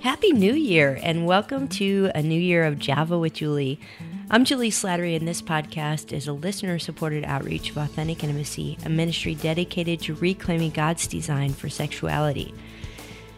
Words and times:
Happy 0.00 0.32
New 0.32 0.54
Year 0.54 0.98
and 1.02 1.26
welcome 1.26 1.68
to 1.68 2.10
a 2.14 2.22
new 2.22 2.40
year 2.40 2.64
of 2.64 2.78
Java 2.78 3.18
with 3.18 3.34
Juli. 3.34 3.78
I'm 4.30 4.46
Juli 4.46 4.70
Slattery, 4.70 5.14
and 5.14 5.28
this 5.28 5.42
podcast 5.42 6.14
is 6.14 6.26
a 6.26 6.32
listener 6.32 6.78
supported 6.78 7.22
outreach 7.24 7.68
of 7.68 7.76
Authentic 7.76 8.24
Intimacy, 8.24 8.78
a 8.86 8.88
ministry 8.88 9.34
dedicated 9.34 10.00
to 10.00 10.14
reclaiming 10.14 10.70
God's 10.70 11.06
design 11.06 11.52
for 11.52 11.68
sexuality. 11.68 12.54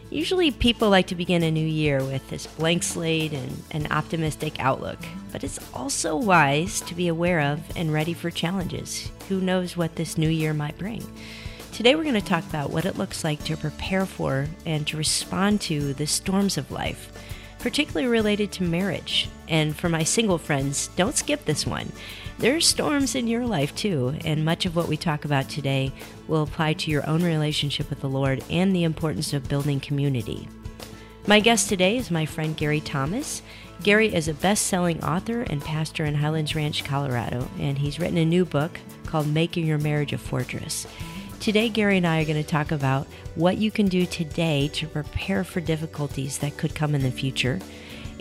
Usually, 0.09 0.53
people 0.53 0.89
like 0.89 1.09
to 1.09 1.17
begin 1.17 1.43
a 1.43 1.51
new 1.51 1.67
year 1.67 2.05
with 2.05 2.31
this 2.31 2.47
blank 2.47 2.85
slate 2.85 3.33
and 3.33 3.63
an 3.73 3.91
optimistic 3.91 4.61
outlook, 4.61 5.01
but 5.33 5.43
it's 5.43 5.59
also 5.75 6.15
wise 6.15 6.81
to 6.83 6.95
be 6.95 7.09
aware 7.09 7.41
of 7.41 7.61
and 7.77 7.93
ready 7.93 8.15
for 8.15 8.31
challenges. 8.31 9.11
Who 9.29 9.41
knows 9.41 9.77
what 9.77 9.97
this 9.97 10.17
new 10.17 10.29
year 10.29 10.55
might 10.55 10.79
bring? 10.79 11.03
Today, 11.73 11.95
we're 11.95 12.03
going 12.03 12.15
to 12.15 12.21
talk 12.21 12.45
about 12.51 12.69
what 12.69 12.85
it 12.85 12.99
looks 12.99 13.25
like 13.25 13.43
to 13.45 13.57
prepare 13.57 14.05
for 14.05 14.47
and 14.67 14.87
to 14.87 14.99
respond 14.99 15.63
to 15.63 15.95
the 15.95 16.07
storms 16.07 16.59
of 16.59 16.71
life, 16.71 17.11
particularly 17.61 18.07
related 18.07 18.53
to 18.53 18.63
marriage. 18.63 19.31
And 19.49 19.75
for 19.75 19.89
my 19.89 20.05
single 20.05 20.37
friends, 20.37 20.89
don't 20.97 21.17
skip 21.17 21.47
this 21.47 21.67
one. 21.67 21.91
There 22.39 22.55
are 22.55 22.61
storms 22.61 23.15
in 23.15 23.27
your 23.27 23.47
life 23.47 23.75
too, 23.75 24.15
and 24.23 24.45
much 24.45 24.67
of 24.67 24.77
what 24.77 24.87
we 24.87 24.99
talk 24.99 25.25
about 25.25 25.49
today 25.49 25.93
will 26.29 26.43
apply 26.43 26.75
to 26.75 26.91
your 26.91 27.09
own 27.09 27.23
relationship 27.23 27.89
with 27.89 28.03
the 28.03 28.09
Lord 28.09 28.45
and 28.51 28.77
the 28.77 28.85
importance 28.85 29.33
of 29.33 29.49
building 29.49 29.81
community. 29.81 30.49
My 31.27 31.41
guest 31.41 31.71
today 31.71 31.97
is 31.97 32.11
my 32.11 32.27
friend 32.27 32.55
Gary 32.55 32.81
Thomas. 32.81 33.41
Gary 33.83 34.15
is 34.15 34.29
a 34.29 34.35
best 34.35 34.67
selling 34.67 35.03
author 35.03 35.41
and 35.41 35.63
pastor 35.63 36.05
in 36.05 36.17
Highlands 36.17 36.55
Ranch, 36.55 36.85
Colorado, 36.85 37.49
and 37.59 37.79
he's 37.79 37.99
written 37.99 38.19
a 38.19 38.27
new 38.27 38.45
book 38.45 38.79
called 39.07 39.27
Making 39.27 39.67
Your 39.67 39.79
Marriage 39.79 40.13
a 40.13 40.19
Fortress. 40.19 40.87
Today, 41.43 41.69
Gary 41.71 41.97
and 41.97 42.07
I 42.07 42.23
are 42.23 42.25
going 42.25 42.41
to 42.41 42.49
talk 42.49 42.71
about 42.71 43.09
what 43.35 43.59
you 43.59 43.73
can 43.73 43.87
do 43.87 44.07
today 44.07 44.69
to 44.75 44.87
prepare 44.87 45.43
for 45.43 45.61
difficulties 45.61 46.39
that 46.39 46.57
could 46.57 46.77
come 46.77 46.95
in 46.95 47.03
the 47.03 47.11
future 47.11 47.59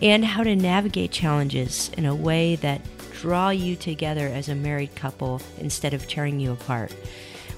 and 0.02 0.26
how 0.26 0.42
to 0.42 0.56
navigate 0.56 1.12
challenges 1.12 1.92
in 1.96 2.08
a 2.08 2.16
way 2.16 2.56
that 2.56 2.82
draw 3.14 3.52
you 3.52 3.76
together 3.76 4.26
as 4.26 4.50
a 4.50 4.56
married 4.56 4.96
couple 4.96 5.40
instead 5.60 5.94
of 5.94 6.08
tearing 6.08 6.40
you 6.40 6.52
apart. 6.52 6.96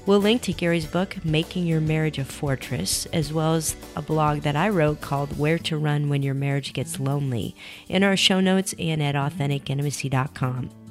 We'll 0.04 0.20
link 0.20 0.42
to 0.42 0.52
Gary's 0.52 0.84
book, 0.84 1.24
Making 1.24 1.66
Your 1.66 1.80
Marriage 1.80 2.18
a 2.18 2.26
Fortress, 2.26 3.06
as 3.06 3.32
well 3.32 3.54
as 3.54 3.74
a 3.96 4.02
blog 4.02 4.40
that 4.40 4.56
I 4.56 4.68
wrote 4.68 5.00
called 5.00 5.38
Where 5.38 5.58
to 5.60 5.78
Run 5.78 6.10
When 6.10 6.22
Your 6.22 6.34
Marriage 6.34 6.74
Gets 6.74 7.00
Lonely, 7.00 7.56
in 7.88 8.02
our 8.02 8.18
show 8.18 8.38
notes 8.38 8.74
and 8.78 9.02
at 9.02 9.14
AuthenticIntimacy.com. 9.14 10.83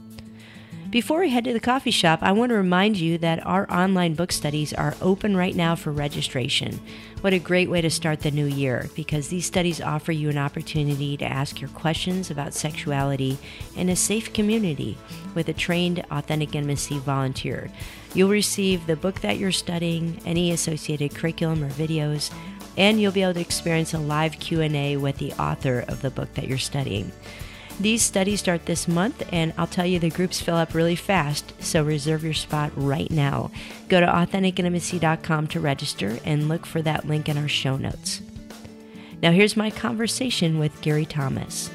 Before 0.94 1.22
we 1.22 1.32
head 1.32 1.46
to 1.46 1.54
the 1.54 1.60
coffee 1.60 1.90
shop, 1.90 2.20
I 2.22 2.34
want 2.34 2.52
to 2.52 2.56
remind 2.56 2.98
you 2.98 3.18
that 3.18 3.44
our 3.48 3.66
online 3.74 4.14
book 4.14 4.32
studies 4.32 4.74
are 4.74 4.94
open 5.02 5.36
right 5.36 5.56
now 5.56 5.76
for 5.76 5.92
registration. 5.92 6.80
What 7.22 7.34
a 7.34 7.40
great 7.40 7.68
way 7.68 7.82
to 7.82 7.90
start 7.90 8.20
the 8.20 8.30
new 8.30 8.46
year 8.46 8.88
because 8.94 9.28
these 9.28 9.48
studies 9.48 9.82
offer 9.82 10.12
you 10.12 10.30
an 10.30 10.38
opportunity 10.38 11.18
to 11.18 11.26
ask 11.26 11.60
your 11.60 11.72
questions 11.72 12.30
about 12.30 12.54
sexuality 12.54 13.40
in 13.76 13.90
a 13.90 13.96
safe 13.96 14.34
community 14.34 14.96
with 15.34 15.50
a 15.50 15.54
trained 15.54 16.06
authentic 16.12 16.54
intimacy 16.54 17.00
volunteer. 17.00 17.72
You'll 18.14 18.30
receive 18.30 18.86
the 18.86 18.96
book 18.96 19.22
that 19.22 19.40
you're 19.40 19.52
studying, 19.52 20.22
any 20.28 20.52
associated 20.52 21.16
curriculum 21.16 21.64
or 21.64 21.72
videos, 21.72 22.32
and 22.78 23.02
you'll 23.02 23.12
be 23.12 23.24
able 23.24 23.34
to 23.34 23.42
experience 23.42 23.96
a 23.96 23.98
live 23.98 24.34
Q&A 24.34 24.98
with 24.98 25.18
the 25.18 25.34
author 25.42 25.86
of 25.88 26.04
the 26.04 26.12
book 26.12 26.32
that 26.36 26.48
you're 26.48 26.60
studying. 26.60 27.12
These 27.80 28.04
studies 28.04 28.40
start 28.40 28.66
this 28.66 28.88
month, 28.88 29.28
and 29.32 29.54
I'll 29.58 29.68
tell 29.68 29.86
you 29.86 30.00
the 30.00 30.10
groups 30.10 30.40
fill 30.40 30.56
up 30.56 30.74
really 30.74 30.96
fast, 30.96 31.54
so 31.62 31.84
reserve 31.84 32.24
your 32.24 32.34
spot 32.34 32.72
right 32.76 33.10
now. 33.10 33.52
Go 33.90 34.00
to 34.00 34.06
AuthenticIntimacy.com 34.06 35.48
to 35.48 35.60
register 35.60 36.20
and 36.24 36.48
look 36.48 36.66
for 36.66 36.82
that 36.84 37.08
link 37.08 37.28
in 37.28 37.38
our 37.38 37.48
show 37.48 37.76
notes. 37.78 38.22
Now, 39.22 39.32
here's 39.32 39.58
my 39.58 39.72
conversation 39.72 40.60
with 40.60 40.80
Gary 40.82 41.06
Thomas. 41.06 41.70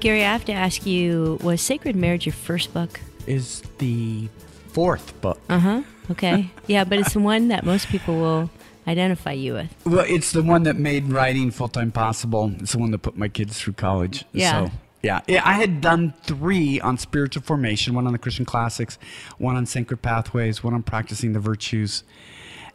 Gary, 0.00 0.24
I 0.24 0.32
have 0.32 0.44
to 0.46 0.52
ask 0.52 0.86
you 0.86 1.38
was 1.42 1.60
Sacred 1.60 1.96
Marriage 1.96 2.26
your 2.26 2.32
first 2.32 2.72
book? 2.74 3.00
Is 3.26 3.62
the 3.78 4.28
fourth 4.72 5.20
book. 5.20 5.40
Uh 5.48 5.58
huh. 5.58 5.82
Okay. 6.10 6.50
yeah, 6.66 6.84
but 6.84 6.98
it's 6.98 7.12
the 7.12 7.20
one 7.20 7.48
that 7.48 7.64
most 7.64 7.88
people 7.88 8.16
will 8.16 8.50
identify 8.86 9.32
you 9.32 9.54
with? 9.54 9.74
Well, 9.84 10.04
it's 10.08 10.32
the 10.32 10.42
one 10.42 10.64
that 10.64 10.76
made 10.76 11.06
writing 11.06 11.50
full 11.50 11.68
time 11.68 11.92
possible. 11.92 12.52
It's 12.58 12.72
the 12.72 12.78
one 12.78 12.90
that 12.92 12.98
put 12.98 13.16
my 13.16 13.28
kids 13.28 13.58
through 13.58 13.74
college. 13.74 14.24
Yeah. 14.32 14.66
So, 14.66 14.72
yeah. 15.02 15.20
yeah, 15.26 15.42
I 15.44 15.54
had 15.54 15.80
done 15.80 16.14
three 16.22 16.80
on 16.80 16.96
spiritual 16.96 17.42
formation 17.42 17.94
one 17.94 18.06
on 18.06 18.12
the 18.12 18.18
Christian 18.18 18.44
classics, 18.44 18.98
one 19.38 19.56
on 19.56 19.66
sacred 19.66 20.00
pathways, 20.02 20.62
one 20.62 20.74
on 20.74 20.82
practicing 20.82 21.32
the 21.32 21.40
virtues. 21.40 22.04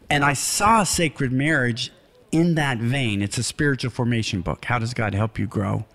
And 0.10 0.24
I 0.24 0.34
saw 0.34 0.84
Sacred 0.84 1.32
Marriage 1.32 1.92
in 2.32 2.56
that 2.56 2.78
vein. 2.78 3.22
It's 3.22 3.38
a 3.38 3.44
spiritual 3.44 3.92
formation 3.92 4.42
book. 4.42 4.66
How 4.66 4.80
does 4.80 4.94
God 4.94 5.14
help 5.14 5.40
you 5.40 5.48
grow? 5.48 5.86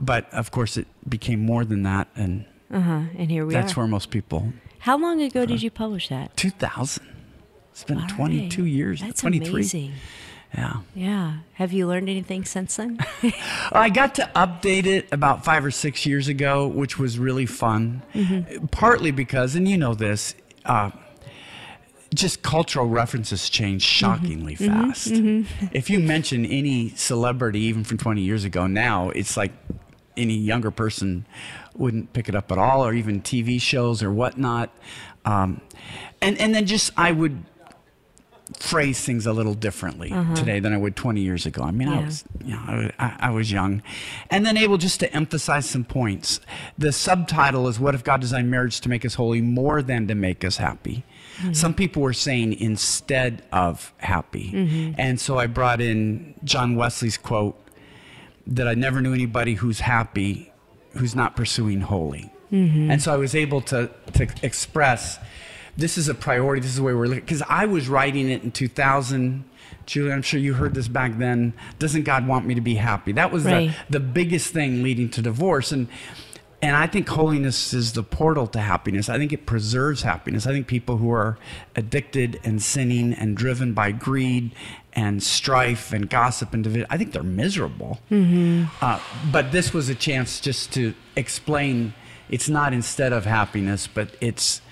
But 0.00 0.32
of 0.32 0.50
course, 0.50 0.76
it 0.76 0.86
became 1.08 1.40
more 1.40 1.64
than 1.64 1.82
that. 1.84 2.08
And, 2.16 2.46
uh-huh. 2.72 3.02
and 3.16 3.30
here 3.30 3.46
we 3.46 3.54
that's 3.54 3.64
are. 3.64 3.66
That's 3.66 3.76
where 3.76 3.86
most 3.86 4.10
people. 4.10 4.52
How 4.80 4.98
long 4.98 5.22
ago 5.22 5.46
did 5.46 5.62
you 5.62 5.70
publish 5.70 6.08
that? 6.08 6.36
2000. 6.36 7.13
It's 7.74 7.82
been 7.82 7.98
All 7.98 8.06
22 8.06 8.62
right. 8.62 8.70
years. 8.70 9.00
That's 9.00 9.20
23. 9.20 9.50
amazing. 9.50 9.92
Yeah. 10.54 10.76
Yeah. 10.94 11.38
Have 11.54 11.72
you 11.72 11.88
learned 11.88 12.08
anything 12.08 12.44
since 12.44 12.76
then? 12.76 13.00
I 13.72 13.90
got 13.90 14.14
to 14.14 14.30
update 14.36 14.86
it 14.86 15.08
about 15.10 15.44
five 15.44 15.64
or 15.64 15.72
six 15.72 16.06
years 16.06 16.28
ago, 16.28 16.68
which 16.68 17.00
was 17.00 17.18
really 17.18 17.46
fun. 17.46 18.02
Mm-hmm. 18.14 18.66
Partly 18.66 19.10
because, 19.10 19.56
and 19.56 19.66
you 19.66 19.76
know 19.76 19.92
this, 19.92 20.36
uh, 20.64 20.92
just 22.14 22.42
cultural 22.42 22.86
references 22.86 23.50
change 23.50 23.82
shockingly 23.82 24.54
mm-hmm. 24.54 24.86
fast. 24.86 25.08
Mm-hmm. 25.08 25.66
If 25.72 25.90
you 25.90 25.98
mention 25.98 26.46
any 26.46 26.90
celebrity, 26.90 27.62
even 27.62 27.82
from 27.82 27.98
20 27.98 28.20
years 28.20 28.44
ago, 28.44 28.68
now 28.68 29.10
it's 29.10 29.36
like 29.36 29.50
any 30.16 30.36
younger 30.36 30.70
person 30.70 31.26
wouldn't 31.74 32.12
pick 32.12 32.28
it 32.28 32.36
up 32.36 32.52
at 32.52 32.58
all, 32.58 32.86
or 32.86 32.94
even 32.94 33.20
TV 33.20 33.60
shows 33.60 34.00
or 34.00 34.12
whatnot. 34.12 34.70
Um, 35.24 35.60
and 36.22 36.38
and 36.38 36.54
then 36.54 36.66
just 36.66 36.92
I 36.96 37.10
would 37.10 37.44
phrase 38.74 39.04
things 39.04 39.24
a 39.24 39.32
little 39.32 39.54
differently 39.54 40.10
uh-huh. 40.10 40.34
today 40.34 40.58
than 40.58 40.72
I 40.72 40.76
would 40.76 40.96
20 40.96 41.20
years 41.20 41.46
ago. 41.46 41.62
I 41.62 41.70
mean, 41.70 41.86
yeah. 41.86 42.00
I 42.00 42.04
was, 42.04 42.24
you 42.44 42.54
know, 42.54 42.90
I, 42.98 43.16
I, 43.20 43.30
was 43.30 43.52
young, 43.52 43.84
and 44.30 44.44
then 44.44 44.56
able 44.56 44.78
just 44.78 44.98
to 44.98 45.12
emphasize 45.14 45.70
some 45.70 45.84
points. 45.84 46.40
The 46.76 46.90
subtitle 46.90 47.68
is 47.68 47.78
"What 47.78 47.94
if 47.94 48.02
God 48.02 48.20
designed 48.20 48.50
marriage 48.50 48.80
to 48.80 48.88
make 48.88 49.04
us 49.04 49.14
holy 49.14 49.40
more 49.40 49.80
than 49.80 50.08
to 50.08 50.16
make 50.16 50.44
us 50.44 50.56
happy?" 50.56 51.04
Mm-hmm. 51.36 51.52
Some 51.52 51.72
people 51.72 52.02
were 52.02 52.12
saying 52.12 52.54
instead 52.54 53.44
of 53.52 53.94
happy, 53.98 54.50
mm-hmm. 54.52 54.94
and 54.98 55.20
so 55.20 55.38
I 55.38 55.46
brought 55.46 55.80
in 55.80 56.34
John 56.42 56.74
Wesley's 56.74 57.16
quote 57.16 57.56
that 58.48 58.66
I 58.66 58.74
never 58.74 59.00
knew 59.00 59.14
anybody 59.14 59.54
who's 59.54 59.80
happy 59.80 60.52
who's 60.94 61.14
not 61.14 61.36
pursuing 61.36 61.80
holy. 61.80 62.32
Mm-hmm. 62.50 62.90
And 62.90 63.00
so 63.00 63.14
I 63.14 63.18
was 63.18 63.36
able 63.36 63.60
to 63.62 63.88
to 64.14 64.26
express 64.42 65.20
this 65.76 65.98
is 65.98 66.08
a 66.08 66.14
priority. 66.14 66.60
This 66.60 66.72
is 66.72 66.76
the 66.76 66.82
way 66.82 66.94
we're 66.94 67.06
looking. 67.06 67.24
Because 67.24 67.42
I 67.48 67.66
was 67.66 67.88
writing 67.88 68.30
it 68.30 68.42
in 68.42 68.52
2000. 68.52 69.44
Juli, 69.86 70.12
I'm 70.12 70.22
sure 70.22 70.40
you 70.40 70.54
heard 70.54 70.74
this 70.74 70.88
back 70.88 71.18
then. 71.18 71.52
Doesn't 71.78 72.04
God 72.04 72.26
want 72.26 72.46
me 72.46 72.54
to 72.54 72.60
be 72.60 72.76
happy? 72.76 73.12
That 73.12 73.32
was 73.32 73.44
right. 73.44 73.74
the, 73.88 73.98
the 73.98 74.00
biggest 74.00 74.52
thing 74.52 74.82
leading 74.82 75.08
to 75.10 75.22
divorce. 75.22 75.72
And 75.72 75.88
and 76.64 76.76
I 76.76 76.86
think 76.86 77.06
holiness 77.10 77.74
is 77.74 77.92
the 77.92 78.02
portal 78.02 78.46
to 78.46 78.58
happiness. 78.58 79.10
I 79.10 79.18
think 79.18 79.34
it 79.34 79.44
preserves 79.44 80.00
happiness. 80.00 80.46
I 80.46 80.52
think 80.52 80.66
people 80.66 80.96
who 80.96 81.10
are 81.12 81.36
addicted 81.76 82.40
and 82.42 82.62
sinning 82.62 83.12
and 83.12 83.36
driven 83.36 83.74
by 83.74 83.92
greed 83.92 84.52
and 84.94 85.22
strife 85.22 85.92
and 85.92 86.08
gossip 86.08 86.54
and 86.54 86.64
division, 86.64 86.86
I 86.88 86.96
think 86.96 87.12
they're 87.12 87.22
miserable. 87.22 88.00
Mm-hmm. 88.10 88.64
Uh, 88.80 88.98
but 89.30 89.52
this 89.52 89.74
was 89.74 89.90
a 89.90 89.94
chance 89.94 90.40
just 90.40 90.72
to 90.72 90.94
explain 91.16 91.92
it's 92.30 92.48
not 92.48 92.72
instead 92.72 93.12
of 93.12 93.26
happiness, 93.26 93.86
but 93.86 94.16
it's 94.22 94.62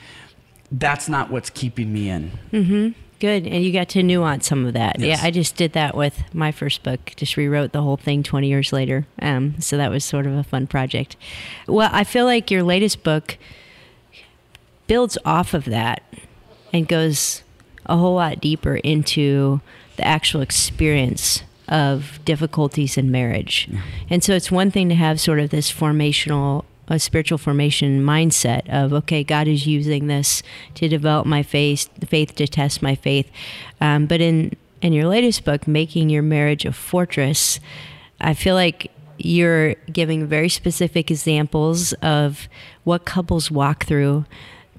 that's 0.72 1.08
not 1.08 1.30
what's 1.30 1.50
keeping 1.50 1.92
me 1.92 2.08
in. 2.08 2.32
Mm-hmm. 2.52 2.98
Good. 3.20 3.46
And 3.46 3.62
you 3.62 3.72
got 3.72 3.88
to 3.90 4.02
nuance 4.02 4.48
some 4.48 4.66
of 4.66 4.72
that. 4.72 4.98
Yes. 4.98 5.20
Yeah, 5.20 5.26
I 5.26 5.30
just 5.30 5.54
did 5.54 5.74
that 5.74 5.96
with 5.96 6.24
my 6.34 6.50
first 6.50 6.82
book, 6.82 7.12
just 7.14 7.36
rewrote 7.36 7.70
the 7.70 7.82
whole 7.82 7.96
thing 7.96 8.24
20 8.24 8.48
years 8.48 8.72
later. 8.72 9.06
Um, 9.20 9.60
so 9.60 9.76
that 9.76 9.90
was 9.90 10.04
sort 10.04 10.26
of 10.26 10.32
a 10.32 10.42
fun 10.42 10.66
project. 10.66 11.14
Well, 11.68 11.88
I 11.92 12.02
feel 12.02 12.24
like 12.24 12.50
your 12.50 12.64
latest 12.64 13.04
book 13.04 13.38
builds 14.88 15.16
off 15.24 15.54
of 15.54 15.66
that 15.66 16.02
and 16.72 16.88
goes 16.88 17.44
a 17.86 17.96
whole 17.96 18.16
lot 18.16 18.40
deeper 18.40 18.76
into 18.76 19.60
the 19.96 20.04
actual 20.04 20.40
experience 20.40 21.44
of 21.68 22.18
difficulties 22.24 22.98
in 22.98 23.10
marriage. 23.10 23.68
Yeah. 23.70 23.82
And 24.10 24.24
so 24.24 24.32
it's 24.32 24.50
one 24.50 24.70
thing 24.70 24.88
to 24.88 24.94
have 24.94 25.20
sort 25.20 25.38
of 25.38 25.50
this 25.50 25.70
formational 25.70 26.64
a 26.88 26.98
spiritual 26.98 27.38
formation 27.38 28.02
mindset 28.02 28.68
of 28.68 28.92
okay 28.92 29.22
god 29.22 29.46
is 29.48 29.66
using 29.66 30.06
this 30.06 30.42
to 30.74 30.88
develop 30.88 31.26
my 31.26 31.42
faith 31.42 31.88
faith 32.06 32.34
to 32.34 32.46
test 32.46 32.82
my 32.82 32.94
faith. 32.94 33.30
Um, 33.80 34.06
but 34.06 34.20
in 34.20 34.56
in 34.80 34.92
your 34.92 35.06
latest 35.06 35.44
book 35.44 35.66
making 35.66 36.10
your 36.10 36.22
marriage 36.22 36.64
a 36.64 36.72
fortress 36.72 37.60
i 38.20 38.34
feel 38.34 38.56
like 38.56 38.90
you're 39.16 39.74
giving 39.92 40.26
very 40.26 40.48
specific 40.48 41.08
examples 41.08 41.92
of 41.94 42.48
what 42.82 43.04
couples 43.04 43.48
walk 43.48 43.86
through 43.86 44.24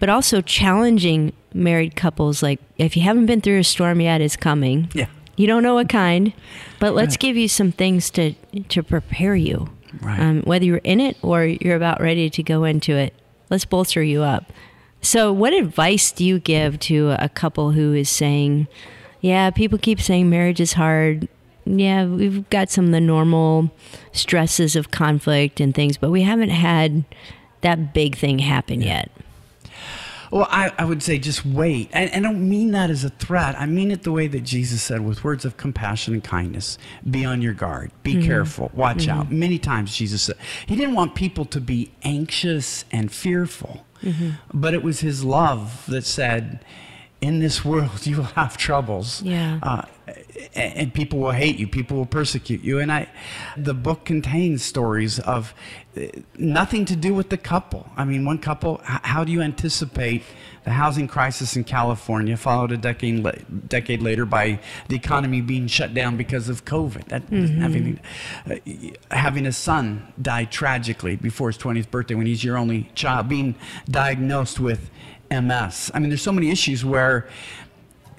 but 0.04 0.10
also 0.10 0.42
challenging 0.42 1.32
married 1.54 1.96
couples. 1.96 2.44
Like 2.44 2.60
if 2.78 2.98
you 2.98 3.04
haven't 3.04 3.26
been 3.26 3.42
through 3.42 3.60
a 3.60 3.64
storm 3.64 4.02
yet 4.02 4.20
it's 4.22 4.36
coming. 4.36 4.90
Yeah. 4.94 5.08
You 5.36 5.48
don't 5.48 5.64
know 5.64 5.76
what 5.76 5.90
kind, 5.90 6.34
but 6.80 6.94
let's 6.94 7.18
give 7.18 7.36
you 7.36 7.48
some 7.48 7.72
things 7.72 8.12
to 8.12 8.34
to 8.68 8.84
prepare 8.84 9.36
you. 9.36 9.70
Right. 10.02 10.20
Um, 10.20 10.42
whether 10.42 10.66
you're 10.66 10.78
in 10.78 11.00
it 11.00 11.18
or 11.22 11.46
you're 11.46 11.76
about 11.76 12.02
ready 12.02 12.30
to 12.30 12.44
go 12.44 12.64
into 12.64 12.96
it, 12.96 13.14
let's 13.50 13.66
bolster 13.66 14.04
you 14.04 14.24
up. 14.24 14.52
So, 15.02 15.34
what 15.34 15.54
advice 15.54 16.12
do 16.12 16.24
you 16.24 16.40
give 16.40 16.80
to 16.82 17.16
a 17.20 17.30
couple 17.30 17.72
who 17.72 17.94
is 17.94 18.10
saying, 18.10 18.68
"Yeah, 19.22 19.50
people 19.50 19.78
keep 19.78 20.00
saying 20.00 20.30
marriage 20.30 20.62
is 20.62 20.74
hard. 20.74 21.28
Yeah, 21.66 22.06
we've 22.06 22.50
got 22.50 22.70
some 22.72 22.86
of 22.86 22.92
the 22.92 23.02
normal 23.02 23.72
stresses 24.12 24.76
of 24.76 24.92
conflict 24.92 25.60
and 25.60 25.76
things, 25.76 25.98
but 25.98 26.10
we 26.10 26.24
haven't 26.24 26.50
had 26.50 27.04
that 27.62 27.94
big 27.94 28.16
thing 28.16 28.40
happen 28.40 28.82
yet." 28.82 29.12
Well, 30.34 30.48
I, 30.50 30.72
I 30.80 30.86
would 30.86 31.04
say 31.04 31.20
just 31.20 31.46
wait. 31.46 31.90
And, 31.94 32.10
and 32.12 32.26
I 32.26 32.32
don't 32.32 32.50
mean 32.50 32.72
that 32.72 32.90
as 32.90 33.04
a 33.04 33.10
threat. 33.10 33.56
I 33.60 33.68
mean 33.68 33.92
it 33.92 34.02
the 34.02 34.12
way 34.12 34.26
that 34.26 34.42
Jesus 34.42 34.82
said 34.82 35.06
with 35.06 35.24
words 35.24 35.46
of 35.46 35.58
compassion 35.58 36.16
and 36.16 36.24
kindness. 36.24 36.80
Be 37.08 37.24
on 37.24 37.44
your 37.44 37.54
guard. 37.54 37.92
Be 38.02 38.16
mm-hmm. 38.16 38.26
careful. 38.26 38.72
Watch 38.74 39.06
mm-hmm. 39.06 39.20
out. 39.20 39.32
Many 39.32 39.60
times 39.60 39.96
Jesus 39.96 40.24
said, 40.24 40.38
He 40.66 40.76
didn't 40.76 40.96
want 40.96 41.14
people 41.14 41.46
to 41.46 41.62
be 41.62 41.92
anxious 42.02 42.84
and 42.92 43.12
fearful, 43.12 43.86
mm-hmm. 44.02 44.32
but 44.52 44.74
it 44.74 44.82
was 44.82 45.02
His 45.02 45.24
love 45.24 45.86
that 45.88 46.04
said, 46.04 46.66
in 47.22 47.40
this 47.40 47.64
world 47.64 48.06
you 48.08 48.18
will 48.18 48.24
have 48.24 48.58
troubles 48.58 49.22
Yeah. 49.22 49.60
uh, 49.64 49.84
and, 50.56 50.94
people 50.94 51.20
will 51.20 51.32
hate 51.32 51.58
you 51.58 51.68
people 51.68 51.98
will 51.98 52.06
persecute 52.06 52.62
you. 52.62 52.80
And 52.80 52.92
i 52.92 53.08
the 53.58 53.74
book 53.74 54.06
contains 54.06 54.64
stories 54.64 55.20
of 55.20 55.54
uh, 55.98 56.02
nothing 56.38 56.86
to 56.86 56.96
do 56.96 57.14
with 57.14 57.30
the 57.30 57.38
couple. 57.38 57.90
I 57.98 58.06
mean 58.06 58.26
one 58.26 58.40
couple 58.40 58.82
how 58.84 59.24
do 59.24 59.32
you 59.32 59.42
anticipate 59.42 60.24
the 60.64 60.72
housing 60.72 61.08
crisis 61.10 61.58
in 61.58 61.64
california 61.66 62.38
followed 62.38 62.72
a 62.72 62.78
decade, 62.78 63.68
decade 63.68 64.02
later 64.02 64.26
by 64.26 64.60
the 64.88 64.96
economy 64.96 65.42
being 65.42 65.68
shut 65.68 65.94
down 65.94 66.18
because 66.18 66.50
of 66.50 66.66
covid? 66.66 67.06
That 67.06 67.24
anything 67.32 68.00
uh, 68.50 69.16
having 69.16 69.46
a 69.46 69.52
son 69.52 70.14
die 70.22 70.46
tragically 70.46 71.16
before 71.16 71.50
his 71.50 71.58
20th 71.58 71.90
birthday 71.92 72.16
when 72.16 72.28
he's 72.28 72.44
your 72.44 72.58
only 72.58 72.90
child 72.96 73.30
being 73.30 73.56
diagnosed 73.90 74.60
with 74.60 74.90
ms 75.30 75.92
i 75.94 76.00
mean 76.00 76.10
there's 76.10 76.22
so 76.22 76.32
many 76.32 76.50
issues 76.50 76.86
where 76.86 77.28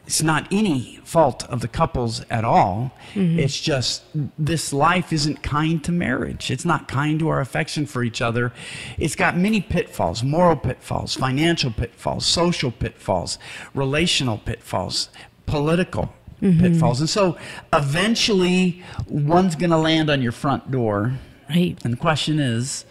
it's 0.07 0.23
not 0.23 0.47
any 0.51 1.01
fault 1.05 1.45
of 1.49 1.61
the 1.61 1.69
couples 1.69 2.25
at 2.31 2.45
all. 2.45 2.93
Mm-hmm. 3.15 3.39
It's 3.39 3.59
just 3.59 4.03
this 4.39 4.73
life 4.73 5.13
isn't 5.13 5.43
kind 5.43 5.83
to 5.85 5.93
marriage. 5.93 6.51
It's 6.51 6.65
not 6.65 6.89
kind 6.89 7.19
to 7.21 7.29
our 7.29 7.41
affection 7.41 7.87
for 7.87 8.03
each 8.03 8.21
other. 8.21 8.53
It's 8.99 9.17
got 9.17 9.37
many 9.37 9.61
pitfalls 9.61 10.23
moral 10.23 10.57
pitfalls, 10.57 11.15
financial 11.15 11.71
pitfalls, 11.71 12.27
social 12.27 12.71
pitfalls, 12.71 13.39
relational 13.75 14.39
pitfalls, 14.39 15.09
political 15.47 16.13
mm-hmm. 16.43 16.61
pitfalls. 16.61 17.01
And 17.01 17.09
so 17.09 17.39
eventually 17.73 18.83
one's 19.09 19.57
going 19.57 19.71
to 19.71 19.79
land 19.79 20.11
on 20.11 20.21
your 20.21 20.33
front 20.33 20.71
door. 20.71 21.19
Right. 21.49 21.79
And 21.85 21.93
the 21.93 21.99
question 21.99 22.39
is, 22.39 22.85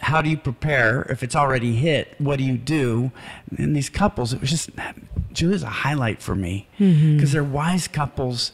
how 0.00 0.20
do 0.20 0.28
you 0.28 0.36
prepare 0.36 1.02
if 1.08 1.22
it's 1.22 1.34
already 1.34 1.76
hit? 1.76 2.14
What 2.18 2.38
do 2.38 2.44
you 2.44 2.58
do? 2.58 3.10
And 3.56 3.74
these 3.74 3.88
couples, 3.88 4.34
it 4.34 4.40
was 4.40 4.50
just 4.50 4.70
Julia's 5.34 5.62
a 5.62 5.68
highlight 5.68 6.22
for 6.22 6.34
me 6.34 6.66
because 6.78 7.32
they're 7.32 7.44
wise 7.44 7.86
couples. 7.88 8.52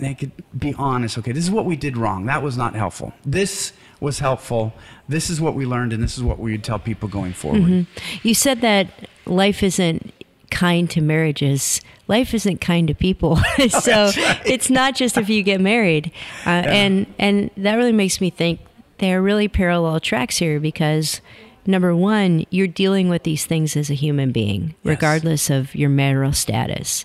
They 0.00 0.14
could 0.14 0.32
be 0.58 0.74
honest. 0.78 1.18
Okay, 1.18 1.32
this 1.32 1.44
is 1.44 1.50
what 1.50 1.64
we 1.66 1.76
did 1.76 1.96
wrong. 1.96 2.26
That 2.26 2.42
was 2.42 2.56
not 2.56 2.74
helpful. 2.74 3.12
This 3.24 3.72
was 4.00 4.18
helpful. 4.20 4.72
This 5.08 5.28
is 5.30 5.40
what 5.40 5.54
we 5.54 5.64
learned, 5.66 5.92
and 5.92 6.02
this 6.02 6.16
is 6.16 6.24
what 6.24 6.38
we 6.38 6.52
would 6.52 6.64
tell 6.64 6.78
people 6.78 7.08
going 7.08 7.34
forward. 7.34 7.86
You 8.22 8.34
said 8.34 8.62
that 8.62 8.88
life 9.26 9.62
isn't 9.62 10.12
kind 10.50 10.90
to 10.90 11.00
marriages. 11.00 11.80
Life 12.08 12.34
isn't 12.34 12.60
kind 12.60 12.88
to 12.88 12.94
people. 12.94 13.36
so 13.68 14.10
it's 14.44 14.70
not 14.70 14.94
just 14.96 15.16
if 15.16 15.28
you 15.28 15.42
get 15.42 15.60
married. 15.60 16.10
Uh, 16.46 16.50
And 16.66 17.06
and 17.18 17.50
that 17.56 17.74
really 17.76 17.92
makes 17.92 18.20
me 18.20 18.30
think 18.30 18.60
there 18.98 19.18
are 19.18 19.22
really 19.22 19.48
parallel 19.48 20.00
tracks 20.00 20.38
here 20.38 20.58
because 20.60 21.20
number 21.66 21.94
one, 21.94 22.44
you're 22.50 22.66
dealing 22.66 23.08
with 23.08 23.22
these 23.22 23.46
things 23.46 23.76
as 23.76 23.90
a 23.90 23.94
human 23.94 24.32
being, 24.32 24.74
regardless 24.84 25.50
of 25.50 25.74
your 25.74 25.90
marital 25.90 26.32
status. 26.32 27.04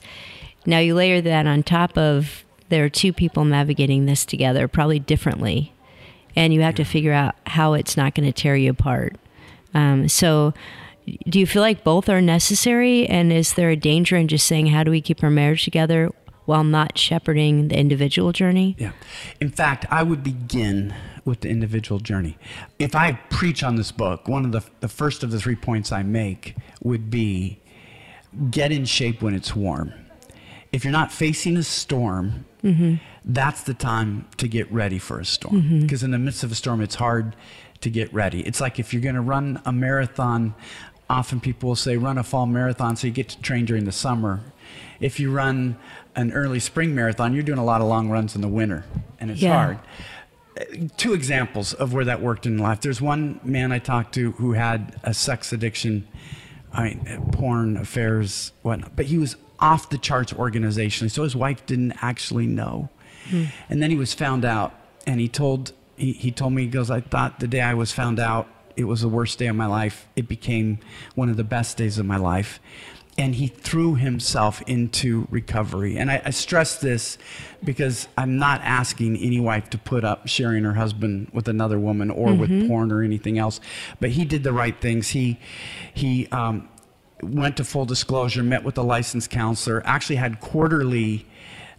Now 0.65 0.79
you 0.79 0.95
layer 0.95 1.21
that 1.21 1.47
on 1.47 1.63
top 1.63 1.97
of 1.97 2.43
there 2.69 2.83
are 2.83 2.89
two 2.89 3.13
people 3.13 3.45
navigating 3.45 4.05
this 4.05 4.25
together, 4.25 4.67
probably 4.67 4.99
differently, 4.99 5.73
and 6.35 6.53
you 6.53 6.61
have 6.61 6.75
to 6.75 6.83
figure 6.83 7.13
out 7.13 7.35
how 7.45 7.73
it's 7.73 7.95
not 7.95 8.13
going 8.13 8.25
to 8.25 8.33
tear 8.33 8.55
you 8.55 8.71
apart. 8.71 9.15
Um, 9.73 10.07
so, 10.09 10.53
do 11.29 11.39
you 11.39 11.47
feel 11.47 11.61
like 11.61 11.85
both 11.85 12.09
are 12.09 12.21
necessary? 12.21 13.07
And 13.07 13.31
is 13.31 13.53
there 13.53 13.69
a 13.69 13.77
danger 13.77 14.17
in 14.17 14.27
just 14.27 14.45
saying, 14.45 14.67
how 14.67 14.83
do 14.83 14.91
we 14.91 14.99
keep 14.99 15.23
our 15.23 15.29
marriage 15.29 15.63
together 15.63 16.11
while 16.47 16.63
not 16.63 16.97
shepherding 16.97 17.67
the 17.67 17.77
individual 17.77 18.31
journey? 18.31 18.75
Yeah. 18.79 18.93
In 19.39 19.49
fact, 19.49 19.85
I 19.91 20.01
would 20.01 20.23
begin 20.23 20.95
with 21.25 21.41
the 21.41 21.49
individual 21.49 21.99
journey. 21.99 22.37
If 22.79 22.95
I 22.95 23.19
preach 23.29 23.63
on 23.63 23.75
this 23.75 23.91
book, 23.91 24.27
one 24.29 24.45
of 24.45 24.53
the, 24.53 24.63
the 24.79 24.87
first 24.87 25.23
of 25.23 25.31
the 25.31 25.39
three 25.39 25.57
points 25.57 25.91
I 25.91 26.03
make 26.03 26.55
would 26.81 27.09
be 27.09 27.59
get 28.49 28.71
in 28.71 28.85
shape 28.85 29.21
when 29.21 29.35
it's 29.35 29.55
warm. 29.55 29.93
If 30.71 30.85
you're 30.85 30.93
not 30.93 31.11
facing 31.11 31.57
a 31.57 31.63
storm, 31.63 32.45
mm-hmm. 32.63 32.95
that's 33.25 33.63
the 33.63 33.73
time 33.73 34.25
to 34.37 34.47
get 34.47 34.71
ready 34.71 34.99
for 34.99 35.19
a 35.19 35.25
storm. 35.25 35.61
Mm-hmm. 35.61 35.81
Because 35.81 36.01
in 36.01 36.11
the 36.11 36.17
midst 36.17 36.43
of 36.43 36.51
a 36.51 36.55
storm, 36.55 36.81
it's 36.81 36.95
hard 36.95 37.35
to 37.81 37.89
get 37.89 38.13
ready. 38.13 38.41
It's 38.47 38.61
like 38.61 38.79
if 38.79 38.93
you're 38.93 39.01
going 39.01 39.15
to 39.15 39.21
run 39.21 39.61
a 39.65 39.73
marathon, 39.73 40.55
often 41.09 41.41
people 41.41 41.69
will 41.69 41.75
say 41.75 41.97
run 41.97 42.17
a 42.17 42.23
fall 42.23 42.45
marathon 42.45 42.95
so 42.95 43.07
you 43.07 43.13
get 43.13 43.29
to 43.29 43.41
train 43.41 43.65
during 43.65 43.83
the 43.83 43.91
summer. 43.91 44.41
If 44.99 45.19
you 45.19 45.31
run 45.31 45.77
an 46.17 46.33
early 46.33 46.59
spring 46.59 46.93
marathon, 46.93 47.33
you're 47.33 47.43
doing 47.43 47.59
a 47.59 47.63
lot 47.63 47.79
of 47.79 47.87
long 47.87 48.09
runs 48.09 48.35
in 48.35 48.41
the 48.41 48.47
winter, 48.49 48.83
and 49.19 49.31
it's 49.31 49.41
Yeah. 49.41 49.53
hard 49.63 49.79
uh, 50.59 50.63
two 50.97 51.13
examples 51.13 51.73
of 51.73 51.93
where 51.93 52.03
that 52.03 52.19
worked 52.19 52.47
in 52.47 52.57
life. 52.57 52.81
There's 52.81 52.99
one 52.99 53.39
man 53.43 53.71
I 53.71 53.77
talked 53.77 54.15
to 54.15 54.31
who 54.33 54.53
had 54.53 54.95
a 55.03 55.13
sex 55.13 55.53
addiction, 55.53 56.07
I 56.73 56.83
mean, 56.83 57.07
uh, 57.07 57.31
porn 57.31 57.77
affairs, 57.77 58.51
whatnot, 58.63 58.95
but 58.95 59.05
he 59.05 59.19
was 59.19 59.35
off 59.59 59.89
the 59.91 59.99
charts 59.99 60.33
organizationally, 60.33 61.11
so 61.11 61.21
his 61.23 61.35
wife 61.35 61.63
didn't 61.67 61.93
actually 62.03 62.47
know. 62.47 62.89
Hmm. 63.29 63.45
And 63.69 63.83
then 63.83 63.91
he 63.91 63.97
was 63.97 64.15
found 64.15 64.43
out, 64.45 64.73
and 65.05 65.19
he 65.19 65.27
told 65.27 65.73
he, 65.95 66.13
he 66.13 66.31
told 66.31 66.53
me 66.53 66.63
he 66.63 66.67
goes, 66.67 66.89
I 66.91 67.01
thought 67.01 67.39
the 67.39 67.47
day 67.47 67.61
I 67.61 67.73
was 67.73 67.91
found 67.91 68.19
out 68.19 68.47
it 68.75 68.83
was 68.83 69.01
the 69.01 69.09
worst 69.09 69.39
day 69.39 69.47
of 69.47 69.55
my 69.55 69.65
life. 69.65 70.07
It 70.15 70.27
became 70.27 70.77
one 71.15 71.29
of 71.29 71.37
the 71.37 71.43
best 71.43 71.77
days 71.77 71.97
of 71.97 72.05
my 72.05 72.17
life 72.17 72.59
and 73.17 73.35
he 73.35 73.47
threw 73.47 73.95
himself 73.95 74.61
into 74.67 75.27
recovery. 75.31 75.97
And 75.97 76.11
I, 76.11 76.21
I, 76.25 76.29
stress 76.29 76.79
this 76.79 77.17
because 77.63 78.07
I'm 78.15 78.37
not 78.37 78.61
asking 78.61 79.17
any 79.17 79.39
wife 79.39 79.71
to 79.71 79.77
put 79.77 80.03
up 80.03 80.27
sharing 80.27 80.63
her 80.63 80.73
husband 80.73 81.29
with 81.33 81.47
another 81.47 81.79
woman 81.79 82.11
or 82.11 82.33
with 82.33 82.67
porn 82.67 82.91
or 82.91 83.01
anything 83.01 83.39
else. 83.39 83.59
But 83.99 84.11
he 84.11 84.23
did 84.23 84.43
the 84.43 84.53
right 84.53 84.79
things. 84.79 85.09
He 85.09 85.39
he 85.93 86.27
um, 86.27 86.69
went 87.23 87.57
to 87.57 87.63
full 87.63 87.85
disclosure, 87.85 88.43
met 88.43 88.63
with 88.63 88.77
a 88.77 88.83
licensed 88.83 89.31
counselor, 89.31 89.81
actually 89.85 90.17
had 90.17 90.39
quarterly 90.39 91.25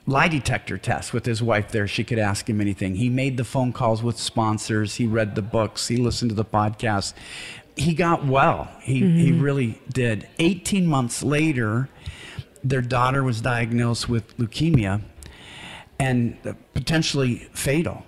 lie 0.07 0.27
detector 0.29 0.79
tests 0.79 1.13
with 1.13 1.27
his 1.27 1.43
wife 1.43 1.69
there. 1.71 1.87
She 1.87 2.03
could 2.03 2.19
ask 2.19 2.49
him 2.49 2.61
anything. 2.61 2.97
He 2.97 3.09
made 3.09 3.37
the 3.37 3.45
phone 3.45 3.73
calls 3.73 4.03
with 4.03 4.19
sponsors. 4.19 4.97
He 4.97 5.07
read 5.07 5.35
the 5.35 5.43
books. 5.43 5.87
He 5.87 5.99
listened 5.99 6.31
to 6.31 6.35
the 6.35 6.47
podcast 6.47 7.13
he 7.79 7.95
got 7.95 8.27
well. 8.27 8.69
He 8.83 9.03
mm-hmm. 9.03 9.19
he 9.19 9.33
really 9.33 9.81
did. 9.93 10.29
18 10.39 10.87
months 10.87 11.23
later, 11.23 11.89
their 12.65 12.83
daughter 12.83 13.23
was 13.23 13.41
diagnosed 13.41 14.09
with 14.09 14.37
leukemia 14.37 15.03
and 15.99 16.37
potentially 16.75 17.49
fatal. 17.53 18.05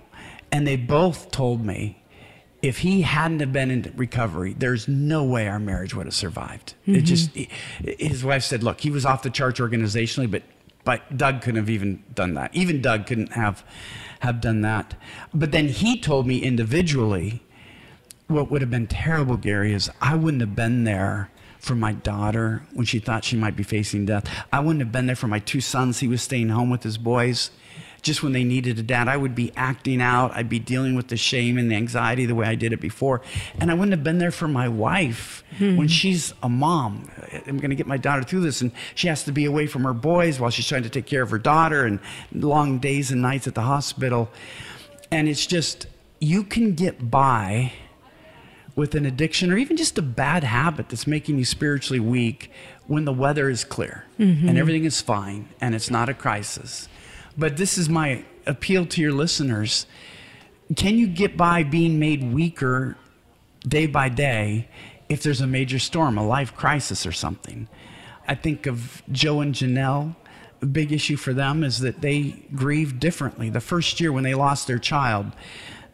And 0.51 0.67
they 0.67 0.75
both 0.75 1.31
told 1.31 1.65
me 1.65 2.01
if 2.61 2.79
he 2.79 3.01
hadn't 3.01 3.39
have 3.39 3.53
been 3.53 3.71
in 3.71 3.91
recovery, 3.95 4.53
there's 4.53 4.87
no 4.87 5.23
way 5.23 5.47
our 5.47 5.59
marriage 5.59 5.95
would 5.95 6.05
have 6.05 6.13
survived. 6.13 6.75
Mm-hmm. 6.81 6.95
It 6.95 7.01
just 7.01 7.31
his 7.99 8.23
wife 8.23 8.43
said, 8.43 8.63
"Look, 8.63 8.81
he 8.81 8.91
was 8.91 9.05
off 9.05 9.23
the 9.23 9.29
charts 9.29 9.59
organizationally, 9.59 10.29
but 10.29 10.43
but 10.83 11.17
Doug 11.17 11.41
couldn't 11.41 11.59
have 11.59 11.69
even 11.69 12.03
done 12.13 12.33
that. 12.35 12.53
Even 12.53 12.81
Doug 12.81 13.07
couldn't 13.07 13.33
have 13.33 13.63
have 14.19 14.41
done 14.41 14.61
that. 14.61 14.95
But 15.33 15.51
then 15.51 15.67
he 15.67 15.99
told 15.99 16.27
me 16.27 16.37
individually 16.39 17.41
what 18.31 18.49
would 18.49 18.61
have 18.61 18.71
been 18.71 18.87
terrible, 18.87 19.37
Gary, 19.37 19.73
is 19.73 19.89
I 20.01 20.15
wouldn't 20.15 20.41
have 20.41 20.55
been 20.55 20.83
there 20.83 21.29
for 21.59 21.75
my 21.75 21.93
daughter 21.93 22.63
when 22.73 22.85
she 22.85 22.97
thought 22.97 23.23
she 23.23 23.37
might 23.37 23.55
be 23.55 23.63
facing 23.63 24.05
death. 24.05 24.27
I 24.51 24.59
wouldn't 24.59 24.81
have 24.81 24.91
been 24.91 25.05
there 25.05 25.15
for 25.15 25.27
my 25.27 25.39
two 25.39 25.61
sons. 25.61 25.99
He 25.99 26.07
was 26.07 26.21
staying 26.21 26.49
home 26.49 26.71
with 26.71 26.81
his 26.81 26.97
boys 26.97 27.51
just 28.01 28.23
when 28.23 28.33
they 28.33 28.43
needed 28.43 28.79
a 28.79 28.83
dad. 28.83 29.07
I 29.07 29.17
would 29.17 29.35
be 29.35 29.51
acting 29.55 30.01
out. 30.01 30.31
I'd 30.35 30.49
be 30.49 30.59
dealing 30.59 30.95
with 30.95 31.09
the 31.09 31.17
shame 31.17 31.57
and 31.57 31.69
the 31.69 31.75
anxiety 31.75 32.25
the 32.25 32.35
way 32.35 32.47
I 32.47 32.55
did 32.55 32.73
it 32.73 32.81
before. 32.81 33.21
And 33.59 33.69
I 33.69 33.73
wouldn't 33.73 33.91
have 33.91 34.03
been 34.03 34.17
there 34.17 34.31
for 34.31 34.47
my 34.47 34.67
wife 34.67 35.43
hmm. 35.57 35.77
when 35.77 35.87
she's 35.87 36.33
a 36.41 36.49
mom. 36.49 37.09
I'm 37.45 37.57
going 37.57 37.69
to 37.69 37.75
get 37.75 37.87
my 37.87 37.97
daughter 37.97 38.23
through 38.23 38.41
this. 38.41 38.61
And 38.61 38.71
she 38.95 39.07
has 39.07 39.23
to 39.25 39.31
be 39.31 39.45
away 39.45 39.67
from 39.67 39.83
her 39.83 39.93
boys 39.93 40.39
while 40.39 40.49
she's 40.49 40.67
trying 40.67 40.83
to 40.83 40.89
take 40.89 41.05
care 41.05 41.21
of 41.21 41.29
her 41.29 41.37
daughter 41.37 41.85
and 41.85 41.99
long 42.33 42.79
days 42.79 43.11
and 43.11 43.21
nights 43.21 43.47
at 43.47 43.55
the 43.55 43.61
hospital. 43.61 44.29
And 45.11 45.29
it's 45.29 45.45
just, 45.45 45.85
you 46.19 46.43
can 46.43 46.73
get 46.73 47.11
by 47.11 47.73
with 48.75 48.95
an 48.95 49.05
addiction 49.05 49.51
or 49.51 49.57
even 49.57 49.77
just 49.77 49.97
a 49.97 50.01
bad 50.01 50.43
habit 50.43 50.89
that's 50.89 51.07
making 51.07 51.37
you 51.37 51.45
spiritually 51.45 51.99
weak 51.99 52.51
when 52.87 53.05
the 53.05 53.13
weather 53.13 53.49
is 53.49 53.63
clear 53.63 54.05
mm-hmm. 54.19 54.47
and 54.47 54.57
everything 54.57 54.85
is 54.85 55.01
fine 55.01 55.47
and 55.59 55.75
it's 55.75 55.89
not 55.89 56.09
a 56.09 56.13
crisis. 56.13 56.87
But 57.37 57.57
this 57.57 57.77
is 57.77 57.89
my 57.89 58.23
appeal 58.45 58.85
to 58.87 59.01
your 59.01 59.11
listeners. 59.11 59.85
Can 60.75 60.97
you 60.97 61.07
get 61.07 61.37
by 61.37 61.63
being 61.63 61.99
made 61.99 62.33
weaker 62.33 62.97
day 63.67 63.87
by 63.87 64.09
day 64.09 64.67
if 65.09 65.21
there's 65.23 65.41
a 65.41 65.47
major 65.47 65.79
storm, 65.79 66.17
a 66.17 66.25
life 66.25 66.55
crisis 66.55 67.05
or 67.05 67.11
something? 67.11 67.67
I 68.27 68.35
think 68.35 68.65
of 68.67 69.01
Joe 69.11 69.41
and 69.41 69.53
Janelle. 69.53 70.15
A 70.61 70.65
big 70.65 70.91
issue 70.91 71.17
for 71.17 71.33
them 71.33 71.63
is 71.63 71.79
that 71.79 72.01
they 72.01 72.45
grieve 72.53 72.99
differently. 72.99 73.49
The 73.49 73.59
first 73.59 73.99
year 73.99 74.11
when 74.11 74.23
they 74.23 74.35
lost 74.35 74.67
their 74.67 74.77
child, 74.77 75.31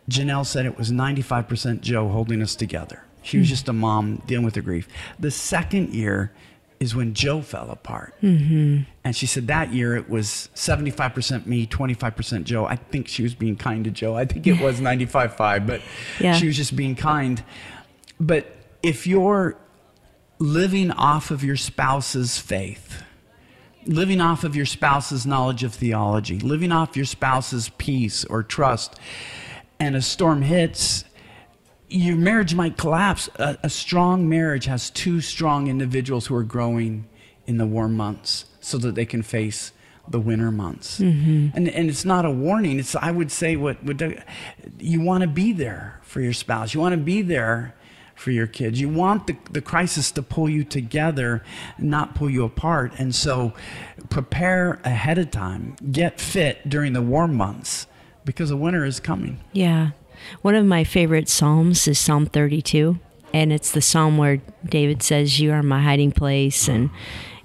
Janelle 0.09 0.45
said 0.45 0.65
it 0.65 0.77
was 0.77 0.91
95% 0.91 1.81
Joe 1.81 2.07
holding 2.09 2.41
us 2.41 2.55
together. 2.55 3.03
She 3.23 3.37
was 3.37 3.49
just 3.49 3.67
a 3.67 3.73
mom 3.73 4.21
dealing 4.25 4.45
with 4.45 4.53
the 4.53 4.61
grief. 4.61 4.87
The 5.19 5.31
second 5.31 5.93
year 5.93 6.31
is 6.79 6.95
when 6.95 7.13
Joe 7.13 7.41
fell 7.41 7.69
apart. 7.71 8.13
Mm-hmm. 8.21 8.83
And 9.03 9.15
she 9.15 9.25
said 9.25 9.47
that 9.47 9.73
year 9.73 9.95
it 9.97 10.09
was 10.09 10.49
75% 10.55 11.45
me, 11.45 11.65
25% 11.67 12.43
Joe. 12.45 12.65
I 12.65 12.75
think 12.77 13.07
she 13.07 13.23
was 13.23 13.35
being 13.35 13.55
kind 13.55 13.83
to 13.83 13.91
Joe. 13.91 14.15
I 14.15 14.25
think 14.25 14.47
it 14.47 14.61
was 14.61 14.79
95 14.79 15.35
5, 15.35 15.67
but 15.67 15.81
Yeah. 16.19 16.33
she 16.35 16.47
was 16.47 16.55
just 16.55 16.75
being 16.75 16.95
kind. 16.95 17.43
But 18.19 18.55
if 18.83 19.05
you're 19.07 19.57
living 20.39 20.91
off 20.91 21.31
of 21.31 21.43
your 21.43 21.57
spouse's 21.57 22.37
faith, 22.37 23.03
living 23.85 24.21
off 24.21 24.43
of 24.43 24.55
your 24.55 24.65
spouse's 24.65 25.25
knowledge 25.25 25.63
of 25.63 25.73
theology, 25.73 26.39
living 26.39 26.71
off 26.71 26.95
your 26.95 27.05
spouse's 27.05 27.69
peace 27.77 28.23
or 28.25 28.43
trust, 28.43 28.99
and 29.79 29.95
a 29.95 30.01
storm 30.01 30.41
hits, 30.41 31.05
your 31.89 32.17
marriage 32.17 32.53
might 32.53 32.77
collapse. 32.77 33.29
A, 33.35 33.57
a 33.63 33.69
strong 33.69 34.27
marriage 34.27 34.65
has 34.65 34.89
two 34.89 35.21
strong 35.21 35.67
individuals 35.67 36.27
who 36.27 36.35
are 36.35 36.43
growing 36.43 37.07
in 37.45 37.57
the 37.57 37.65
warm 37.65 37.95
months 37.95 38.45
so 38.59 38.77
that 38.77 38.95
they 38.95 39.05
can 39.05 39.21
face 39.21 39.71
the 40.09 40.19
winter 40.19 40.51
months. 40.51 40.99
Mm-hmm. 40.99 41.55
And, 41.55 41.69
and 41.69 41.89
it's 41.89 42.05
not 42.05 42.25
a 42.25 42.31
warning. 42.31 42.79
It's, 42.79 42.95
I 42.95 43.11
would 43.11 43.31
say, 43.31 43.55
what, 43.55 43.83
what 43.83 44.01
you 44.79 45.01
want 45.01 45.21
to 45.21 45.27
be 45.27 45.53
there 45.53 45.99
for 46.03 46.21
your 46.21 46.33
spouse. 46.33 46.73
You 46.73 46.79
want 46.79 46.93
to 46.93 47.01
be 47.01 47.21
there 47.21 47.75
for 48.15 48.31
your 48.31 48.47
kids. 48.47 48.81
You 48.81 48.89
want 48.89 49.27
the, 49.27 49.37
the 49.51 49.61
crisis 49.61 50.11
to 50.11 50.23
pull 50.23 50.49
you 50.49 50.63
together, 50.63 51.43
not 51.77 52.15
pull 52.15 52.29
you 52.29 52.43
apart. 52.43 52.93
And 52.97 53.13
so 53.13 53.53
prepare 54.09 54.79
ahead 54.83 55.17
of 55.17 55.29
time. 55.31 55.75
Get 55.91 56.19
fit 56.19 56.67
during 56.67 56.93
the 56.93 57.01
warm 57.01 57.35
months 57.35 57.85
because 58.27 58.49
the 58.49 58.57
winter 58.57 58.85
is 58.85 58.99
coming. 58.99 59.39
Yeah. 59.53 59.91
One 60.43 60.53
of 60.53 60.65
my 60.65 60.83
favorite 60.83 61.27
Psalms 61.29 61.87
is 61.87 61.97
Psalm 61.97 62.27
32. 62.27 62.99
And 63.33 63.51
it's 63.51 63.71
the 63.71 63.81
psalm 63.81 64.17
where 64.17 64.41
David 64.63 65.01
says, 65.01 65.39
You 65.39 65.51
are 65.51 65.63
my 65.63 65.81
hiding 65.81 66.11
place. 66.11 66.67
And, 66.67 66.89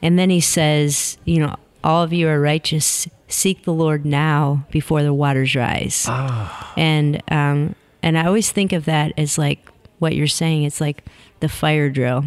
and 0.00 0.18
then 0.18 0.30
he 0.30 0.40
says, 0.40 1.18
You 1.24 1.40
know, 1.40 1.56
all 1.82 2.02
of 2.02 2.12
you 2.12 2.28
are 2.28 2.40
righteous. 2.40 3.08
Seek 3.28 3.64
the 3.64 3.72
Lord 3.72 4.04
now 4.04 4.66
before 4.70 5.02
the 5.02 5.14
waters 5.14 5.54
rise. 5.54 6.04
Ah. 6.08 6.72
And, 6.76 7.22
um, 7.32 7.74
and 8.02 8.18
I 8.18 8.26
always 8.26 8.52
think 8.52 8.72
of 8.72 8.84
that 8.84 9.12
as 9.16 9.38
like 9.38 9.66
what 9.98 10.14
you're 10.14 10.26
saying. 10.26 10.64
It's 10.64 10.80
like 10.80 11.04
the 11.40 11.48
fire 11.48 11.90
drill. 11.90 12.24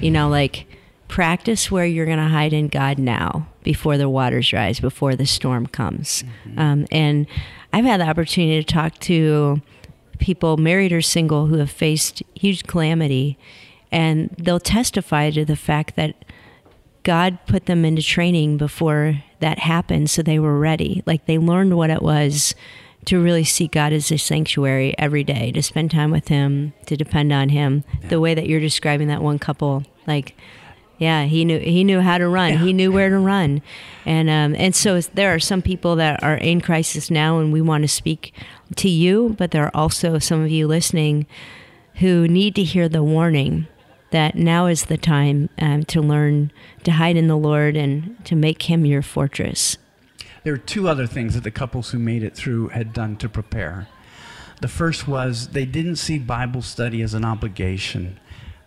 You 0.00 0.10
know, 0.10 0.28
like 0.28 0.66
practice 1.08 1.70
where 1.70 1.86
you're 1.86 2.06
going 2.06 2.18
to 2.18 2.28
hide 2.28 2.52
in 2.52 2.68
God 2.68 2.98
now 2.98 3.46
before 3.62 3.96
the 3.98 4.08
waters 4.08 4.52
rise, 4.52 4.80
before 4.80 5.14
the 5.14 5.26
storm 5.26 5.66
comes. 5.66 6.24
Um, 6.56 6.86
and 6.90 7.26
I've 7.72 7.84
had 7.84 8.00
the 8.00 8.08
opportunity 8.08 8.62
to 8.62 8.72
talk 8.72 8.98
to 9.00 9.62
people, 10.18 10.56
married 10.56 10.92
or 10.92 11.02
single, 11.02 11.46
who 11.46 11.58
have 11.58 11.70
faced 11.70 12.22
huge 12.34 12.64
calamity, 12.64 13.38
and 13.90 14.30
they'll 14.38 14.60
testify 14.60 15.30
to 15.30 15.44
the 15.44 15.56
fact 15.56 15.96
that 15.96 16.14
God 17.02 17.38
put 17.46 17.66
them 17.66 17.84
into 17.84 18.02
training 18.02 18.56
before 18.56 19.22
that 19.40 19.58
happened, 19.58 20.10
so 20.10 20.22
they 20.22 20.38
were 20.38 20.58
ready. 20.58 21.02
Like 21.06 21.26
they 21.26 21.38
learned 21.38 21.76
what 21.76 21.90
it 21.90 22.02
was 22.02 22.54
to 23.06 23.20
really 23.20 23.42
see 23.42 23.66
God 23.66 23.92
as 23.92 24.12
a 24.12 24.18
sanctuary 24.18 24.94
every 24.98 25.24
day, 25.24 25.50
to 25.52 25.62
spend 25.62 25.90
time 25.90 26.12
with 26.12 26.28
Him, 26.28 26.72
to 26.86 26.96
depend 26.96 27.32
on 27.32 27.48
Him. 27.48 27.82
The 28.08 28.20
way 28.20 28.34
that 28.34 28.46
you're 28.46 28.60
describing 28.60 29.08
that 29.08 29.22
one 29.22 29.40
couple, 29.40 29.84
like, 30.06 30.36
yeah, 31.02 31.24
he 31.24 31.44
knew 31.44 31.58
he 31.58 31.82
knew 31.82 32.00
how 32.00 32.16
to 32.16 32.28
run. 32.28 32.58
He 32.58 32.72
knew 32.72 32.92
where 32.92 33.10
to 33.10 33.18
run, 33.18 33.60
and 34.06 34.30
um, 34.30 34.54
and 34.56 34.72
so 34.72 35.00
there 35.00 35.34
are 35.34 35.40
some 35.40 35.60
people 35.60 35.96
that 35.96 36.22
are 36.22 36.36
in 36.36 36.60
crisis 36.60 37.10
now, 37.10 37.40
and 37.40 37.52
we 37.52 37.60
want 37.60 37.82
to 37.82 37.88
speak 37.88 38.32
to 38.76 38.88
you. 38.88 39.34
But 39.36 39.50
there 39.50 39.64
are 39.64 39.76
also 39.76 40.20
some 40.20 40.42
of 40.42 40.50
you 40.52 40.68
listening 40.68 41.26
who 41.96 42.28
need 42.28 42.54
to 42.54 42.62
hear 42.62 42.88
the 42.88 43.02
warning 43.02 43.66
that 44.12 44.36
now 44.36 44.66
is 44.66 44.84
the 44.84 44.96
time 44.96 45.48
um, 45.58 45.82
to 45.86 46.00
learn 46.00 46.52
to 46.84 46.92
hide 46.92 47.16
in 47.16 47.26
the 47.26 47.36
Lord 47.36 47.76
and 47.76 48.24
to 48.24 48.36
make 48.36 48.70
Him 48.70 48.86
your 48.86 49.02
fortress. 49.02 49.78
There 50.44 50.54
are 50.54 50.58
two 50.58 50.88
other 50.88 51.08
things 51.08 51.34
that 51.34 51.42
the 51.42 51.50
couples 51.50 51.90
who 51.90 51.98
made 51.98 52.22
it 52.22 52.36
through 52.36 52.68
had 52.68 52.92
done 52.92 53.16
to 53.16 53.28
prepare. 53.28 53.88
The 54.60 54.68
first 54.68 55.08
was 55.08 55.48
they 55.48 55.64
didn't 55.64 55.96
see 55.96 56.20
Bible 56.20 56.62
study 56.62 57.02
as 57.02 57.12
an 57.12 57.24
obligation, 57.24 58.20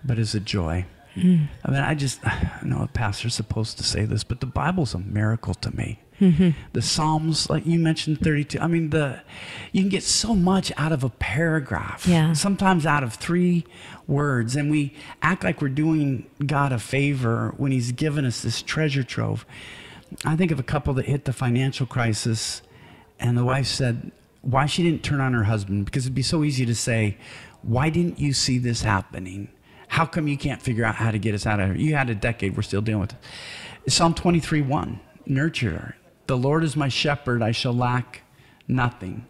but 0.03 0.19
as 0.19 0.35
a 0.35 0.41
joy. 0.41 0.85
I 1.15 1.71
mean, 1.71 1.81
I 1.81 1.95
just, 1.95 2.25
I 2.25 2.59
know 2.63 2.81
a 2.81 2.87
pastor's 2.87 3.35
supposed 3.35 3.77
to 3.77 3.83
say 3.83 4.05
this, 4.05 4.23
but 4.23 4.39
the 4.39 4.45
Bible's 4.45 4.93
a 4.93 4.99
miracle 4.99 5.53
to 5.55 5.75
me. 5.75 5.99
The 6.71 6.81
Psalms, 6.81 7.49
like 7.49 7.65
you 7.65 7.77
mentioned, 7.77 8.21
32. 8.21 8.59
I 8.59 8.67
mean, 8.67 8.89
the 8.89 9.21
you 9.73 9.81
can 9.81 9.89
get 9.89 10.03
so 10.03 10.33
much 10.33 10.71
out 10.77 10.93
of 10.93 11.03
a 11.03 11.09
paragraph. 11.09 12.07
Yeah. 12.07 12.31
Sometimes 12.31 12.85
out 12.85 13.03
of 13.03 13.15
three 13.15 13.65
words, 14.07 14.55
and 14.55 14.71
we 14.71 14.93
act 15.21 15.43
like 15.43 15.61
we're 15.61 15.67
doing 15.67 16.25
God 16.45 16.71
a 16.71 16.79
favor 16.79 17.53
when 17.57 17.73
He's 17.73 17.91
given 17.91 18.23
us 18.23 18.41
this 18.41 18.61
treasure 18.61 19.03
trove. 19.03 19.45
I 20.23 20.37
think 20.37 20.51
of 20.51 20.59
a 20.59 20.63
couple 20.63 20.93
that 20.93 21.05
hit 21.05 21.25
the 21.25 21.33
financial 21.33 21.85
crisis, 21.85 22.61
and 23.19 23.37
the 23.37 23.43
wife 23.43 23.67
said, 23.67 24.11
why 24.41 24.67
she 24.67 24.83
didn't 24.83 25.03
turn 25.03 25.19
on 25.19 25.33
her 25.33 25.43
husband 25.43 25.85
because 25.85 26.05
it'd 26.05 26.15
be 26.15 26.21
so 26.21 26.43
easy 26.43 26.65
to 26.65 26.75
say, 26.75 27.17
why 27.61 27.89
didn't 27.89 28.19
you 28.19 28.31
see 28.31 28.57
this 28.57 28.83
happening? 28.83 29.49
How 29.95 30.05
come 30.05 30.27
you 30.27 30.37
can't 30.37 30.61
figure 30.61 30.83
out 30.83 30.95
how 30.95 31.09
to 31.09 31.17
get 31.17 31.33
us 31.33 31.45
out 31.45 31.61
of 31.61 31.67
here? 31.67 31.75
You 31.77 31.95
had 31.95 32.09
a 32.09 32.15
decade, 32.15 32.57
we're 32.57 32.63
still 32.63 32.81
dealing 32.81 32.99
with 32.99 33.13
it. 33.13 33.93
Psalm 33.93 34.13
23 34.13 34.61
1, 34.61 34.99
nurture 35.25 35.69
her. 35.69 35.95
The 36.27 36.35
Lord 36.35 36.65
is 36.65 36.75
my 36.75 36.89
shepherd, 36.89 37.41
I 37.41 37.51
shall 37.51 37.71
lack 37.71 38.23
nothing. 38.67 39.25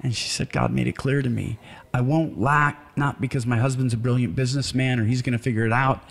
And 0.00 0.14
she 0.14 0.28
said, 0.28 0.52
God 0.52 0.70
made 0.70 0.86
it 0.86 0.92
clear 0.92 1.20
to 1.20 1.28
me. 1.28 1.58
I 1.92 2.00
won't 2.00 2.40
lack, 2.40 2.96
not 2.96 3.20
because 3.20 3.44
my 3.44 3.58
husband's 3.58 3.92
a 3.92 3.96
brilliant 3.96 4.36
businessman 4.36 5.00
or 5.00 5.04
he's 5.04 5.20
going 5.20 5.36
to 5.36 5.42
figure 5.42 5.66
it 5.66 5.72
out. 5.72 6.04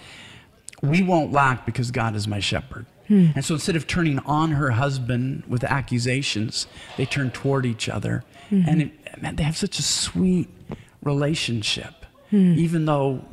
We 0.81 1.01
won't 1.01 1.31
lack 1.31 1.65
because 1.65 1.89
God 1.89 2.13
is 2.13 2.27
my 2.27 2.41
shepherd. 2.41 2.85
Hmm. 3.07 3.27
And 3.35 3.45
so 3.45 3.53
instead 3.53 3.77
of 3.77 3.87
turning 3.87 4.19
on 4.19 4.51
her 4.51 4.71
husband 4.71 5.43
with 5.47 5.63
accusations, 5.63 6.67
they 6.97 7.05
turn 7.05 7.31
toward 7.31 7.65
each 7.65 7.87
other. 7.87 8.25
Hmm. 8.49 8.63
And 8.67 8.81
it, 8.81 9.21
man, 9.21 9.37
they 9.37 9.43
have 9.43 9.55
such 9.55 9.79
a 9.79 9.83
sweet 9.83 10.49
relationship, 11.01 12.05
hmm. 12.31 12.55
even 12.57 12.83
though 12.83 13.23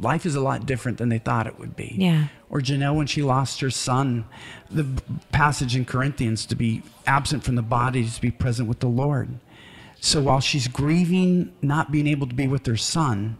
life 0.00 0.26
is 0.26 0.34
a 0.34 0.40
lot 0.40 0.66
different 0.66 0.98
than 0.98 1.08
they 1.08 1.18
thought 1.18 1.46
it 1.46 1.58
would 1.58 1.76
be. 1.76 1.94
Yeah. 1.96 2.28
Or 2.48 2.60
Janelle, 2.60 2.96
when 2.96 3.06
she 3.06 3.22
lost 3.22 3.60
her 3.60 3.70
son, 3.70 4.24
the 4.70 4.86
passage 5.30 5.76
in 5.76 5.84
Corinthians 5.84 6.46
to 6.46 6.56
be 6.56 6.82
absent 7.06 7.44
from 7.44 7.54
the 7.54 7.62
body 7.62 8.08
to 8.08 8.20
be 8.20 8.30
present 8.30 8.68
with 8.68 8.80
the 8.80 8.88
Lord. 8.88 9.28
So 10.00 10.20
while 10.22 10.40
she's 10.40 10.66
grieving 10.66 11.52
not 11.62 11.92
being 11.92 12.06
able 12.06 12.26
to 12.26 12.34
be 12.34 12.48
with 12.48 12.66
her 12.66 12.76
son, 12.76 13.36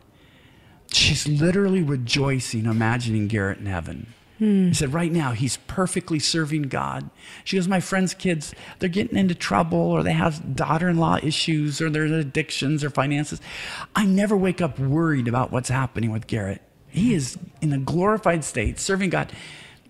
she's 0.93 1.27
literally 1.27 1.83
rejoicing, 1.83 2.67
imagining 2.67 3.29
Garrett 3.29 3.59
in 3.59 3.67
heaven. 3.67 4.13
Hmm. 4.41 4.69
He 4.69 4.75
said, 4.75 4.95
right 4.95 5.13
now, 5.13 5.33
he's 5.33 5.59
perfectly 5.59 6.19
serving 6.19 6.63
God. 6.63 7.11
She 7.45 7.57
goes, 7.57 7.69
My 7.69 7.79
friends' 7.79 8.15
kids, 8.15 8.55
they're 8.79 8.89
getting 8.89 9.19
into 9.19 9.35
trouble 9.35 9.79
or 9.79 10.03
they 10.03 10.15
have 10.15 10.57
daughter 10.57 10.89
in 10.89 10.97
law 10.97 11.19
issues 11.23 11.81
or 11.81 11.91
their 11.91 12.05
addictions 12.05 12.83
or 12.83 12.89
finances. 12.89 13.39
I 13.95 14.07
never 14.07 14.37
wake 14.37 14.63
up 14.63 14.79
worried 14.79 15.29
about 15.29 15.53
what's 15.53 15.69
happening 15.69 16.11
with 16.11 16.27
Garrett. 16.27 16.63
He 16.89 17.13
is 17.13 17.39
in 17.61 17.75
a 17.75 17.79
glorified 17.79 18.43
state, 18.43 18.81
serving 18.81 19.11
God. 19.11 19.31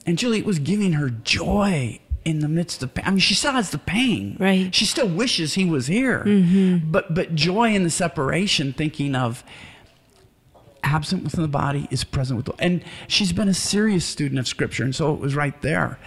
And 0.04 0.18
Juli, 0.18 0.42
was 0.42 0.58
giving 0.58 0.94
her 0.94 1.10
joy 1.10 2.00
in 2.24 2.40
the 2.40 2.48
midst 2.48 2.82
of 2.82 2.92
pain. 2.92 3.04
I 3.06 3.10
mean, 3.10 3.20
she 3.20 3.34
still 3.34 3.52
has 3.52 3.70
the 3.70 3.78
pain. 3.78 4.36
Right. 4.40 4.74
She 4.74 4.84
still 4.84 5.08
wishes 5.08 5.54
he 5.54 5.64
was 5.64 5.86
here. 5.86 6.24
Mm-hmm. 6.24 6.90
But 6.90 7.14
but 7.14 7.36
joy 7.36 7.72
in 7.72 7.84
the 7.84 7.90
separation, 7.90 8.72
thinking 8.72 9.14
of 9.14 9.44
absent 10.82 11.22
within 11.24 11.42
the 11.42 11.48
body 11.48 11.86
is 11.90 12.04
present 12.04 12.36
with 12.36 12.46
the 12.46 12.54
and 12.58 12.82
she's 13.08 13.32
been 13.32 13.48
a 13.48 13.54
serious 13.54 14.04
student 14.04 14.38
of 14.38 14.48
scripture 14.48 14.82
and 14.82 14.94
so 14.94 15.12
it 15.12 15.20
was 15.20 15.34
right 15.34 15.60
there 15.62 15.98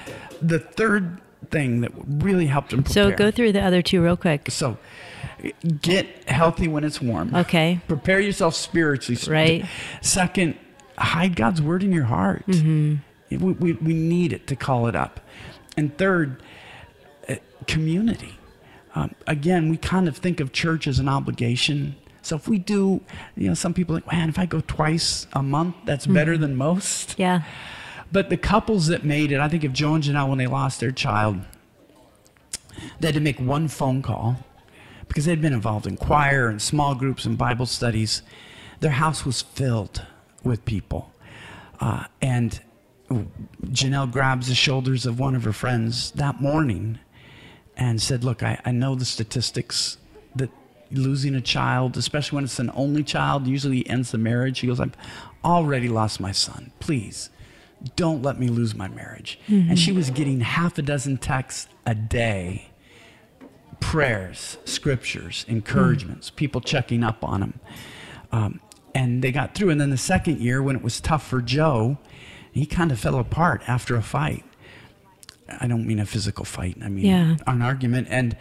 the 0.42 0.60
third 0.60 1.22
thing 1.52 1.82
that 1.82 1.92
really 2.08 2.48
helped 2.48 2.74
him 2.74 2.84
prepare 2.84 3.12
So 3.12 3.16
go 3.16 3.30
through 3.32 3.52
the 3.52 3.62
other 3.62 3.82
two 3.82 4.02
real 4.04 4.18
quick. 4.18 4.50
so 4.50 4.78
get 5.82 6.08
healthy 6.30 6.68
when 6.68 6.84
it's 6.84 7.02
warm 7.02 7.34
Okay. 7.36 7.80
prepare 7.88 8.20
yourself 8.20 8.56
spiritually 8.56 9.20
Right. 9.32 9.66
second 10.02 10.58
hide 10.98 11.36
god's 11.36 11.62
word 11.62 11.84
in 11.84 11.92
your 11.92 12.06
heart 12.06 12.46
Mm-hmm. 12.48 13.46
we, 13.46 13.54
we, 13.54 13.74
we 13.74 13.94
need 13.94 14.34
it 14.34 14.48
to 14.48 14.56
call 14.56 14.88
it 14.88 14.96
up 14.96 15.20
and 15.78 15.96
third 15.98 16.42
uh, 17.30 17.36
community 17.68 18.38
um, 18.96 19.14
again 19.28 19.70
we 19.70 19.78
kind 19.78 20.08
of 20.08 20.18
think 20.18 20.40
of 20.40 20.52
church 20.52 20.88
as 20.88 21.00
an 21.00 21.10
obligation 21.10 21.96
so 22.24 22.36
if 22.36 22.48
we 22.48 22.58
do 22.58 23.00
you 23.36 23.48
know 23.48 23.54
some 23.54 23.74
people 23.74 23.96
are 23.96 24.00
like 24.00 24.12
man 24.12 24.28
if 24.30 24.40
i 24.40 24.46
go 24.46 24.62
twice 24.68 25.28
a 25.34 25.44
month 25.44 25.76
that's 25.86 26.08
better 26.08 26.38
than 26.38 26.56
most 26.56 27.16
Yeah. 27.20 27.44
but 28.12 28.30
the 28.30 28.38
couples 28.38 28.88
that 28.88 29.04
made 29.04 29.32
it, 29.32 29.40
I 29.40 29.48
think 29.50 29.64
of 29.64 29.74
Joe 29.74 29.94
and 29.96 30.04
Janelle 30.04 30.30
when 30.30 30.38
they 30.40 30.48
lost 30.48 30.80
their 30.80 30.92
child, 30.92 31.42
They 33.00 33.08
had 33.10 33.16
to 33.16 33.22
make 33.22 33.40
one 33.40 33.68
phone 33.68 34.02
call 34.02 34.38
because 35.08 35.26
they'd 35.26 35.42
been 35.42 35.54
involved 35.54 35.86
in 35.88 35.98
choir 35.98 36.48
and 36.48 36.62
small 36.62 36.96
groups 36.96 37.26
and 37.26 37.38
Bible 37.38 37.66
studies. 37.66 38.22
Their 38.80 38.92
house 38.92 39.26
was 39.26 39.42
filled 39.42 40.06
with 40.44 40.64
people. 40.66 41.12
Uh, 41.80 42.06
and 42.22 42.60
Janelle 43.68 44.12
grabs 44.12 44.48
the 44.48 44.56
shoulders 44.56 45.06
of 45.06 45.20
one 45.20 45.36
of 45.36 45.44
her 45.44 45.54
friends 45.54 46.12
that 46.12 46.42
morning 46.42 47.00
and 47.78 48.02
said, 48.02 48.24
Look, 48.24 48.42
I, 48.44 48.60
I 48.66 48.72
know 48.72 48.96
the 48.96 49.06
statistics 49.06 49.98
that 50.36 50.50
losing 50.92 51.36
a 51.36 51.42
child, 51.42 51.98
especially 51.98 52.38
when 52.38 52.44
it's 52.44 52.60
an 52.60 52.72
only 52.74 53.04
child, 53.04 53.48
usually 53.48 53.88
ends 53.90 54.12
the 54.12 54.18
marriage. 54.18 54.60
He 54.60 54.68
goes, 54.68 54.80
I've 54.80 54.96
already 55.44 55.90
lost 55.90 56.20
my 56.20 56.32
son. 56.32 56.72
Please 56.80 57.30
don't 57.96 58.22
let 58.22 58.40
me 58.40 58.48
lose 58.48 58.76
my 58.76 58.88
marriage. 58.88 59.40
Mm-hmm. 59.48 59.72
And 59.72 59.80
she 59.80 59.92
was 59.92 60.10
getting 60.10 60.40
half 60.40 60.78
a 60.78 60.82
dozen 60.82 61.18
texts 61.18 61.68
a 61.86 61.94
day 61.94 62.70
prayers, 63.84 64.58
scriptures, 64.64 65.46
encouragements, 65.50 66.30
mm. 66.30 66.36
people 66.38 66.62
checking 66.62 67.04
up 67.04 67.24
on 67.24 67.42
them. 67.42 67.60
Um, 68.32 68.60
and 68.96 69.22
they 69.22 69.32
got 69.32 69.56
through. 69.56 69.72
And 69.72 69.82
then 69.82 69.90
the 69.90 69.98
second 69.98 70.40
year, 70.40 70.64
when 70.64 70.76
it 70.76 70.82
was 70.82 71.02
tough 71.02 71.28
for 71.28 71.42
Joe, 71.42 71.98
he 72.52 72.66
kind 72.66 72.92
of 72.92 73.00
fell 73.00 73.20
apart 73.20 73.62
after 73.68 73.96
a 73.96 74.02
fight. 74.02 74.46
I 75.60 75.68
don't 75.68 75.86
mean 75.86 76.00
a 76.00 76.06
physical 76.06 76.46
fight. 76.46 76.78
I 76.82 76.90
mean 76.90 77.06
yeah. 77.06 77.36
an 77.48 77.62
argument. 77.62 78.08
And 78.10 78.36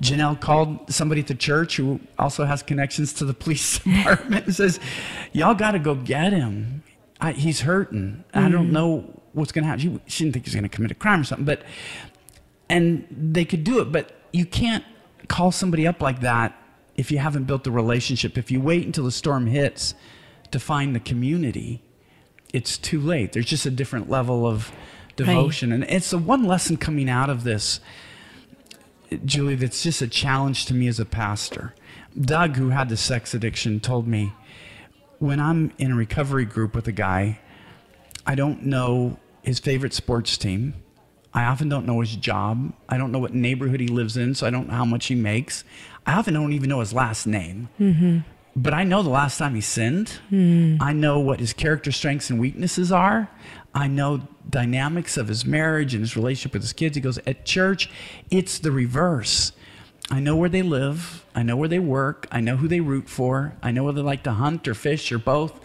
Janelle 0.00 0.40
called 0.40 0.92
somebody 0.92 1.20
at 1.20 1.26
the 1.26 1.34
church 1.34 1.76
who 1.76 2.00
also 2.18 2.44
has 2.44 2.62
connections 2.62 3.12
to 3.14 3.24
the 3.24 3.34
police 3.34 3.78
department 3.84 4.46
and 4.46 4.54
says, 4.54 4.80
"Y'all 5.32 5.54
got 5.54 5.72
to 5.72 5.78
go 5.78 5.94
get 5.94 6.32
him. 6.32 6.82
I, 7.20 7.32
he's 7.32 7.62
hurting. 7.62 8.24
Mm-hmm. 8.32 8.38
I 8.38 8.48
don't 8.48 8.68
mm. 8.68 8.72
know 8.72 9.20
what's 9.32 9.52
going 9.52 9.64
to 9.64 9.68
happen." 9.68 9.80
She, 9.80 10.00
she, 10.06 10.24
didn't 10.24 10.34
think 10.34 10.46
he 10.46 10.48
was 10.48 10.54
going 10.54 10.64
to 10.64 10.68
commit 10.68 10.90
a 10.90 10.94
crime 10.94 11.20
or 11.20 11.24
something, 11.24 11.46
but 11.46 11.62
and 12.68 13.06
they 13.10 13.44
could 13.44 13.64
do 13.64 13.80
it, 13.80 13.92
but 13.92 14.12
you 14.32 14.46
can't 14.46 14.84
call 15.28 15.52
somebody 15.52 15.86
up 15.86 16.00
like 16.00 16.20
that 16.20 16.56
if 16.96 17.10
you 17.10 17.18
haven't 17.18 17.44
built 17.44 17.64
the 17.64 17.70
relationship. 17.70 18.38
If 18.38 18.50
you 18.50 18.60
wait 18.60 18.86
until 18.86 19.04
the 19.04 19.12
storm 19.12 19.46
hits 19.46 19.94
to 20.50 20.58
find 20.58 20.94
the 20.94 21.00
community, 21.00 21.82
it's 22.52 22.78
too 22.78 23.00
late. 23.00 23.32
There's 23.32 23.46
just 23.46 23.66
a 23.66 23.70
different 23.70 24.08
level 24.08 24.46
of 24.46 24.72
devotion. 25.16 25.70
Right. 25.70 25.82
And 25.82 25.84
it's 25.90 26.10
the 26.10 26.18
one 26.18 26.44
lesson 26.44 26.76
coming 26.76 27.08
out 27.08 27.30
of 27.30 27.44
this, 27.44 27.80
Juli, 29.24 29.54
that's 29.54 29.82
just 29.82 30.02
a 30.02 30.08
challenge 30.08 30.66
to 30.66 30.74
me 30.74 30.88
as 30.88 30.98
a 30.98 31.04
pastor. 31.04 31.74
Doug, 32.20 32.56
who 32.56 32.70
had 32.70 32.88
the 32.88 32.96
sex 32.96 33.34
addiction, 33.34 33.80
told 33.80 34.06
me 34.06 34.32
when 35.18 35.40
I'm 35.40 35.72
in 35.78 35.92
a 35.92 35.96
recovery 35.96 36.44
group 36.44 36.74
with 36.74 36.86
a 36.86 36.92
guy, 36.92 37.40
I 38.26 38.34
don't 38.34 38.64
know 38.64 39.18
his 39.42 39.58
favorite 39.58 39.92
sports 39.92 40.36
team. 40.36 40.74
I 41.32 41.44
often 41.44 41.68
don't 41.68 41.86
know 41.86 42.00
his 42.00 42.14
job. 42.14 42.72
I 42.88 42.96
don't 42.96 43.10
know 43.10 43.18
what 43.18 43.34
neighborhood 43.34 43.80
he 43.80 43.88
lives 43.88 44.16
in, 44.16 44.34
so 44.34 44.46
I 44.46 44.50
don't 44.50 44.68
know 44.68 44.74
how 44.74 44.84
much 44.84 45.06
he 45.06 45.14
makes. 45.14 45.64
I 46.06 46.14
often 46.14 46.34
don't 46.34 46.52
even 46.52 46.68
know 46.68 46.80
his 46.80 46.92
last 46.92 47.26
name. 47.26 47.68
Mm-hmm. 47.80 48.18
But 48.56 48.72
I 48.72 48.84
know 48.84 49.02
the 49.02 49.10
last 49.10 49.38
time 49.38 49.56
he 49.56 49.60
sinned. 49.60 50.20
Mm. 50.30 50.80
I 50.80 50.92
know 50.92 51.18
what 51.18 51.40
his 51.40 51.52
character 51.52 51.90
strengths 51.90 52.30
and 52.30 52.38
weaknesses 52.38 52.92
are. 52.92 53.28
I 53.74 53.88
know 53.88 54.28
dynamics 54.48 55.16
of 55.16 55.28
his 55.28 55.44
marriage 55.44 55.94
and 55.94 56.02
his 56.02 56.16
relationship 56.16 56.52
with 56.52 56.62
his 56.62 56.72
kids. 56.72 56.94
He 56.94 57.00
goes, 57.00 57.18
At 57.26 57.44
church, 57.44 57.90
it's 58.30 58.58
the 58.58 58.70
reverse. 58.70 59.52
I 60.10 60.20
know 60.20 60.36
where 60.36 60.48
they 60.48 60.62
live. 60.62 61.24
I 61.34 61.42
know 61.42 61.56
where 61.56 61.68
they 61.68 61.78
work. 61.78 62.28
I 62.30 62.40
know 62.40 62.56
who 62.56 62.68
they 62.68 62.80
root 62.80 63.08
for. 63.08 63.56
I 63.62 63.70
know 63.72 63.84
whether 63.84 63.96
they 63.96 64.06
like 64.06 64.22
to 64.24 64.32
hunt 64.32 64.68
or 64.68 64.74
fish 64.74 65.10
or 65.10 65.18
both. 65.18 65.58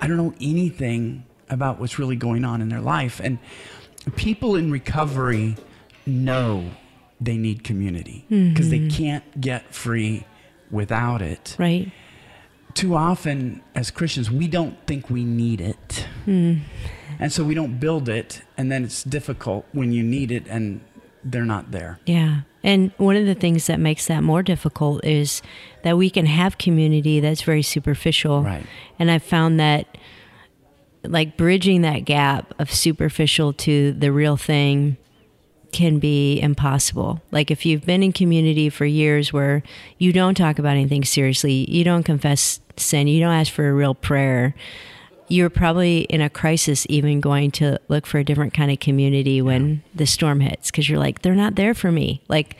I 0.00 0.08
don't 0.08 0.16
know 0.16 0.34
anything 0.40 1.24
about 1.48 1.78
what's 1.78 1.98
really 1.98 2.16
going 2.16 2.44
on 2.44 2.60
in 2.60 2.68
their 2.68 2.80
life. 2.80 3.20
And 3.22 3.38
people 4.16 4.56
in 4.56 4.70
recovery 4.70 5.56
know 6.04 6.70
they 7.20 7.36
need 7.36 7.64
community 7.64 8.24
because 8.28 8.68
mm-hmm. 8.68 8.88
they 8.88 8.94
can't 8.94 9.40
get 9.40 9.74
free 9.74 10.26
without 10.70 11.22
it. 11.22 11.56
Right. 11.58 11.90
Too 12.74 12.94
often, 12.94 13.62
as 13.74 13.90
Christians, 13.90 14.30
we 14.30 14.48
don't 14.48 14.76
think 14.86 15.08
we 15.08 15.24
need 15.24 15.60
it. 15.60 16.06
Mm. 16.26 16.60
And 17.18 17.32
so 17.32 17.44
we 17.44 17.54
don't 17.54 17.78
build 17.78 18.08
it, 18.08 18.42
and 18.56 18.70
then 18.70 18.84
it's 18.84 19.02
difficult 19.02 19.66
when 19.72 19.92
you 19.92 20.02
need 20.02 20.30
it 20.30 20.46
and 20.48 20.80
they're 21.24 21.44
not 21.44 21.72
there. 21.72 21.98
Yeah. 22.06 22.42
And 22.62 22.92
one 22.96 23.16
of 23.16 23.26
the 23.26 23.34
things 23.34 23.66
that 23.66 23.78
makes 23.78 24.06
that 24.06 24.22
more 24.22 24.42
difficult 24.42 25.04
is 25.04 25.42
that 25.82 25.96
we 25.96 26.10
can 26.10 26.26
have 26.26 26.58
community 26.58 27.20
that's 27.20 27.42
very 27.42 27.62
superficial. 27.62 28.42
Right. 28.42 28.66
And 28.98 29.10
I've 29.10 29.22
found 29.22 29.60
that 29.60 29.98
like 31.04 31.36
bridging 31.36 31.82
that 31.82 32.00
gap 32.00 32.52
of 32.58 32.72
superficial 32.72 33.52
to 33.52 33.92
the 33.92 34.10
real 34.10 34.36
thing 34.36 34.96
can 35.72 35.98
be 35.98 36.40
impossible. 36.40 37.20
Like 37.30 37.50
if 37.50 37.66
you've 37.66 37.84
been 37.84 38.02
in 38.02 38.12
community 38.12 38.68
for 38.68 38.84
years 38.84 39.32
where 39.32 39.62
you 39.98 40.12
don't 40.12 40.34
talk 40.34 40.58
about 40.58 40.70
anything 40.70 41.04
seriously, 41.04 41.70
you 41.70 41.84
don't 41.84 42.02
confess 42.02 42.60
sin, 42.76 43.08
you 43.08 43.20
don't 43.20 43.34
ask 43.34 43.52
for 43.52 43.68
a 43.68 43.74
real 43.74 43.94
prayer, 43.94 44.54
you're 45.28 45.50
probably 45.50 46.00
in 46.02 46.20
a 46.20 46.30
crisis 46.30 46.86
even 46.88 47.20
going 47.20 47.50
to 47.50 47.78
look 47.88 48.06
for 48.06 48.18
a 48.18 48.24
different 48.24 48.54
kind 48.54 48.70
of 48.70 48.78
community 48.78 49.42
when 49.42 49.68
yeah. 49.68 49.76
the 49.94 50.06
storm 50.06 50.40
hits 50.40 50.70
because 50.70 50.88
you're 50.88 50.98
like 50.98 51.22
they're 51.22 51.34
not 51.34 51.56
there 51.56 51.74
for 51.74 51.90
me 51.90 52.22
like 52.28 52.56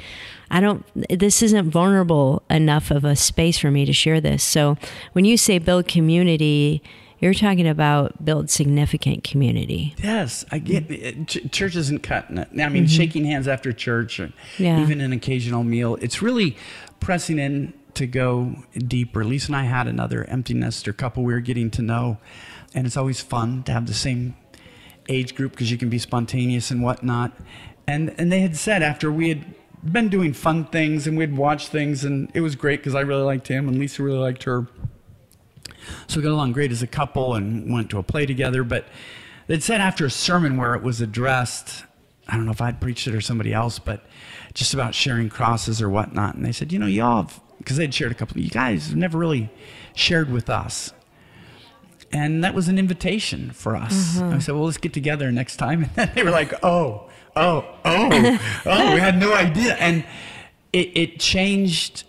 i 0.50 0.60
don't 0.60 0.84
this 1.08 1.42
isn't 1.42 1.70
vulnerable 1.70 2.42
enough 2.50 2.90
of 2.90 3.04
a 3.04 3.16
space 3.16 3.58
for 3.58 3.70
me 3.70 3.84
to 3.84 3.92
share 3.92 4.20
this 4.20 4.42
so 4.42 4.76
when 5.12 5.24
you 5.24 5.36
say 5.36 5.58
build 5.58 5.86
community 5.86 6.82
you're 7.18 7.34
talking 7.34 7.66
about 7.66 8.24
build 8.24 8.50
significant 8.50 9.24
community. 9.24 9.94
Yes, 10.02 10.44
I 10.50 10.58
get 10.58 10.90
it. 10.90 11.26
Ch- 11.26 11.50
church 11.50 11.74
isn't 11.74 12.02
cutting 12.02 12.36
it. 12.38 12.48
I 12.52 12.68
mean, 12.68 12.84
mm-hmm. 12.84 12.86
shaking 12.86 13.24
hands 13.24 13.48
after 13.48 13.72
church, 13.72 14.20
or 14.20 14.32
yeah. 14.58 14.82
even 14.82 15.00
an 15.00 15.12
occasional 15.12 15.64
meal. 15.64 15.96
It's 16.02 16.20
really 16.20 16.56
pressing 17.00 17.38
in 17.38 17.72
to 17.94 18.06
go 18.06 18.56
deeper. 18.76 19.24
Lisa 19.24 19.48
and 19.48 19.56
I 19.56 19.64
had 19.64 19.86
another 19.86 20.24
empty 20.24 20.54
nester 20.54 20.92
couple 20.92 21.24
we 21.24 21.32
were 21.32 21.40
getting 21.40 21.70
to 21.72 21.82
know 21.82 22.18
and 22.76 22.86
it's 22.86 22.96
always 22.96 23.20
fun 23.20 23.62
to 23.64 23.72
have 23.72 23.86
the 23.86 23.94
same 23.94 24.36
age 25.08 25.34
group 25.34 25.52
because 25.52 25.70
you 25.70 25.78
can 25.78 25.88
be 25.88 25.98
spontaneous 25.98 26.70
and 26.70 26.82
whatnot. 26.82 27.32
And 27.88 28.14
and 28.18 28.30
they 28.30 28.40
had 28.40 28.56
said 28.56 28.82
after 28.82 29.10
we 29.10 29.30
had 29.30 29.54
been 29.82 30.08
doing 30.08 30.32
fun 30.32 30.66
things 30.66 31.06
and 31.06 31.16
we'd 31.16 31.36
watch 31.36 31.68
things 31.68 32.04
and 32.04 32.30
it 32.34 32.40
was 32.42 32.54
great 32.54 32.80
because 32.80 32.94
I 32.94 33.00
really 33.00 33.22
liked 33.22 33.48
him 33.48 33.68
and 33.68 33.78
Lisa 33.78 34.02
really 34.02 34.18
liked 34.18 34.42
her. 34.44 34.66
So 36.06 36.16
we 36.16 36.22
got 36.22 36.32
along 36.32 36.52
great 36.52 36.70
as 36.70 36.82
a 36.82 36.86
couple 36.86 37.34
and 37.34 37.72
went 37.72 37.90
to 37.90 37.98
a 37.98 38.02
play 38.02 38.26
together. 38.26 38.62
But 38.62 38.86
they'd 39.46 39.62
said 39.62 39.80
after 39.80 40.04
a 40.04 40.10
sermon 40.10 40.56
where 40.56 40.74
it 40.74 40.82
was 40.82 41.00
addressed, 41.00 41.84
I 42.28 42.36
don't 42.36 42.44
know 42.44 42.52
if 42.52 42.60
I'd 42.60 42.80
preached 42.80 43.06
it 43.06 43.14
or 43.14 43.20
somebody 43.20 43.54
else, 43.54 43.78
but 43.78 44.04
just 44.52 44.74
about 44.74 44.94
sharing 44.94 45.28
crosses 45.30 45.80
or 45.80 45.88
whatnot. 45.88 46.34
And 46.34 46.44
they 46.44 46.52
said, 46.52 46.72
you 46.72 46.78
know, 46.80 46.86
y'all, 46.86 47.30
because 47.58 47.76
they'd 47.76 47.94
shared 47.94 48.10
a 48.10 48.16
couple, 48.16 48.40
you 48.40 48.50
guys 48.50 48.94
never 48.94 49.16
really 49.16 49.48
shared 49.94 50.30
with 50.30 50.50
us 50.50 50.92
and 52.16 52.42
that 52.42 52.54
was 52.54 52.68
an 52.68 52.78
invitation 52.78 53.50
for 53.50 53.76
us. 53.76 54.16
Mm-hmm. 54.16 54.34
I 54.34 54.38
said, 54.38 54.54
"Well, 54.54 54.64
let's 54.64 54.78
get 54.78 54.92
together 54.92 55.30
next 55.30 55.56
time." 55.56 55.82
And 55.84 55.94
then 55.94 56.10
they 56.14 56.22
were 56.22 56.30
like, 56.30 56.52
"Oh, 56.64 57.08
oh, 57.34 57.64
oh, 57.84 58.38
oh!" 58.66 58.94
we 58.94 59.00
had 59.00 59.18
no 59.18 59.34
idea, 59.34 59.74
and 59.74 60.04
it, 60.72 60.90
it 60.96 61.20
changed 61.20 62.04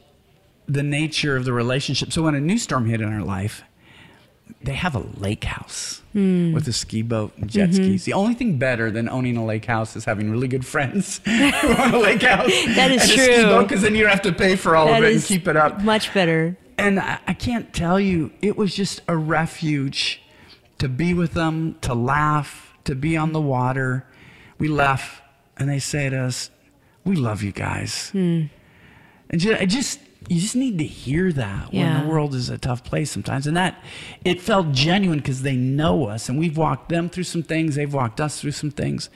the 0.68 0.84
nature 0.84 1.36
of 1.36 1.46
the 1.46 1.54
relationship. 1.54 2.12
So 2.12 2.24
when 2.24 2.36
a 2.36 2.40
new 2.40 2.58
storm 2.58 2.86
hit 2.86 3.02
in 3.02 3.12
our 3.12 3.24
life, 3.24 3.64
they 4.62 4.74
have 4.74 4.96
a 4.96 5.06
lake 5.18 5.44
house 5.44 6.02
mm. 6.16 6.54
with 6.54 6.68
a 6.68 6.74
ski 6.74 7.02
boat 7.02 7.34
and 7.38 7.50
jet 7.50 7.70
mm-hmm. 7.70 7.84
skis. 7.84 8.06
The 8.06 8.14
only 8.14 8.34
thing 8.34 8.58
better 8.58 8.92
than 8.92 9.08
owning 9.08 9.38
a 9.38 9.46
lake 9.46 9.66
house 9.66 9.96
is 9.96 10.06
having 10.06 10.30
really 10.32 10.48
good 10.48 10.66
friends 10.66 11.22
who 11.26 11.32
own 11.32 11.94
a 11.94 12.00
lake 12.00 12.22
house. 12.22 12.52
that 12.76 12.92
is 12.92 13.04
and 13.04 13.12
true. 13.12 13.62
Because 13.64 13.82
then 13.82 13.96
you 13.96 14.04
don't 14.04 14.12
have 14.12 14.22
to 14.24 14.34
pay 14.34 14.56
for 14.56 14.76
all 14.76 14.88
that 14.88 15.00
of 15.00 15.04
it 15.04 15.16
and 15.16 15.24
keep 15.24 15.48
it 15.48 15.56
up. 15.56 15.82
Much 15.84 16.14
better 16.14 16.58
and 16.78 17.00
I, 17.00 17.20
I 17.28 17.34
can't 17.34 17.74
tell 17.74 18.00
you, 18.00 18.32
it 18.42 18.56
was 18.56 18.76
just 18.76 19.02
a 19.08 19.18
refuge 19.18 20.22
to 20.78 20.88
be 20.88 21.14
with 21.14 21.34
them, 21.34 21.76
to 21.82 21.94
laugh, 21.94 22.78
to 22.84 22.96
be 22.96 23.18
on 23.18 23.34
the 23.34 23.42
water. 23.42 24.06
We 24.60 24.68
left, 24.68 25.22
and 25.58 25.70
they 25.70 25.80
say 25.80 26.10
to 26.10 26.18
us, 26.18 26.50
"We 27.04 27.16
love 27.16 27.44
you 27.44 27.52
guys." 27.52 28.10
Hmm. 28.12 28.46
And 29.30 29.42
just, 29.42 29.62
I 29.62 29.66
just, 29.66 30.00
you 30.30 30.40
just 30.40 30.56
need 30.56 30.78
to 30.78 30.86
hear 30.86 31.32
that 31.34 31.74
yeah. 31.74 31.96
when 31.96 32.04
the 32.04 32.10
world 32.10 32.34
is 32.34 32.50
a 32.50 32.58
tough 32.58 32.84
place 32.84 33.12
sometimes, 33.12 33.48
and 33.48 33.58
that 33.58 33.84
it 34.24 34.40
felt 34.40 34.72
genuine 34.72 35.20
because 35.20 35.42
they 35.42 35.56
know 35.56 36.08
us, 36.08 36.30
and 36.30 36.40
we've 36.40 36.58
walked 36.58 36.90
them 36.90 37.10
through 37.10 37.24
some 37.24 37.44
things, 37.44 37.76
they've 37.76 37.94
walked 37.94 38.22
us 38.22 38.40
through 38.40 38.52
some 38.52 38.72
things, 38.72 39.10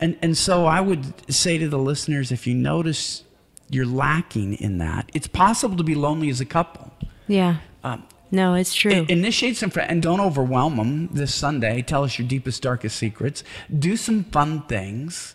and 0.00 0.18
and 0.20 0.36
so 0.36 0.66
I 0.66 0.80
would 0.80 1.32
say 1.32 1.58
to 1.58 1.68
the 1.68 1.78
listeners, 1.78 2.32
if 2.32 2.46
you 2.46 2.54
notice 2.54 3.22
you're 3.70 3.86
lacking 3.86 4.54
in 4.54 4.78
that. 4.78 5.10
It's 5.14 5.26
possible 5.26 5.76
to 5.76 5.84
be 5.84 5.94
lonely 5.94 6.30
as 6.30 6.40
a 6.40 6.44
couple. 6.44 6.92
Yeah. 7.26 7.58
Um, 7.84 8.04
no, 8.30 8.54
it's 8.54 8.74
true. 8.74 9.06
Initiate 9.08 9.56
some 9.56 9.70
friends 9.70 9.90
and 9.90 10.02
don't 10.02 10.20
overwhelm 10.20 10.76
them 10.76 11.08
this 11.08 11.34
Sunday. 11.34 11.82
Tell 11.82 12.04
us 12.04 12.18
your 12.18 12.28
deepest, 12.28 12.62
darkest 12.62 12.96
secrets. 12.96 13.42
Do 13.76 13.96
some 13.96 14.24
fun 14.24 14.62
things. 14.62 15.34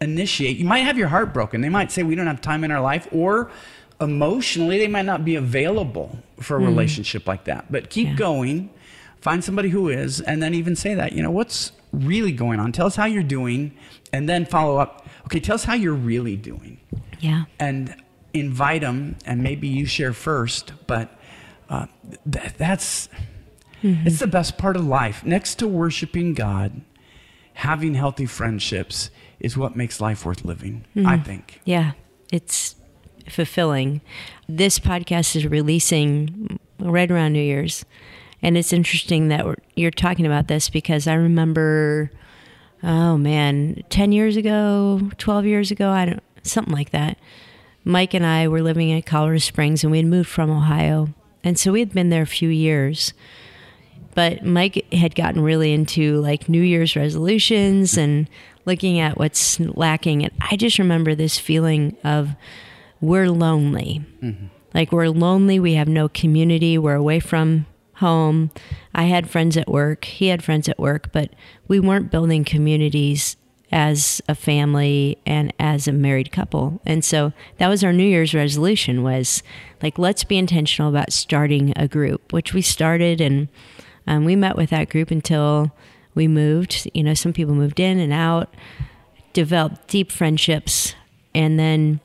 Initiate. 0.00 0.56
You 0.56 0.64
might 0.64 0.80
have 0.80 0.96
your 0.96 1.08
heart 1.08 1.34
broken. 1.34 1.60
They 1.60 1.68
might 1.68 1.92
say, 1.92 2.02
We 2.02 2.14
don't 2.14 2.26
have 2.26 2.40
time 2.40 2.64
in 2.64 2.70
our 2.70 2.80
life. 2.80 3.06
Or 3.12 3.50
emotionally, 4.00 4.78
they 4.78 4.88
might 4.88 5.04
not 5.04 5.24
be 5.24 5.36
available 5.36 6.18
for 6.40 6.56
a 6.56 6.60
mm. 6.60 6.66
relationship 6.66 7.26
like 7.26 7.44
that. 7.44 7.70
But 7.70 7.90
keep 7.90 8.08
yeah. 8.08 8.14
going. 8.14 8.70
Find 9.20 9.44
somebody 9.44 9.68
who 9.68 9.90
is. 9.90 10.22
And 10.22 10.42
then 10.42 10.54
even 10.54 10.74
say 10.74 10.94
that, 10.94 11.12
you 11.12 11.22
know, 11.22 11.30
what's 11.30 11.72
really 11.92 12.32
going 12.32 12.58
on? 12.58 12.72
Tell 12.72 12.86
us 12.86 12.96
how 12.96 13.04
you're 13.04 13.22
doing. 13.22 13.76
And 14.14 14.26
then 14.26 14.46
follow 14.46 14.78
up 14.78 15.06
okay, 15.30 15.40
tell 15.40 15.54
us 15.54 15.64
how 15.64 15.74
you're 15.74 15.94
really 15.94 16.36
doing. 16.36 16.80
Yeah. 17.20 17.44
And 17.58 17.94
invite 18.34 18.80
them, 18.82 19.16
and 19.24 19.42
maybe 19.42 19.68
you 19.68 19.86
share 19.86 20.12
first, 20.12 20.72
but 20.86 21.18
uh, 21.68 21.86
th- 22.30 22.52
that's 22.56 23.08
Mm-hmm. 23.82 24.06
it's 24.06 24.18
the 24.18 24.26
best 24.26 24.58
part 24.58 24.76
of 24.76 24.84
life. 24.86 25.24
Next 25.24 25.54
to 25.60 25.66
worshiping 25.66 26.34
God, 26.34 26.82
having 27.54 27.94
healthy 27.94 28.26
friendships 28.26 29.08
is 29.38 29.56
what 29.56 29.74
makes 29.74 30.02
life 30.02 30.26
worth 30.26 30.44
living, 30.44 30.84
I 30.94 30.98
Mm-hmm. 31.00 31.22
think. 31.22 31.60
Yeah, 31.64 31.92
it's 32.30 32.76
fulfilling. 33.26 34.02
This 34.46 34.78
podcast 34.78 35.34
is 35.34 35.46
releasing 35.46 36.58
right 36.78 37.10
around 37.10 37.32
New 37.32 37.40
Year's. 37.42 37.86
And 38.42 38.58
it's 38.58 38.70
interesting 38.72 39.28
that 39.28 39.46
you're 39.76 39.90
talking 39.90 40.26
about 40.26 40.48
this 40.48 40.68
because 40.68 41.06
I 41.06 41.14
remember, 41.14 42.10
oh 42.82 43.16
man, 43.16 43.82
10 43.90 44.12
years 44.12 44.36
ago, 44.36 45.10
12 45.18 45.46
years 45.46 45.70
ago, 45.70 45.90
I 45.90 46.06
don't, 46.06 46.22
something 46.42 46.74
like 46.74 46.90
that. 46.90 47.18
Mike 47.84 48.14
and 48.14 48.26
I 48.26 48.48
were 48.48 48.62
living 48.62 48.90
in 48.90 49.02
Colorado 49.02 49.38
Springs 49.38 49.82
and 49.82 49.90
we 49.90 49.98
had 49.98 50.06
moved 50.06 50.28
from 50.28 50.50
Ohio. 50.50 51.08
And 51.42 51.58
so 51.58 51.72
we 51.72 51.80
had 51.80 51.92
been 51.92 52.10
there 52.10 52.22
a 52.22 52.26
few 52.26 52.50
years 52.50 53.14
but 54.14 54.44
Mike 54.44 54.92
had 54.92 55.14
gotten 55.14 55.42
really 55.42 55.72
into 55.72 56.20
like 56.20 56.48
New 56.48 56.62
Year's 56.62 56.96
resolutions 56.96 57.96
and 57.96 58.28
looking 58.64 58.98
at 58.98 59.18
what's 59.18 59.60
lacking. 59.60 60.24
And 60.24 60.32
I 60.40 60.56
just 60.56 60.78
remember 60.78 61.14
this 61.14 61.38
feeling 61.38 61.96
of 62.04 62.30
we're 63.00 63.30
lonely. 63.30 64.04
Mm-hmm. 64.22 64.46
Like 64.74 64.92
we're 64.92 65.08
lonely. 65.08 65.58
We 65.58 65.74
have 65.74 65.88
no 65.88 66.08
community. 66.08 66.78
We're 66.78 66.94
away 66.94 67.20
from 67.20 67.66
home. 68.00 68.50
I 68.94 69.04
had 69.04 69.30
friends 69.30 69.56
at 69.56 69.68
work. 69.68 70.04
He 70.04 70.28
had 70.28 70.42
friends 70.42 70.68
at 70.68 70.78
work, 70.78 71.12
but 71.12 71.30
we 71.68 71.80
weren't 71.80 72.10
building 72.10 72.44
communities 72.44 73.36
as 73.72 74.20
a 74.28 74.34
family 74.34 75.18
and 75.24 75.52
as 75.60 75.86
a 75.86 75.92
married 75.92 76.32
couple. 76.32 76.80
And 76.84 77.04
so 77.04 77.32
that 77.58 77.68
was 77.68 77.84
our 77.84 77.92
New 77.92 78.04
Year's 78.04 78.34
resolution 78.34 79.02
was 79.02 79.42
like 79.82 79.98
let's 79.98 80.24
be 80.24 80.38
intentional 80.38 80.90
about 80.90 81.12
starting 81.12 81.72
a 81.76 81.86
group, 81.86 82.32
which 82.32 82.52
we 82.52 82.62
started 82.62 83.20
and 83.20 83.48
um, 84.06 84.24
we 84.24 84.34
met 84.34 84.56
with 84.56 84.70
that 84.70 84.90
group 84.90 85.10
until 85.10 85.72
we 86.14 86.26
moved. 86.26 86.90
You 86.94 87.04
know, 87.04 87.14
some 87.14 87.32
people 87.32 87.54
moved 87.54 87.78
in 87.78 87.98
and 87.98 88.12
out, 88.12 88.52
developed 89.32 89.86
deep 89.86 90.10
friendships, 90.10 90.94
and 91.34 91.58
then 91.58 92.00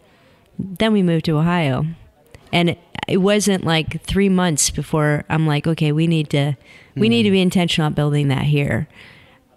then 0.59 0.93
we 0.93 1.03
moved 1.03 1.25
to 1.25 1.37
Ohio. 1.37 1.85
And 2.53 2.77
it, 3.07 3.17
wasn't 3.17 3.63
like 3.63 4.01
three 4.03 4.29
months 4.29 4.69
before 4.69 5.23
I'm 5.29 5.47
like, 5.47 5.67
okay, 5.67 5.91
we 5.91 6.07
need 6.07 6.29
to 6.31 6.55
we 6.95 7.09
need 7.09 7.23
to 7.23 7.31
be 7.31 7.39
hmm. 7.39 7.43
intentional 7.43 7.87
about 7.87 7.95
building 7.95 8.29
that 8.29 8.43
here. 8.43 8.87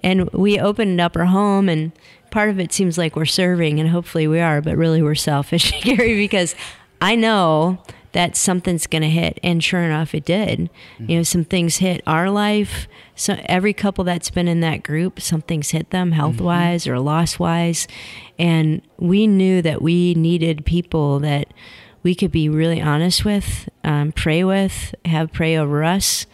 And 0.02 0.30
we 0.30 0.58
opened 0.58 1.00
up 1.00 1.16
our 1.16 1.26
home, 1.26 1.68
and 1.68 1.92
part 2.30 2.50
of 2.50 2.60
it 2.60 2.72
seems 2.72 2.98
like 2.98 3.16
we're 3.16 3.24
serving, 3.24 3.80
and 3.80 3.88
hopefully 3.88 4.26
we 4.26 4.40
are, 4.40 4.60
but 4.60 4.76
really 4.76 5.02
we're 5.02 5.14
selfish, 5.14 5.72
Gary, 5.82 6.16
because 6.16 6.54
I 7.00 7.16
know 7.16 7.82
that 8.12 8.36
something's 8.36 8.86
going 8.86 9.02
to 9.02 9.10
hit. 9.10 9.38
And 9.42 9.62
sure 9.62 9.82
enough 9.82 10.14
it 10.14 10.24
did. 10.24 10.70
You 10.98 11.06
know 11.06 11.16
hmm. 11.18 11.22
some 11.24 11.44
things 11.44 11.76
hit 11.76 12.02
our 12.06 12.30
life. 12.30 12.88
So 13.14 13.36
every 13.44 13.72
couple 13.72 14.04
that's 14.04 14.30
been 14.30 14.48
in 14.48 14.60
that 14.60 14.82
group 14.82 15.20
something's 15.20 15.70
hit 15.70 15.90
them 15.90 16.08
mm-hmm. 16.08 16.16
health 16.16 16.40
wise 16.40 16.86
or 16.86 17.00
loss 17.00 17.38
wise 17.38 17.88
and 18.38 18.80
we 18.98 19.26
knew 19.26 19.60
that 19.62 19.82
we 19.82 20.14
needed 20.14 20.64
people 20.64 21.18
that 21.20 21.52
we 22.02 22.14
could 22.14 22.30
be 22.30 22.48
really 22.48 22.80
honest 22.80 23.24
with 23.24 23.68
um, 23.84 24.12
pray 24.12 24.44
with 24.44 24.94
have 25.04 25.32
pray 25.32 25.56
over 25.56 25.84
us 25.84 26.26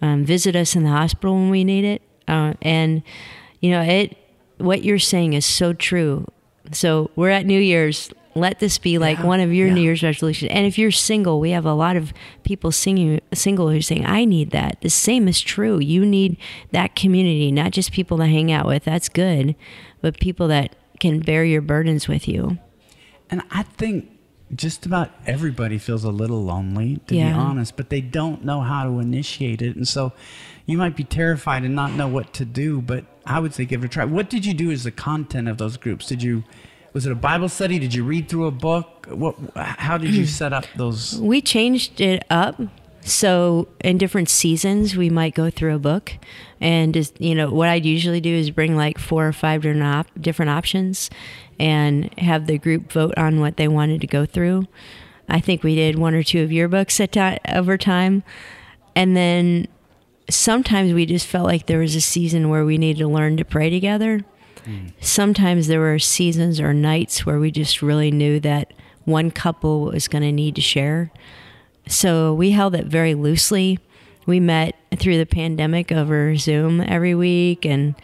um, 0.00 0.24
visit 0.24 0.56
us 0.56 0.74
in 0.74 0.84
the 0.84 0.90
hospital 0.90 1.34
when 1.34 1.50
we 1.50 1.64
need 1.64 1.84
it 1.84 2.02
uh, 2.28 2.54
and 2.62 3.02
you 3.60 3.70
know 3.70 3.80
it 3.80 4.16
what 4.58 4.82
you're 4.84 4.98
saying 4.98 5.32
is 5.32 5.46
so 5.46 5.72
true 5.72 6.26
so 6.72 7.10
we're 7.16 7.30
at 7.30 7.46
new 7.46 7.60
year's 7.60 8.10
let 8.34 8.60
this 8.60 8.78
be 8.78 8.98
like 8.98 9.18
Yeah, 9.18 9.26
one 9.26 9.40
of 9.40 9.52
your 9.52 9.68
yeah. 9.68 9.74
New 9.74 9.80
Year's 9.82 10.02
resolutions. 10.02 10.50
And 10.52 10.66
if 10.66 10.78
you're 10.78 10.90
single, 10.90 11.40
we 11.40 11.50
have 11.50 11.66
a 11.66 11.74
lot 11.74 11.96
of 11.96 12.12
people 12.44 12.72
singing 12.72 13.20
single 13.34 13.70
who 13.70 13.76
are 13.76 13.82
saying, 13.82 14.06
I 14.06 14.24
need 14.24 14.50
that. 14.50 14.80
The 14.80 14.88
same 14.88 15.28
is 15.28 15.40
true. 15.40 15.78
You 15.78 16.06
need 16.06 16.38
that 16.70 16.96
community, 16.96 17.52
not 17.52 17.72
just 17.72 17.92
people 17.92 18.18
to 18.18 18.26
hang 18.26 18.50
out 18.50 18.66
with. 18.66 18.84
That's 18.84 19.08
good, 19.08 19.54
but 20.00 20.18
people 20.18 20.48
that 20.48 20.74
can 21.00 21.20
bear 21.20 21.44
your 21.44 21.60
burdens 21.60 22.08
with 22.08 22.26
you. 22.26 22.58
And 23.28 23.42
I 23.50 23.64
think 23.64 24.11
just 24.54 24.84
about 24.86 25.10
everybody 25.26 25.78
feels 25.78 26.04
a 26.04 26.10
little 26.10 26.44
lonely, 26.44 27.00
to 27.06 27.16
Yeah. 27.16 27.32
be 27.32 27.38
honest, 27.38 27.76
but 27.76 27.88
they 27.88 28.00
don't 28.00 28.44
know 28.44 28.60
how 28.60 28.84
to 28.84 28.98
initiate 28.98 29.62
it. 29.62 29.76
And 29.76 29.86
so 29.88 30.12
you 30.66 30.76
might 30.78 30.94
be 30.96 31.04
terrified 31.04 31.62
and 31.64 31.74
not 31.74 31.92
know 31.94 32.06
what 32.08 32.32
to 32.34 32.44
do, 32.44 32.80
but 32.82 33.04
I 33.24 33.38
would 33.40 33.54
say 33.54 33.64
give 33.64 33.82
it 33.82 33.86
a 33.86 33.88
try. 33.88 34.04
What 34.04 34.28
did 34.28 34.44
you 34.44 34.52
do 34.54 34.70
as 34.70 34.84
the 34.84 34.90
content 34.90 35.48
of 35.48 35.58
those 35.58 35.76
groups? 35.76 36.06
Did 36.06 36.22
you, 36.22 36.44
was 36.92 37.06
it 37.06 37.12
a 37.12 37.16
Bible 37.16 37.48
study? 37.48 37.78
Did 37.78 37.94
you 37.94 38.04
read 38.04 38.28
through 38.28 38.46
a 38.46 38.50
book? 38.50 39.06
What, 39.08 39.36
how 39.56 39.96
did 39.96 40.14
you 40.14 40.26
set 40.40 40.52
up 40.52 40.66
those? 40.76 41.18
We 41.20 41.40
changed 41.40 42.00
it 42.00 42.24
up. 42.28 42.60
So 43.04 43.68
in 43.80 43.98
different 43.98 44.28
seasons, 44.28 44.96
we 44.96 45.10
might 45.10 45.34
go 45.34 45.50
through 45.50 45.74
a 45.74 45.78
book, 45.80 46.12
and 46.60 46.94
just, 46.94 47.20
you 47.20 47.34
know 47.34 47.50
what 47.50 47.68
I'd 47.68 47.84
usually 47.84 48.20
do 48.20 48.32
is 48.32 48.50
bring 48.50 48.76
like 48.76 48.98
four 48.98 49.26
or 49.26 49.32
five 49.32 49.62
different 49.62 49.82
op- 49.82 50.20
different 50.20 50.50
options, 50.50 51.10
and 51.58 52.16
have 52.18 52.46
the 52.46 52.58
group 52.58 52.92
vote 52.92 53.14
on 53.16 53.40
what 53.40 53.56
they 53.56 53.68
wanted 53.68 54.00
to 54.02 54.06
go 54.06 54.24
through. 54.24 54.66
I 55.28 55.40
think 55.40 55.62
we 55.62 55.74
did 55.74 55.98
one 55.98 56.14
or 56.14 56.22
two 56.22 56.42
of 56.42 56.52
your 56.52 56.68
books 56.68 57.00
at 57.00 57.12
ti 57.12 57.38
over 57.48 57.76
time, 57.76 58.22
and 58.94 59.16
then 59.16 59.66
sometimes 60.30 60.92
we 60.92 61.04
just 61.04 61.26
felt 61.26 61.46
like 61.46 61.66
there 61.66 61.80
was 61.80 61.96
a 61.96 62.00
season 62.00 62.48
where 62.48 62.64
we 62.64 62.78
needed 62.78 63.00
to 63.00 63.08
learn 63.08 63.36
to 63.36 63.44
pray 63.44 63.68
together. 63.68 64.24
Hmm. 64.64 64.88
Sometimes 65.00 65.66
there 65.66 65.80
were 65.80 65.98
seasons 65.98 66.60
or 66.60 66.72
nights 66.72 67.26
where 67.26 67.40
we 67.40 67.50
just 67.50 67.82
really 67.82 68.12
knew 68.12 68.38
that 68.40 68.72
one 69.04 69.32
couple 69.32 69.86
was 69.86 70.06
going 70.06 70.22
to 70.22 70.30
need 70.30 70.54
to 70.54 70.60
share. 70.60 71.10
So 71.86 72.32
we 72.34 72.52
held 72.52 72.74
it 72.74 72.86
very 72.86 73.14
loosely. 73.14 73.78
We 74.26 74.40
met 74.40 74.76
through 74.96 75.18
the 75.18 75.26
pandemic 75.26 75.90
over 75.90 76.36
Zoom 76.36 76.80
every 76.80 77.14
week, 77.14 77.66
and 77.66 77.94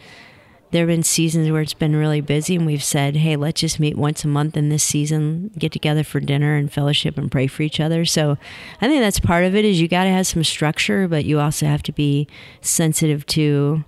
there 0.71 0.81
have 0.81 0.89
been 0.89 1.03
seasons 1.03 1.49
where 1.49 1.61
it's 1.61 1.73
been 1.73 1.95
really 1.95 2.21
busy, 2.21 2.55
and 2.55 2.65
we've 2.65 2.83
said, 2.83 3.15
hey, 3.15 3.35
let's 3.35 3.61
just 3.61 3.79
meet 3.79 3.97
once 3.97 4.23
a 4.23 4.27
month 4.27 4.57
in 4.57 4.69
this 4.69 4.83
season, 4.83 5.51
get 5.57 5.71
together 5.71 6.03
for 6.03 6.19
dinner 6.19 6.55
and 6.55 6.71
fellowship 6.71 7.17
and 7.17 7.31
pray 7.31 7.47
for 7.47 7.63
each 7.63 7.79
other. 7.79 8.05
So 8.05 8.37
I 8.81 8.87
think 8.87 9.01
that's 9.01 9.19
part 9.19 9.45
of 9.45 9.55
it 9.55 9.65
is 9.65 9.79
you 9.79 9.87
got 9.87 10.03
to 10.03 10.11
have 10.11 10.27
some 10.27 10.43
structure, 10.43 11.07
but 11.07 11.25
you 11.25 11.39
also 11.39 11.65
have 11.65 11.83
to 11.83 11.91
be 11.91 12.27
sensitive 12.61 13.25
to 13.27 13.83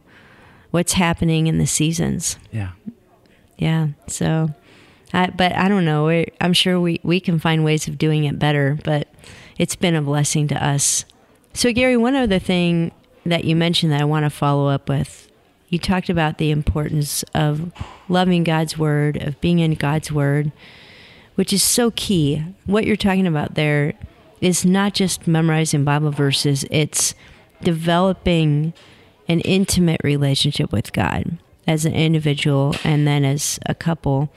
what's 0.72 0.94
happening 0.94 1.48
in 1.48 1.58
the 1.58 1.68
seasons. 1.68 2.38
Yeah. 2.52 2.72
Yeah. 3.58 3.90
So, 4.08 4.50
I, 5.14 5.28
but 5.28 5.52
I 5.52 5.68
don't 5.68 5.86
know. 5.86 6.26
I'm 6.40 6.54
sure 6.54 6.80
we, 6.80 7.02
we 7.04 7.20
can 7.20 7.40
find 7.40 7.64
ways 7.66 7.88
of 7.88 7.98
doing 7.98 8.24
it 8.24 8.40
better, 8.40 8.80
but 8.84 9.08
it's 9.58 9.76
been 9.76 9.96
a 9.96 10.02
blessing 10.02 10.48
to 10.50 10.64
us. 10.64 11.06
So, 11.54 11.72
Gary, 11.74 11.98
one 11.98 12.16
other 12.16 12.40
thing 12.40 12.92
that 13.26 13.44
you 13.46 13.56
mentioned 13.56 13.92
that 13.92 14.02
I 14.02 14.06
want 14.06 14.26
to 14.26 14.30
follow 14.30 14.68
up 14.68 14.90
with 14.90 15.32
you 15.72 15.80
talked 15.80 16.10
about 16.10 16.38
the 16.38 16.52
importance 16.52 17.24
of 17.34 17.72
loving 18.10 18.44
God's 18.44 18.78
word, 18.78 19.16
of 19.24 19.40
being 19.40 19.60
in 19.60 19.76
God's 19.76 20.12
word, 20.12 20.52
which 21.36 21.54
is 21.54 21.64
so 21.64 21.92
key. 21.92 22.44
What 22.66 22.86
you're 22.86 22.98
talking 22.98 23.26
about 23.26 23.56
there 23.56 23.94
is 24.42 24.66
not 24.66 24.94
just 24.94 25.28
memorizing 25.28 25.86
Bible 25.86 26.12
verses, 26.12 26.66
it's 26.70 27.16
developing 27.62 28.74
an 29.30 29.40
intimate 29.42 30.02
relationship 30.04 30.74
with 30.74 30.92
God 30.92 31.38
as 31.66 31.86
an 31.86 31.94
individual 31.94 32.76
and 32.84 33.08
then 33.08 33.24
as 33.24 33.58
a 33.66 33.74
couple. 33.74 34.30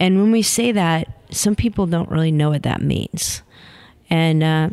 And 0.00 0.20
when 0.20 0.32
we 0.32 0.42
say 0.42 0.72
that, 0.72 1.06
some 1.30 1.54
people 1.54 1.86
don't 1.86 2.10
really 2.10 2.32
know 2.32 2.50
what 2.50 2.64
that 2.64 2.82
means. 2.82 3.42
And 4.10 4.42
uh, 4.42 4.70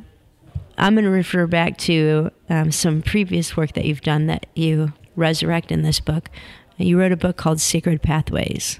I'm 0.77 0.93
going 0.95 1.05
to 1.05 1.11
refer 1.11 1.47
back 1.47 1.77
to 1.79 2.31
um, 2.49 2.71
some 2.71 3.01
previous 3.01 3.55
work 3.57 3.73
that 3.73 3.85
you've 3.85 4.01
done 4.01 4.27
that 4.27 4.45
you 4.55 4.93
resurrect 5.15 5.71
in 5.71 5.81
this 5.83 5.99
book. 5.99 6.29
You 6.77 6.99
wrote 6.99 7.11
a 7.11 7.17
book 7.17 7.37
called 7.37 7.59
Sacred 7.61 8.01
Pathways. 8.01 8.79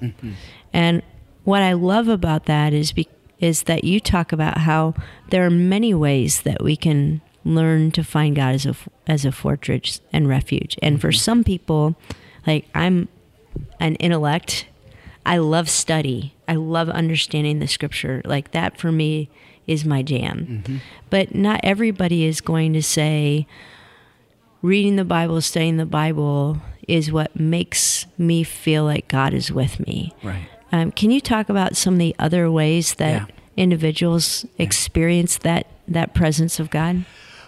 And 0.72 1.02
what 1.44 1.62
I 1.62 1.72
love 1.74 2.08
about 2.08 2.46
that 2.46 2.72
is 2.72 2.92
be- 2.92 3.08
is 3.38 3.64
that 3.64 3.82
you 3.84 3.98
talk 3.98 4.32
about 4.32 4.58
how 4.58 4.94
there 5.30 5.44
are 5.44 5.50
many 5.50 5.92
ways 5.92 6.42
that 6.42 6.62
we 6.62 6.76
can 6.76 7.20
learn 7.44 7.90
to 7.90 8.04
find 8.04 8.36
God 8.36 8.54
as 8.54 8.66
a 8.66 8.70
f- 8.70 8.88
as 9.06 9.24
a 9.24 9.32
fortress 9.32 10.00
and 10.12 10.28
refuge. 10.28 10.76
And 10.80 11.00
for 11.00 11.10
some 11.12 11.42
people, 11.44 11.96
like 12.46 12.66
I'm 12.74 13.08
an 13.80 13.96
intellect, 13.96 14.66
I 15.26 15.38
love 15.38 15.68
study. 15.68 16.34
I 16.48 16.54
love 16.54 16.88
understanding 16.88 17.58
the 17.58 17.66
scripture. 17.68 18.22
Like 18.24 18.52
that 18.52 18.78
for 18.78 18.92
me 18.92 19.28
is 19.66 19.84
my 19.84 20.02
jam. 20.02 20.80
But 21.10 21.34
not 21.34 21.60
everybody 21.62 22.24
is 22.24 22.40
going 22.40 22.72
to 22.74 22.82
say 22.82 23.46
reading 24.62 24.96
the 24.96 25.04
Bible, 25.04 25.40
studying 25.40 25.76
the 25.76 25.86
Bible 25.86 26.58
is 26.88 27.12
what 27.12 27.38
makes 27.38 28.06
me 28.18 28.42
feel 28.42 28.84
like 28.84 29.08
God 29.08 29.32
is 29.34 29.50
with 29.52 29.80
me. 29.86 30.12
Right. 30.22 30.48
Um, 30.72 30.90
can 30.90 31.10
you 31.10 31.20
talk 31.20 31.48
about 31.48 31.76
some 31.76 31.94
of 31.94 31.98
the 32.00 32.14
other 32.18 32.50
ways 32.50 32.94
that 32.94 33.28
Yeah. 33.28 33.34
individuals 33.56 34.46
experience 34.58 35.36
that 35.38 35.66
that 35.88 36.14
presence 36.14 36.58
of 36.60 36.70
God? 36.70 37.04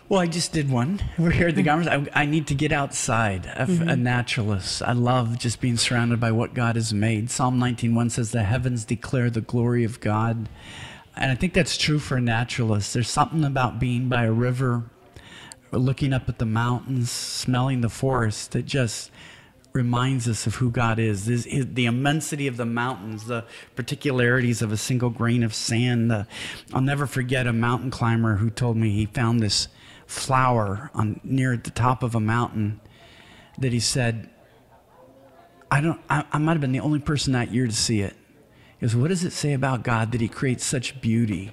Well, 0.08 0.20
I 0.20 0.26
just 0.26 0.52
did 0.52 0.70
one. 0.70 1.00
We're 1.18 1.30
here 1.30 1.48
at 1.48 1.54
the 1.56 1.62
Gommers. 1.62 1.88
I, 1.88 2.22
I 2.22 2.26
need 2.26 2.46
to 2.48 2.54
get 2.54 2.72
outside. 2.72 3.50
I'm 3.56 3.66
Mm-hmm. 3.68 3.88
a 3.88 3.96
naturalist. 3.96 4.82
I 4.82 4.92
love 4.92 5.38
just 5.38 5.60
being 5.60 5.78
surrounded 5.78 6.20
by 6.20 6.30
what 6.30 6.52
God 6.52 6.76
has 6.76 6.92
made. 6.92 7.30
Psalm 7.30 7.58
19:1 7.58 8.10
says, 8.10 8.30
"The 8.32 8.42
heavens 8.44 8.84
declare 8.84 9.30
the 9.30 9.40
glory 9.40 9.82
of 9.84 10.00
God," 10.00 10.48
and 11.16 11.30
I 11.30 11.34
think 11.34 11.52
that's 11.54 11.76
true 11.76 11.98
for 11.98 12.20
naturalists. 12.20 12.92
There's 12.92 13.10
something 13.10 13.44
about 13.44 13.78
being 13.78 14.08
by 14.08 14.24
a 14.24 14.32
river, 14.32 14.84
looking 15.70 16.12
up 16.12 16.28
at 16.28 16.38
the 16.38 16.46
mountains, 16.46 17.10
smelling 17.10 17.80
the 17.80 17.88
forest 17.88 18.52
that 18.52 18.64
just 18.64 19.10
reminds 19.72 20.28
us 20.28 20.46
of 20.46 20.56
who 20.56 20.70
God 20.70 21.00
is. 21.00 21.26
This, 21.26 21.46
is 21.46 21.74
the 21.74 21.86
immensity 21.86 22.46
of 22.46 22.56
the 22.56 22.64
mountains, 22.64 23.24
the 23.24 23.44
particularities 23.74 24.62
of 24.62 24.70
a 24.70 24.76
single 24.76 25.10
grain 25.10 25.42
of 25.42 25.52
sand. 25.52 26.10
The, 26.10 26.26
I'll 26.72 26.80
never 26.80 27.06
forget 27.06 27.46
a 27.46 27.52
mountain 27.52 27.90
climber 27.90 28.36
who 28.36 28.50
told 28.50 28.76
me 28.76 28.90
he 28.90 29.06
found 29.06 29.40
this 29.40 29.68
flower 30.06 30.90
on 30.94 31.20
near 31.24 31.56
the 31.56 31.70
top 31.70 32.02
of 32.02 32.14
a 32.14 32.20
mountain 32.20 32.80
that 33.58 33.72
he 33.72 33.80
said, 33.80 34.30
I 35.70 35.80
don't 35.80 36.00
I, 36.08 36.24
I 36.32 36.38
might 36.38 36.52
have 36.52 36.60
been 36.60 36.72
the 36.72 36.80
only 36.80 37.00
person 37.00 37.32
that 37.32 37.52
year 37.52 37.66
to 37.66 37.72
see 37.72 38.00
it. 38.00 38.14
Goes, 38.80 38.96
What 38.96 39.08
does 39.08 39.24
it 39.24 39.32
say 39.32 39.52
about 39.52 39.82
God 39.82 40.12
that 40.12 40.20
he 40.20 40.28
creates 40.28 40.64
such 40.64 41.00
beauty 41.00 41.52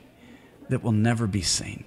that 0.69 0.83
will 0.83 0.91
never 0.91 1.27
be 1.27 1.41
seen? 1.41 1.85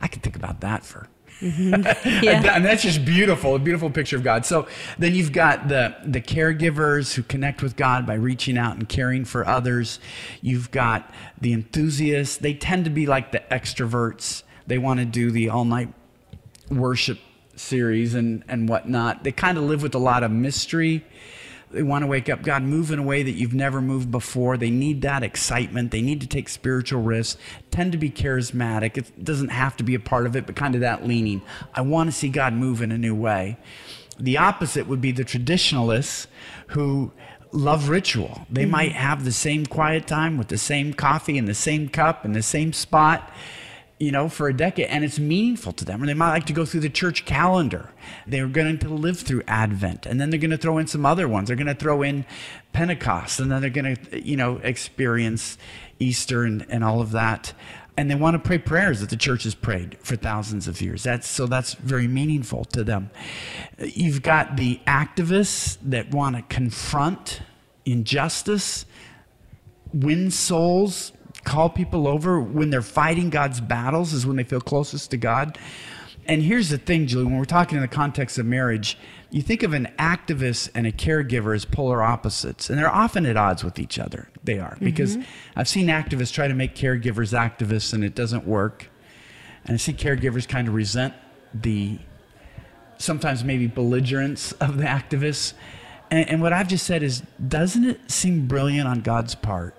I 0.00 0.08
could 0.08 0.22
think 0.22 0.36
about 0.36 0.60
that 0.60 0.84
for 0.84 1.08
mm-hmm. 1.40 2.22
Yeah. 2.24 2.54
and 2.54 2.64
that's 2.64 2.82
just 2.82 3.04
beautiful, 3.04 3.54
a 3.54 3.58
beautiful 3.58 3.90
picture 3.90 4.16
of 4.16 4.22
God. 4.22 4.46
So 4.46 4.66
then 4.98 5.14
you've 5.14 5.32
got 5.32 5.68
the 5.68 5.96
the 6.04 6.20
caregivers 6.20 7.14
who 7.14 7.22
connect 7.22 7.62
with 7.62 7.76
God 7.76 8.06
by 8.06 8.14
reaching 8.14 8.56
out 8.58 8.76
and 8.76 8.88
caring 8.88 9.24
for 9.24 9.46
others. 9.46 9.98
You've 10.40 10.70
got 10.70 11.10
the 11.40 11.52
enthusiasts. 11.52 12.36
They 12.36 12.54
tend 12.54 12.84
to 12.84 12.90
be 12.90 13.06
like 13.06 13.32
the 13.32 13.42
extroverts. 13.50 14.42
They 14.66 14.78
want 14.78 15.00
to 15.00 15.06
do 15.06 15.30
the 15.30 15.48
all 15.48 15.64
night 15.64 15.92
worship 16.70 17.18
series 17.56 18.14
and 18.14 18.44
and 18.48 18.68
whatnot. 18.68 19.24
They 19.24 19.32
kind 19.32 19.58
of 19.58 19.64
live 19.64 19.82
with 19.82 19.94
a 19.94 19.98
lot 19.98 20.22
of 20.22 20.30
mystery. 20.30 21.04
They 21.72 21.82
want 21.82 22.02
to 22.02 22.06
wake 22.06 22.28
up, 22.28 22.42
God, 22.42 22.62
move 22.62 22.90
in 22.90 22.98
a 22.98 23.02
way 23.02 23.22
that 23.22 23.32
you've 23.32 23.54
never 23.54 23.80
moved 23.80 24.10
before. 24.10 24.56
They 24.56 24.70
need 24.70 25.02
that 25.02 25.22
excitement. 25.22 25.90
They 25.90 26.02
need 26.02 26.20
to 26.20 26.26
take 26.26 26.48
spiritual 26.48 27.02
risks, 27.02 27.40
tend 27.70 27.92
to 27.92 27.98
be 27.98 28.10
charismatic. 28.10 28.96
It 28.96 29.24
doesn't 29.24 29.48
have 29.48 29.76
to 29.78 29.84
be 29.84 29.94
a 29.94 30.00
part 30.00 30.26
of 30.26 30.36
it, 30.36 30.46
but 30.46 30.56
kind 30.56 30.74
of 30.74 30.82
that 30.82 31.06
leaning. 31.06 31.42
I 31.74 31.80
want 31.80 32.10
to 32.10 32.16
see 32.16 32.28
God 32.28 32.52
move 32.52 32.82
in 32.82 32.92
a 32.92 32.98
new 32.98 33.14
way. 33.14 33.56
The 34.18 34.38
opposite 34.38 34.86
would 34.86 35.00
be 35.00 35.12
the 35.12 35.24
traditionalists 35.24 36.26
who 36.68 37.12
love 37.52 37.88
ritual. 37.88 38.46
They 38.50 38.62
mm-hmm. 38.62 38.70
might 38.70 38.92
have 38.92 39.24
the 39.24 39.32
same 39.32 39.66
quiet 39.66 40.06
time 40.06 40.38
with 40.38 40.48
the 40.48 40.58
same 40.58 40.92
coffee 40.92 41.38
in 41.38 41.44
the 41.46 41.54
same 41.54 41.88
cup 41.88 42.24
in 42.24 42.32
the 42.32 42.42
same 42.42 42.72
spot 42.72 43.30
you 43.98 44.10
know, 44.10 44.28
for 44.28 44.48
a 44.48 44.56
decade, 44.56 44.86
and 44.86 45.04
it's 45.04 45.18
meaningful 45.18 45.72
to 45.72 45.84
them. 45.84 46.02
Or 46.02 46.06
they 46.06 46.14
might 46.14 46.30
like 46.30 46.46
to 46.46 46.52
go 46.52 46.64
through 46.64 46.80
the 46.80 46.90
church 46.90 47.24
calendar. 47.24 47.90
They're 48.26 48.48
going 48.48 48.78
to 48.78 48.88
live 48.88 49.20
through 49.20 49.42
Advent, 49.46 50.06
and 50.06 50.20
then 50.20 50.30
they're 50.30 50.40
going 50.40 50.50
to 50.50 50.56
throw 50.56 50.78
in 50.78 50.86
some 50.86 51.06
other 51.06 51.28
ones. 51.28 51.48
They're 51.48 51.56
going 51.56 51.66
to 51.68 51.74
throw 51.74 52.02
in 52.02 52.24
Pentecost, 52.72 53.38
and 53.38 53.50
then 53.50 53.60
they're 53.60 53.70
going 53.70 53.96
to, 53.96 54.26
you 54.26 54.36
know, 54.36 54.56
experience 54.58 55.56
Easter 56.00 56.42
and, 56.44 56.66
and 56.68 56.82
all 56.82 57.00
of 57.00 57.12
that. 57.12 57.52
And 57.96 58.10
they 58.10 58.14
want 58.14 58.34
to 58.34 58.38
pray 58.38 58.58
prayers 58.58 59.00
that 59.00 59.10
the 59.10 59.16
church 59.16 59.44
has 59.44 59.54
prayed 59.54 59.98
for 60.00 60.16
thousands 60.16 60.66
of 60.66 60.80
years. 60.80 61.02
That's 61.02 61.28
so 61.28 61.46
that's 61.46 61.74
very 61.74 62.08
meaningful 62.08 62.64
to 62.66 62.82
them. 62.82 63.10
You've 63.78 64.22
got 64.22 64.56
the 64.56 64.80
activists 64.86 65.76
that 65.82 66.10
want 66.10 66.36
to 66.36 66.42
confront 66.42 67.42
injustice, 67.84 68.86
win 69.92 70.30
souls, 70.30 71.12
call 71.44 71.68
people 71.68 72.06
over 72.06 72.40
when 72.40 72.70
they're 72.70 72.82
fighting 72.82 73.30
God's 73.30 73.60
battles 73.60 74.12
is 74.12 74.26
when 74.26 74.36
they 74.36 74.44
feel 74.44 74.60
closest 74.60 75.10
to 75.10 75.16
God. 75.16 75.58
And 76.26 76.42
here's 76.42 76.68
the 76.68 76.78
thing, 76.78 77.06
Juli, 77.06 77.24
when 77.24 77.36
we're 77.36 77.44
talking 77.44 77.76
in 77.76 77.82
the 77.82 77.88
context 77.88 78.38
of 78.38 78.46
marriage, 78.46 78.96
you 79.30 79.42
think 79.42 79.62
of 79.62 79.72
an 79.72 79.88
activist 79.98 80.70
and 80.74 80.86
a 80.86 80.92
caregiver 80.92 81.54
as 81.54 81.64
polar 81.64 82.02
opposites, 82.02 82.70
and 82.70 82.78
they're 82.78 82.92
often 82.92 83.26
at 83.26 83.36
odds 83.36 83.64
with 83.64 83.78
each 83.78 83.98
other. 83.98 84.28
They 84.44 84.58
are, 84.58 84.74
mm-hmm. 84.74 84.84
because 84.84 85.18
I've 85.56 85.68
seen 85.68 85.88
activists 85.88 86.32
try 86.32 86.46
to 86.46 86.54
make 86.54 86.74
caregivers 86.74 87.36
activists 87.36 87.92
and 87.92 88.04
it 88.04 88.14
doesn't 88.14 88.46
work. 88.46 88.88
And 89.64 89.74
I 89.74 89.76
see 89.78 89.92
caregivers 89.92 90.46
kind 90.46 90.68
of 90.68 90.74
resent 90.74 91.14
the 91.54 91.98
sometimes 92.98 93.42
maybe 93.42 93.66
belligerence 93.66 94.52
of 94.52 94.78
the 94.78 94.84
activists. 94.84 95.54
And, 96.10 96.28
and 96.28 96.42
what 96.42 96.52
I've 96.52 96.68
just 96.68 96.86
said 96.86 97.02
is, 97.02 97.22
doesn't 97.48 97.84
it 97.84 98.10
seem 98.10 98.46
brilliant 98.46 98.86
on 98.86 99.00
God's 99.00 99.34
part 99.34 99.74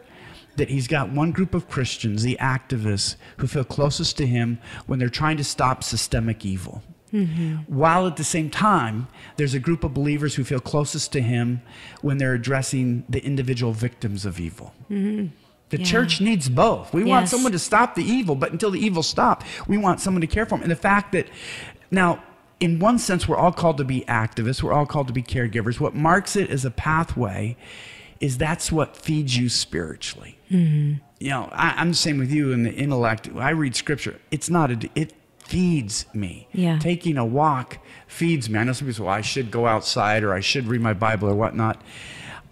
that 0.57 0.69
He's 0.69 0.87
got 0.87 1.11
one 1.11 1.31
group 1.31 1.53
of 1.53 1.69
Christians, 1.69 2.23
the 2.23 2.37
activists, 2.39 3.15
who 3.37 3.47
feel 3.47 3.63
closest 3.63 4.17
to 4.17 4.27
Him 4.27 4.59
when 4.85 4.99
they're 4.99 5.09
trying 5.09 5.37
to 5.37 5.43
stop 5.43 5.83
systemic 5.83 6.45
evil? 6.45 6.83
Mm-hmm. 7.13 7.55
While 7.73 8.07
at 8.07 8.17
the 8.17 8.23
same 8.23 8.49
time, 8.49 9.07
there's 9.37 9.53
a 9.53 9.59
group 9.59 9.83
of 9.83 9.93
believers 9.93 10.35
who 10.35 10.43
feel 10.43 10.59
closest 10.59 11.11
to 11.13 11.21
Him 11.21 11.61
when 12.01 12.17
they're 12.17 12.33
addressing 12.33 13.03
the 13.07 13.23
individual 13.23 13.71
victims 13.71 14.25
of 14.25 14.39
evil. 14.39 14.73
Mm-hmm. 14.89 15.27
The 15.69 15.79
Yeah. 15.79 15.85
church 15.85 16.21
needs 16.21 16.49
both. 16.49 16.93
We 16.93 17.03
want 17.03 17.29
someone 17.29 17.51
to 17.51 17.59
stop 17.59 17.95
the 17.95 18.03
evil, 18.03 18.35
but 18.35 18.51
until 18.51 18.69
the 18.71 18.79
evil 18.79 19.01
stops, 19.03 19.45
we 19.67 19.77
want 19.77 20.01
someone 20.01 20.21
to 20.21 20.27
care 20.27 20.45
for 20.45 20.55
them. 20.55 20.63
And 20.63 20.71
the 20.71 20.75
fact 20.75 21.13
that, 21.13 21.27
now, 21.89 22.23
in 22.59 22.79
one 22.79 22.99
sense, 22.99 23.27
we're 23.27 23.37
all 23.37 23.51
called 23.51 23.77
to 23.77 23.83
be 23.83 24.01
activists, 24.07 24.61
we're 24.61 24.73
all 24.73 24.85
called 24.85 25.07
to 25.07 25.13
be 25.13 25.23
caregivers. 25.23 25.79
What 25.79 25.95
marks 25.95 26.35
it 26.35 26.49
as 26.49 26.63
a 26.65 26.71
pathway 26.71 27.57
is 28.19 28.37
that's 28.37 28.71
what 28.71 28.95
feeds 28.95 29.37
you 29.37 29.49
spiritually. 29.49 30.39
You 31.19 31.29
know, 31.29 31.49
I, 31.51 31.73
I'm 31.77 31.89
the 31.89 31.95
same 31.95 32.17
with 32.19 32.31
you 32.31 32.51
in 32.51 32.63
the 32.63 32.73
intellect. 32.73 33.29
I 33.35 33.51
read 33.51 33.75
scripture, 33.75 34.19
it's 34.31 34.49
not 34.49 34.71
a, 34.71 34.89
it 34.95 35.13
feeds 35.39 36.05
me. 36.13 36.47
Yeah. 36.53 36.79
Taking 36.79 37.17
a 37.17 37.25
walk 37.25 37.77
feeds 38.07 38.49
me. 38.49 38.59
I 38.59 38.63
know 38.63 38.73
some 38.73 38.87
people 38.87 38.97
say, 38.97 39.03
well, 39.03 39.13
I 39.13 39.21
should 39.21 39.51
go 39.51 39.67
outside 39.67 40.23
or 40.23 40.33
I 40.33 40.39
should 40.39 40.67
read 40.67 40.81
my 40.81 40.93
Bible 40.93 41.29
or 41.29 41.35
whatnot. 41.35 41.81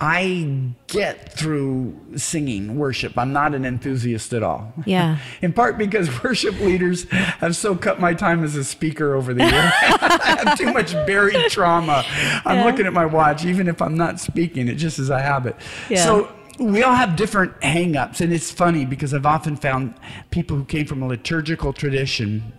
I 0.04 0.74
get 0.88 1.32
through 1.34 1.96
singing 2.16 2.78
worship. 2.80 3.16
I'm 3.20 3.32
not 3.32 3.54
an 3.54 3.66
enthusiast 3.66 4.34
at 4.34 4.42
all. 4.42 4.74
Yeah. 4.88 5.20
In 5.44 5.54
part 5.54 5.78
because 5.78 6.10
worship 6.24 6.60
leaders 6.60 7.04
have 7.12 7.56
so 7.56 7.76
cut 7.76 8.00
my 8.00 8.16
time 8.16 8.44
as 8.44 8.56
a 8.56 8.64
speaker 8.64 9.14
over 9.14 9.32
the 9.34 9.44
years. 9.44 9.54
I 9.54 10.42
have 10.44 10.58
too 10.58 10.74
much 10.74 10.94
buried 11.06 11.52
trauma. 11.52 12.04
I'm 12.46 12.58
Yeah. 12.58 12.66
looking 12.66 12.88
at 12.88 12.94
my 12.94 13.06
watch, 13.06 13.46
even 13.46 13.68
if 13.68 13.80
I'm 13.80 13.96
not 13.96 14.20
speaking, 14.20 14.68
it 14.68 14.76
just 14.76 14.98
is 14.98 15.12
a 15.12 15.22
habit. 15.22 15.56
Yeah. 15.88 16.04
So 16.04 16.32
we 16.60 16.82
all 16.82 16.96
have 16.96 17.16
different 17.16 17.64
hang-ups, 17.64 18.22
and 18.22 18.34
it's 18.34 18.50
funny 18.52 18.86
because 18.86 19.14
I've 19.14 19.26
often 19.26 19.56
found 19.56 19.94
people 20.32 20.58
who 20.58 20.66
came 20.66 20.86
from 20.88 21.02
a 21.04 21.08
liturgical 21.08 21.74
tradition 21.74 22.52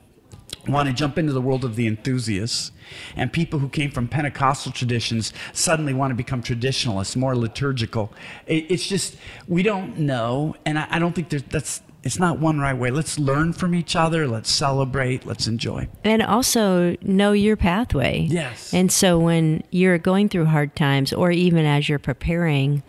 want 0.69 0.89
to 0.89 0.95
jump 0.95 1.19
into 1.19 1.33
the 1.33 1.41
world 1.41 1.65
of 1.65 1.77
the 1.77 1.87
enthusiasts 1.87 2.73
and 3.17 3.33
people 3.33 3.59
who 3.59 3.69
came 3.69 3.91
from 3.91 4.07
pentecostal 4.09 4.71
traditions 4.73 5.33
suddenly 5.53 5.95
want 5.95 6.11
to 6.11 6.15
become 6.15 6.43
traditionalists 6.43 7.17
more 7.17 7.35
liturgical 7.37 8.13
it, 8.47 8.67
it's 8.71 8.87
just 8.87 9.17
we 9.49 9.63
don't 9.63 9.99
know 9.99 10.55
and 10.65 10.79
i, 10.79 10.87
I 10.91 10.99
don't 10.99 11.15
think 11.15 11.31
there's 11.31 11.43
that's 11.45 11.83
it's 12.05 12.19
not 12.19 12.39
one 12.39 12.59
right 12.59 12.77
way 12.77 12.91
let's 12.91 13.19
learn 13.19 13.53
from 13.53 13.75
each 13.75 13.97
other 13.97 14.27
let's 14.29 14.51
celebrate 14.51 15.25
let's 15.27 15.47
enjoy 15.47 15.89
And 16.05 16.23
also 16.23 16.97
know 17.03 17.33
your 17.33 17.57
pathway. 17.57 18.27
Yes. 18.31 18.73
And 18.75 18.91
so 18.91 19.19
when 19.19 19.63
you're 19.71 19.99
going 19.99 20.29
through 20.29 20.47
hard 20.47 20.75
times, 20.75 21.13
or 21.13 21.31
even 21.31 21.65
as 21.65 21.89
you're 21.89 21.99
preparing, 21.99 22.83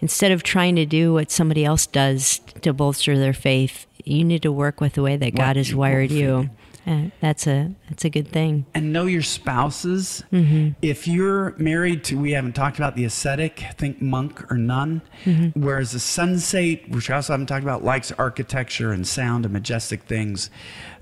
instead 0.00 0.32
of 0.32 0.42
trying 0.42 0.76
to 0.76 0.86
do 0.86 1.12
what 1.12 1.30
somebody 1.30 1.64
else 1.64 1.86
does 1.86 2.40
to 2.60 2.72
bolster 2.72 3.16
their 3.18 3.32
faith, 3.32 3.86
you 4.04 4.24
need 4.24 4.42
to 4.42 4.52
work 4.52 4.80
with 4.80 4.94
the 4.94 5.02
way 5.02 5.16
that 5.16 5.34
God 5.34 5.56
has 5.56 5.74
wired 5.74 6.10
what 6.10 6.18
you. 6.18 6.50
Uh, 6.88 7.10
that's 7.20 7.46
a 7.46 7.74
that's 7.90 8.06
a 8.06 8.08
good 8.08 8.28
thing. 8.28 8.64
and 8.74 8.94
know 8.94 9.04
your 9.04 9.20
spouses. 9.22 10.24
Mm-hmm. 10.32 10.70
If 10.80 11.06
you're 11.06 11.54
married 11.58 12.02
to, 12.04 12.18
we 12.18 12.32
haven't 12.32 12.54
talked 12.54 12.78
about 12.78 12.96
the 12.96 13.04
ascetic, 13.04 13.62
think 13.76 14.00
monk 14.00 14.50
or 14.50 14.56
nun, 14.56 15.02
mm-hmm. 15.24 15.60
whereas 15.60 15.92
the 15.92 15.98
sensate, 15.98 16.88
which 16.90 17.10
I 17.10 17.16
also 17.16 17.34
haven't 17.34 17.48
talked 17.48 17.62
about, 17.62 17.84
likes 17.84 18.10
architecture 18.12 18.90
and 18.92 19.06
sound 19.06 19.44
and 19.44 19.52
majestic 19.52 20.04
things. 20.04 20.48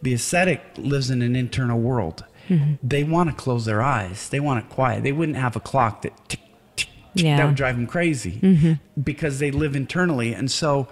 The 0.03 0.12
ascetic 0.12 0.61
lives 0.77 1.09
in 1.09 1.22
an 1.22 1.37
internal 1.37 1.79
world. 1.79 2.25
Mm-hmm. 2.49 2.75
They 2.83 3.05
want 3.05 3.31
to 3.31 3.37
close 3.37 3.64
their 3.64 3.83
eyes. 3.83 4.29
They 4.29 4.40
want 4.40 4.64
it 4.64 4.68
quiet. 4.68 5.05
They 5.05 5.12
wouldn't 5.12 5.38
have 5.38 5.55
a 5.55 5.61
clock 5.61 6.03
that 6.03 6.16
tick, 6.29 6.40
tick, 6.75 6.88
tick. 7.14 7.25
Yeah. 7.25 7.37
that 7.37 7.46
would 7.46 7.55
drive 7.55 7.77
them 7.77 7.87
crazy 7.87 8.79
because 9.03 9.38
they 9.38 9.53
live 9.53 9.77
internally. 9.77 10.35
And 10.35 10.51
so, 10.51 10.88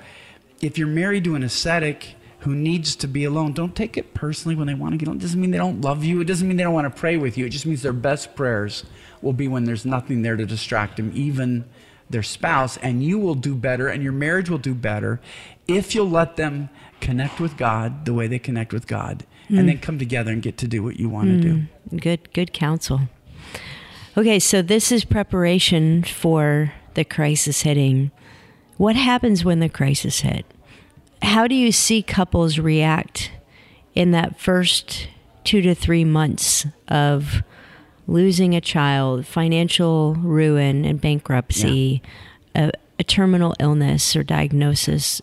if 0.60 0.78
you're 0.78 0.86
married 0.86 1.24
to 1.24 1.34
an 1.34 1.42
ascetic 1.42 2.14
who 2.44 2.54
needs 2.54 2.94
to 2.96 3.06
be 3.06 3.24
alone, 3.24 3.54
don't 3.54 3.74
take 3.74 3.96
it 3.96 4.12
personally 4.12 4.54
when 4.54 4.66
they 4.66 4.74
want 4.74 4.92
to 4.92 4.98
get 4.98 5.08
alone. 5.08 5.16
It 5.16 5.22
doesn't 5.22 5.40
mean 5.40 5.50
they 5.50 5.56
don't 5.56 5.80
love 5.80 6.04
you. 6.04 6.20
It 6.20 6.26
doesn't 6.26 6.46
mean 6.46 6.58
they 6.58 6.62
don't 6.62 6.74
want 6.74 6.94
to 6.94 7.00
pray 7.00 7.16
with 7.16 7.38
you. 7.38 7.46
It 7.46 7.50
just 7.50 7.64
means 7.64 7.80
their 7.80 7.94
best 7.94 8.34
prayers 8.34 8.84
will 9.22 9.32
be 9.32 9.48
when 9.48 9.64
there's 9.64 9.86
nothing 9.86 10.20
there 10.20 10.36
to 10.36 10.44
distract 10.44 10.98
them, 10.98 11.10
even 11.14 11.64
their 12.10 12.22
spouse. 12.22 12.76
And 12.76 13.02
you 13.02 13.18
will 13.18 13.34
do 13.34 13.54
better, 13.54 13.88
and 13.88 14.02
your 14.02 14.12
marriage 14.12 14.50
will 14.50 14.58
do 14.58 14.74
better 14.74 15.22
if 15.66 15.94
you'll 15.94 16.10
let 16.10 16.36
them 16.36 16.68
connect 17.00 17.40
with 17.40 17.56
God 17.56 18.04
the 18.04 18.12
way 18.12 18.26
they 18.26 18.38
connect 18.38 18.74
with 18.74 18.86
God, 18.86 19.24
and 19.48 19.60
mm. 19.60 19.66
then 19.66 19.78
come 19.78 19.98
together 19.98 20.30
and 20.30 20.42
get 20.42 20.58
to 20.58 20.68
do 20.68 20.82
what 20.82 20.98
you 20.98 21.08
want 21.08 21.28
to 21.28 21.40
do. 21.40 21.62
Mm. 21.90 22.02
Good 22.02 22.32
good 22.34 22.52
counsel. 22.52 23.00
Okay, 24.18 24.38
so 24.38 24.60
this 24.60 24.92
is 24.92 25.06
preparation 25.06 26.02
for 26.02 26.74
the 26.92 27.04
crisis 27.04 27.62
hitting. 27.62 28.10
What 28.76 28.96
happens 28.96 29.46
when 29.46 29.60
the 29.60 29.70
crisis 29.70 30.20
hit? 30.20 30.44
How 31.24 31.46
do 31.46 31.54
you 31.54 31.72
see 31.72 32.02
couples 32.02 32.58
react 32.58 33.32
in 33.94 34.10
that 34.10 34.38
first 34.38 35.08
two 35.42 35.62
to 35.62 35.74
three 35.74 36.04
months 36.04 36.66
of 36.88 37.42
losing 38.06 38.54
a 38.54 38.60
child, 38.60 39.26
financial 39.26 40.14
ruin 40.16 40.84
and 40.84 41.00
bankruptcy, 41.00 42.02
a, 42.54 42.72
a 42.98 43.04
terminal 43.04 43.54
illness 43.58 44.14
or 44.14 44.22
diagnosis, 44.22 45.22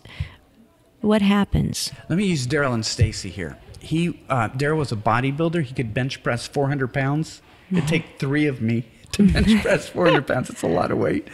what 1.00 1.22
happens? 1.22 1.92
Let 2.08 2.18
me 2.18 2.26
use 2.26 2.46
Daryl 2.46 2.74
and 2.74 2.84
Stacy 2.84 3.30
here. 3.30 3.56
He 3.80 4.20
uh, 4.28 4.48
Daryl 4.50 4.78
was 4.78 4.92
a 4.92 4.96
bodybuilder. 4.96 5.62
He 5.62 5.74
could 5.74 5.94
bench 5.94 6.22
press 6.22 6.46
400 6.46 6.92
pounds. 6.92 7.42
It'd 7.70 7.88
take 7.88 8.18
three 8.18 8.46
of 8.46 8.60
me 8.60 8.84
to 9.12 9.32
bench 9.32 9.62
press 9.62 9.88
400 9.88 10.26
pounds. 10.26 10.50
It's 10.50 10.62
a 10.62 10.68
lot 10.68 10.90
of 10.90 10.98
weight. 10.98 11.28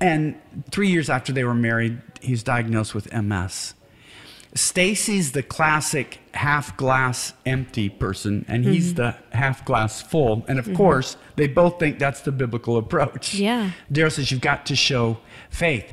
And 0.00 0.40
three 0.70 0.88
years 0.88 1.08
after 1.08 1.32
they 1.32 1.44
were 1.44 1.54
married, 1.54 2.00
he's 2.20 2.42
diagnosed 2.42 2.94
with 2.94 3.12
MS. 3.12 3.74
Stacy's 4.54 5.32
the 5.32 5.42
classic 5.42 6.20
half 6.34 6.76
glass 6.76 7.32
empty 7.46 7.88
person, 7.88 8.44
and 8.48 8.64
he's 8.64 8.92
mm-hmm. 8.92 8.96
the 8.96 9.36
half 9.36 9.64
glass 9.64 10.02
full. 10.02 10.44
And 10.46 10.58
of 10.58 10.66
mm-hmm. 10.66 10.76
course, 10.76 11.16
they 11.36 11.48
both 11.48 11.78
think 11.78 11.98
that's 11.98 12.20
the 12.20 12.32
biblical 12.32 12.76
approach. 12.76 13.34
Yeah. 13.34 13.70
Daryl 13.90 14.12
says, 14.12 14.30
You've 14.30 14.42
got 14.42 14.66
to 14.66 14.76
show 14.76 15.18
faith. 15.48 15.92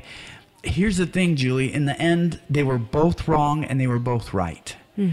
Here's 0.62 0.98
the 0.98 1.06
thing, 1.06 1.36
Juli. 1.36 1.72
In 1.72 1.86
the 1.86 1.98
end, 1.98 2.38
they 2.50 2.62
were 2.62 2.78
both 2.78 3.26
wrong 3.26 3.64
and 3.64 3.80
they 3.80 3.86
were 3.86 3.98
both 3.98 4.34
right. 4.34 4.76
Hmm. 4.96 5.12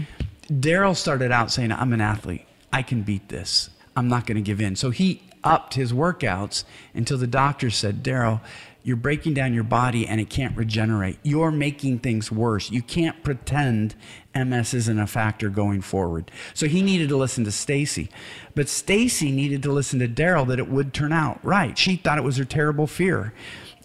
Daryl 0.50 0.94
started 0.94 1.32
out 1.32 1.50
saying, 1.50 1.72
I'm 1.72 1.94
an 1.94 2.02
athlete. 2.02 2.44
I 2.70 2.82
can 2.82 3.02
beat 3.02 3.30
this. 3.30 3.70
I'm 3.96 4.08
not 4.08 4.26
going 4.26 4.36
to 4.36 4.42
give 4.42 4.60
in. 4.60 4.76
So 4.76 4.90
he 4.90 5.22
upped 5.42 5.74
his 5.74 5.92
workouts 5.92 6.64
until 6.94 7.16
the 7.16 7.26
doctor 7.26 7.70
said, 7.70 8.02
Daryl, 8.02 8.40
you're 8.82 8.96
breaking 8.96 9.34
down 9.34 9.52
your 9.52 9.64
body 9.64 10.06
and 10.06 10.20
it 10.20 10.30
can't 10.30 10.56
regenerate. 10.56 11.18
You're 11.22 11.50
making 11.50 11.98
things 11.98 12.32
worse. 12.32 12.70
You 12.70 12.80
can't 12.80 13.22
pretend 13.22 13.94
MS 14.34 14.72
isn't 14.74 14.98
a 14.98 15.06
factor 15.06 15.48
going 15.48 15.80
forward. 15.80 16.30
So 16.54 16.66
he 16.66 16.80
needed 16.80 17.08
to 17.08 17.16
listen 17.16 17.44
to 17.44 17.52
Stacy. 17.52 18.08
But 18.54 18.68
Stacy 18.68 19.30
needed 19.30 19.62
to 19.64 19.72
listen 19.72 19.98
to 19.98 20.08
Daryl 20.08 20.46
that 20.48 20.58
it 20.58 20.68
would 20.68 20.94
turn 20.94 21.12
out 21.12 21.44
right. 21.44 21.76
She 21.76 21.96
thought 21.96 22.18
it 22.18 22.24
was 22.24 22.36
her 22.36 22.44
terrible 22.44 22.86
fear. 22.86 23.34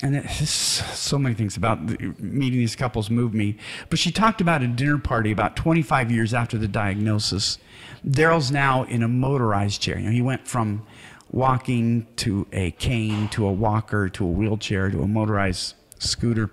And 0.02 0.16
it's 0.16 0.50
so 0.50 1.18
many 1.18 1.34
things 1.34 1.56
about 1.56 1.82
meeting 2.20 2.60
these 2.60 2.76
couples 2.76 3.10
moved 3.10 3.34
me. 3.34 3.58
But 3.90 4.00
she 4.00 4.12
talked 4.12 4.42
about 4.42 4.62
a 4.62 4.68
dinner 4.68 4.98
party 4.98 5.32
about 5.32 5.56
25 5.56 6.12
years 6.12 6.34
after 6.34 6.58
the 6.58 6.68
diagnosis. 6.68 7.58
Daryl's 8.06 8.52
now 8.52 8.84
in 8.84 9.02
a 9.02 9.08
motorized 9.08 9.82
chair. 9.82 9.98
You 9.98 10.08
know, 10.08 10.12
he 10.12 10.22
went 10.22 10.48
from 10.48 10.86
walking 11.34 12.06
to 12.16 12.48
a 12.54 12.72
cane 12.72 13.28
to 13.28 13.46
a 13.46 13.52
walker 13.52 14.08
to 14.08 14.24
a 14.24 14.30
wheelchair 14.30 14.90
to 14.92 15.02
a 15.02 15.08
motorized 15.08 15.74
scooter. 15.98 16.52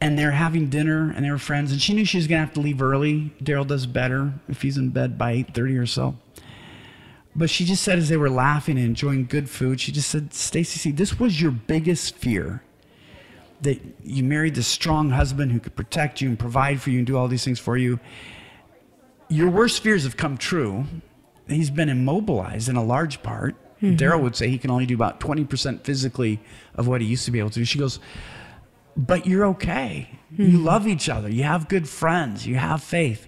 And 0.00 0.18
they're 0.18 0.32
having 0.32 0.68
dinner 0.68 1.12
and 1.14 1.24
they 1.24 1.30
were 1.30 1.38
friends. 1.38 1.72
And 1.72 1.80
she 1.80 1.94
knew 1.94 2.04
she 2.04 2.18
was 2.18 2.26
going 2.26 2.40
to 2.40 2.44
have 2.44 2.54
to 2.54 2.60
leave 2.60 2.82
early. 2.82 3.32
Daryl 3.42 3.66
does 3.66 3.86
better 3.86 4.34
if 4.48 4.60
he's 4.60 4.76
in 4.76 4.90
bed 4.90 5.16
by 5.16 5.32
8:30 5.32 5.78
or 5.78 5.86
so. 5.86 6.16
But 7.36 7.48
she 7.48 7.64
just 7.64 7.82
said 7.82 7.98
as 7.98 8.08
they 8.08 8.16
were 8.16 8.30
laughing 8.30 8.76
and 8.76 8.86
enjoying 8.86 9.26
good 9.26 9.48
food, 9.48 9.80
she 9.80 9.92
just 9.92 10.10
said, 10.10 10.34
Stacy, 10.34 10.78
see, 10.78 10.90
this 10.92 11.18
was 11.18 11.40
your 11.40 11.50
biggest 11.50 12.16
fear. 12.16 12.62
That 13.62 13.80
you 14.04 14.22
married 14.22 14.56
this 14.56 14.66
strong 14.66 15.10
husband 15.10 15.50
who 15.50 15.58
could 15.58 15.74
protect 15.74 16.20
you 16.20 16.28
and 16.28 16.38
provide 16.38 16.80
for 16.80 16.90
you 16.90 16.98
and 16.98 17.06
do 17.06 17.16
all 17.16 17.28
these 17.28 17.44
things 17.44 17.58
for 17.58 17.76
you. 17.76 17.98
Your 19.28 19.48
worst 19.48 19.82
fears 19.82 20.04
have 20.04 20.16
come 20.16 20.36
true. 20.36 20.86
He's 21.48 21.70
been 21.70 21.88
immobilized 21.88 22.68
in 22.68 22.76
a 22.76 22.84
large 22.84 23.22
part. 23.22 23.54
Mm-hmm. 23.82 23.96
Daryl 23.96 24.22
would 24.22 24.36
say 24.36 24.48
he 24.48 24.58
can 24.58 24.70
only 24.70 24.86
do 24.86 24.94
about 24.94 25.20
20% 25.20 25.84
physically 25.84 26.40
of 26.74 26.86
what 26.86 27.00
he 27.00 27.06
used 27.06 27.24
to 27.26 27.30
be 27.30 27.38
able 27.38 27.50
to 27.50 27.60
do. 27.60 27.64
She 27.64 27.78
goes, 27.78 27.98
But 28.96 29.26
you're 29.26 29.44
okay. 29.46 30.08
You 30.36 30.46
mm-hmm. 30.46 30.64
love 30.64 30.86
each 30.86 31.08
other. 31.08 31.28
You 31.28 31.42
have 31.44 31.68
good 31.68 31.88
friends. 31.88 32.46
You 32.46 32.56
have 32.56 32.82
faith. 32.82 33.26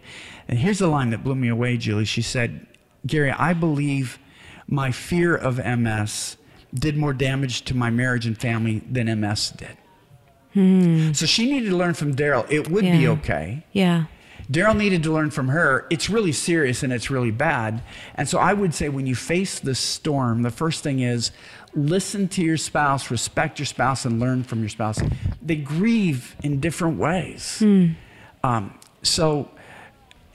And 0.49 0.59
here's 0.59 0.79
the 0.79 0.89
line 0.89 1.11
that 1.11 1.25
blew 1.25 1.35
me 1.35 1.49
away, 1.49 1.77
Juli. 1.77 2.05
She 2.05 2.23
said, 2.23 2.67
Gary, 3.07 3.31
I 3.31 3.53
believe 3.53 4.19
my 4.67 4.91
fear 4.91 5.37
of 5.37 5.59
MS 5.59 6.37
did 6.75 6.97
more 6.97 7.13
damage 7.13 7.63
to 7.63 7.77
my 7.77 7.91
marriage 7.91 8.27
and 8.27 8.39
family 8.39 8.81
than 8.91 9.21
MS 9.21 9.51
did. 9.51 9.77
Hmm. 10.55 11.13
So 11.13 11.27
she 11.27 11.51
needed 11.51 11.71
to 11.71 11.77
learn 11.77 11.95
from 11.95 12.15
Daryl. 12.15 12.51
It 12.51 12.71
would 12.71 12.83
be 12.83 13.07
okay. 13.09 13.65
Yeah. 13.73 14.07
Daryl 14.51 14.77
needed 14.77 15.03
to 15.03 15.13
learn 15.13 15.31
from 15.31 15.49
her. 15.49 15.87
It's 15.91 16.09
really 16.09 16.33
serious 16.33 16.83
and 16.83 16.93
it's 16.93 17.11
really 17.11 17.31
bad. 17.33 17.83
And 18.15 18.29
so 18.29 18.39
I 18.39 18.53
would 18.53 18.75
say 18.75 18.89
when 18.89 19.07
you 19.07 19.15
face 19.15 19.59
the 19.59 19.75
storm, 19.75 20.43
the 20.43 20.51
first 20.51 20.83
thing 20.83 21.01
is 21.01 21.33
listen 21.75 22.29
to 22.29 22.43
your 22.43 22.57
spouse, 22.57 23.11
respect 23.11 23.59
your 23.59 23.67
spouse, 23.67 24.05
and 24.05 24.21
learn 24.21 24.45
from 24.45 24.61
your 24.61 24.69
spouse. 24.69 24.99
They 25.43 25.57
grieve 25.57 26.37
in 26.43 26.61
different 26.61 26.99
ways. 26.99 27.59
Um, 28.45 28.79
so, 29.03 29.51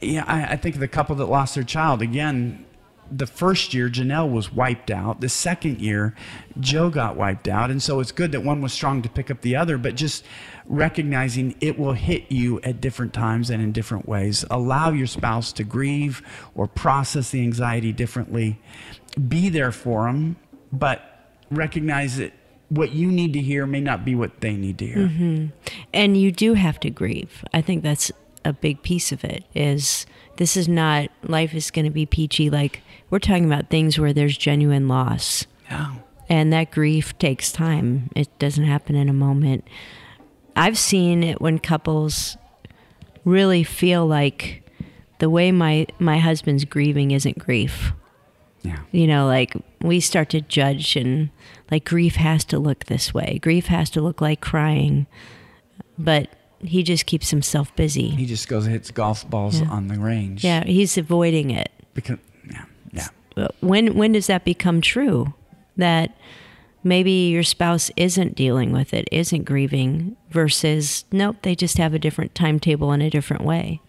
yeah, 0.02 0.24
I, 0.28 0.54
I 0.54 0.56
think 0.58 0.76
of 0.76 0.82
the 0.82 0.88
couple 0.88 1.16
that 1.16 1.26
lost 1.26 1.56
their 1.56 1.64
child 1.64 2.02
again. 2.02 2.66
The 3.12 3.28
first 3.28 3.74
year, 3.74 3.90
Janelle 3.90 4.32
was 4.32 4.54
wiped 4.54 4.90
out. 4.90 5.20
The 5.20 5.30
second 5.30 5.82
year, 5.82 6.16
Joe 6.60 6.90
got 6.90 7.18
wiped 7.18 7.48
out. 7.48 7.70
And 7.70 7.84
so 7.84 8.00
it's 8.00 8.12
good 8.12 8.32
that 8.32 8.42
one 8.42 8.62
was 8.62 8.72
strong 8.72 9.02
to 9.02 9.10
pick 9.10 9.30
up 9.30 9.42
the 9.42 9.56
other, 9.56 9.78
but 9.78 9.96
just 9.96 10.24
recognizing 10.66 11.56
it 11.60 11.78
will 11.78 11.94
hit 11.94 12.32
you 12.32 12.62
at 12.62 12.80
different 12.80 13.14
times 13.14 13.50
and 13.50 13.62
in 13.62 13.72
different 13.72 14.08
ways. 14.08 14.46
Allow 14.50 14.92
your 14.92 15.08
spouse 15.08 15.52
to 15.54 15.64
grieve 15.64 16.22
or 16.56 16.68
process 16.68 17.32
the 17.32 17.42
anxiety 17.42 17.92
differently. 17.92 18.60
Be 19.28 19.50
there 19.50 19.72
for 19.72 20.06
them, 20.06 20.38
but 20.72 21.02
recognize 21.50 22.18
that 22.18 22.34
what 22.70 22.94
you 22.94 23.12
need 23.12 23.34
to 23.34 23.42
hear 23.42 23.68
may 23.68 23.82
not 23.82 24.06
be 24.06 24.16
what 24.16 24.40
they 24.40 24.56
need 24.56 24.78
to 24.78 24.88
hear. 24.88 25.08
Mm-hmm. 25.10 25.46
and 25.94 26.16
you 26.16 26.32
do 26.32 26.54
have 26.54 26.80
to 26.80 26.90
grieve 26.90 27.44
i 27.54 27.62
think 27.62 27.84
that's 27.84 28.14
a 28.46 28.54
big 28.54 28.82
piece 28.82 29.12
of 29.12 29.26
it 29.26 29.44
is 29.54 30.06
this 30.38 30.56
is 30.56 30.70
not 30.70 31.10
life 31.24 31.54
is 31.54 31.70
going 31.70 31.84
to 31.84 31.92
be 31.92 32.06
peachy 32.06 32.50
like 32.50 32.82
we're 33.12 33.20
talking 33.20 33.46
about 33.46 33.70
things 33.70 34.00
where 34.00 34.14
there's 34.14 34.36
genuine 34.38 34.88
loss 34.88 35.46
Yeah. 35.70 35.94
and 36.30 36.52
that 36.52 36.72
grief 36.72 37.16
takes 37.20 37.52
time 37.52 38.10
it 38.16 38.28
doesn't 38.40 38.64
happen 38.64 38.96
in 38.96 39.08
a 39.10 39.14
moment 39.14 39.68
i've 40.56 40.78
seen 40.78 41.24
it 41.24 41.40
when 41.40 41.60
couples 41.60 42.38
really 43.26 43.64
feel 43.64 44.06
like 44.08 44.64
the 45.20 45.30
way 45.30 45.52
my 45.52 45.86
my 46.00 46.18
husband's 46.18 46.66
grieving 46.66 47.12
isn't 47.12 47.38
grief 47.38 47.94
Yeah. 48.64 48.80
you 48.92 49.06
know 49.08 49.28
like 49.28 49.54
we 49.82 50.00
start 50.00 50.30
to 50.32 50.42
judge 50.42 50.96
and 50.96 51.30
like 51.70 51.86
grief 51.86 52.16
has 52.16 52.44
to 52.46 52.58
look 52.60 52.86
this 52.86 53.14
way 53.14 53.40
grief 53.42 53.68
has 53.68 53.90
to 53.92 54.02
look 54.02 54.22
like 54.22 54.42
crying 54.42 55.06
but 56.00 56.30
he 56.64 56.84
just 56.84 57.06
keeps 57.08 57.30
himself 57.32 57.76
busy 57.76 58.10
He 58.10 58.26
just 58.28 58.48
goes 58.48 58.66
and 58.66 58.74
hits 58.74 58.92
golf 58.92 59.28
balls 59.30 59.60
Yeah. 59.62 59.70
on 59.70 59.88
the 59.88 59.98
range. 60.00 60.44
yeah 60.44 60.64
he's 60.64 60.98
avoiding 60.98 61.50
it 61.52 61.72
Because, 61.94 62.18
yeah. 62.50 62.66
When 63.62 63.96
when 63.96 64.12
does 64.14 64.28
that 64.28 64.46
become 64.46 64.82
true 64.82 65.34
that 65.78 66.16
maybe 66.84 67.12
your 67.30 67.44
spouse 67.44 67.92
isn't 67.96 68.36
dealing 68.36 68.72
with 68.72 68.94
it 68.94 69.08
isn't 69.12 69.44
grieving 69.46 70.16
versus 70.30 71.06
nope 71.12 71.38
they 71.44 71.56
just 71.56 71.78
have 71.78 71.94
a 71.94 72.00
different 72.00 72.34
timetable 72.36 72.92
in 72.92 73.02
a 73.02 73.10
different 73.10 73.44
way 73.44 73.80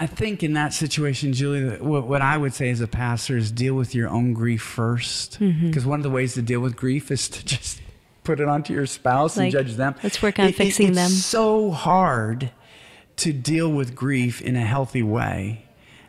I 0.00 0.06
think 0.06 0.44
in 0.44 0.52
that 0.52 0.72
situation, 0.72 1.32
Juli, 1.32 1.76
what, 1.78 2.06
what 2.06 2.22
I 2.22 2.36
would 2.36 2.54
say 2.54 2.70
as 2.70 2.80
a 2.80 2.86
pastor 2.86 3.36
is 3.36 3.50
deal 3.50 3.74
with 3.74 3.96
your 3.96 4.08
own 4.08 4.32
grief 4.32 4.62
first. 4.62 5.40
Mm-hmm. 5.40 5.66
Because 5.66 5.84
one 5.86 5.98
of 5.98 6.04
the 6.04 6.10
ways 6.10 6.34
to 6.34 6.42
deal 6.42 6.60
with 6.60 6.76
grief 6.76 7.10
is 7.10 7.28
to 7.30 7.44
just 7.44 7.80
put 8.22 8.38
it 8.38 8.46
onto 8.46 8.72
your 8.72 8.86
spouse 8.86 9.36
Like, 9.36 9.46
and 9.46 9.52
judge 9.52 9.74
them. 9.74 9.96
let's 10.04 10.22
work 10.22 10.38
on 10.38 10.52
fixing 10.52 10.90
it's 10.90 10.96
them. 10.96 11.10
so 11.10 11.72
hard 11.72 12.52
to 13.16 13.32
deal 13.32 13.72
with 13.72 13.96
grief 13.96 14.40
in 14.40 14.54
a 14.54 14.64
healthy 14.64 15.02
way 15.02 15.64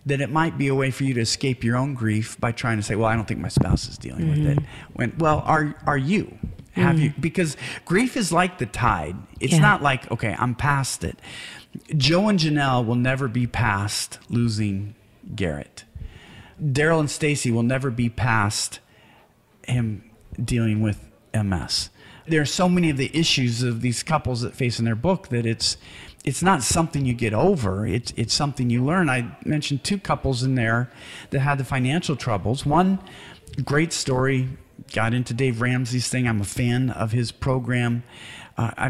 that 0.09 0.21
it 0.21 0.29
might 0.29 0.57
be 0.57 0.67
a 0.67 0.75
way 0.75 0.91
for 0.91 1.03
you 1.05 1.13
to 1.15 1.21
escape 1.21 1.63
your 1.63 1.77
own 1.77 1.93
grief 1.93 2.39
by 2.39 2.51
trying 2.51 2.77
to 2.77 2.83
say, 2.83 2.95
"Well, 2.95 3.07
I 3.07 3.15
don't 3.15 3.27
think 3.27 3.39
my 3.39 3.47
spouse 3.47 3.87
is 3.87 3.97
dealing 3.97 4.29
with 4.29 4.39
it." 4.39 4.57
Mm-hmm. 4.59 4.93
When, 4.93 5.13
well, 5.17 5.41
are 5.45 5.75
are 5.87 5.97
you? 5.97 6.37
Have 6.73 6.99
you? 6.99 7.13
Because 7.19 7.57
grief 7.85 8.15
is 8.15 8.31
like 8.31 8.57
the 8.57 8.65
tide. 8.65 9.15
It's 9.39 9.53
Yeah. 9.53 9.59
not 9.59 9.81
like, 9.81 10.09
okay, 10.11 10.35
I'm 10.39 10.55
past 10.55 11.03
it. 11.03 11.19
Joe 11.97 12.29
and 12.29 12.39
Janelle 12.39 12.85
will 12.85 12.95
never 12.95 13.27
be 13.27 13.47
past 13.47 14.17
losing 14.29 14.95
Garrett. 15.35 15.83
Daryl 16.61 16.99
and 16.99 17.09
Stacy 17.09 17.51
will 17.51 17.63
never 17.63 17.91
be 17.91 18.09
past 18.09 18.79
him 19.67 20.09
dealing 20.41 20.81
with 20.81 21.09
MS. 21.33 21.89
There 22.27 22.41
are 22.41 22.45
so 22.45 22.69
many 22.69 22.89
of 22.89 22.97
the 22.97 23.11
issues 23.17 23.61
of 23.63 23.81
these 23.81 24.03
couples 24.03 24.41
that 24.41 24.55
face 24.55 24.79
in 24.79 24.85
their 24.85 24.95
book 24.95 25.29
that 25.29 25.45
it's 25.45 25.77
it's 26.25 26.43
not 26.43 26.63
something 26.63 27.05
you 27.05 27.13
get 27.13 27.33
over. 27.33 27.85
It's 27.85 28.13
it's 28.15 28.33
something 28.33 28.69
you 28.69 28.83
learn. 28.83 29.09
I 29.09 29.37
mentioned 29.45 29.83
two 29.83 29.97
couples 29.97 30.43
in 30.43 30.55
there 30.55 30.91
that 31.29 31.39
had 31.39 31.57
the 31.57 31.63
financial 31.63 32.15
troubles. 32.15 32.65
One 32.65 32.99
great 33.63 33.93
story 33.93 34.49
got 34.93 35.13
into 35.13 35.33
Dave 35.33 35.61
Ramsey's 35.61 36.09
thing. 36.09 36.27
I'm 36.27 36.41
a 36.41 36.45
fan 36.45 36.89
of 36.89 37.11
his 37.11 37.31
program. 37.31 38.03
Uh, 38.57 38.71
I, 38.77 38.89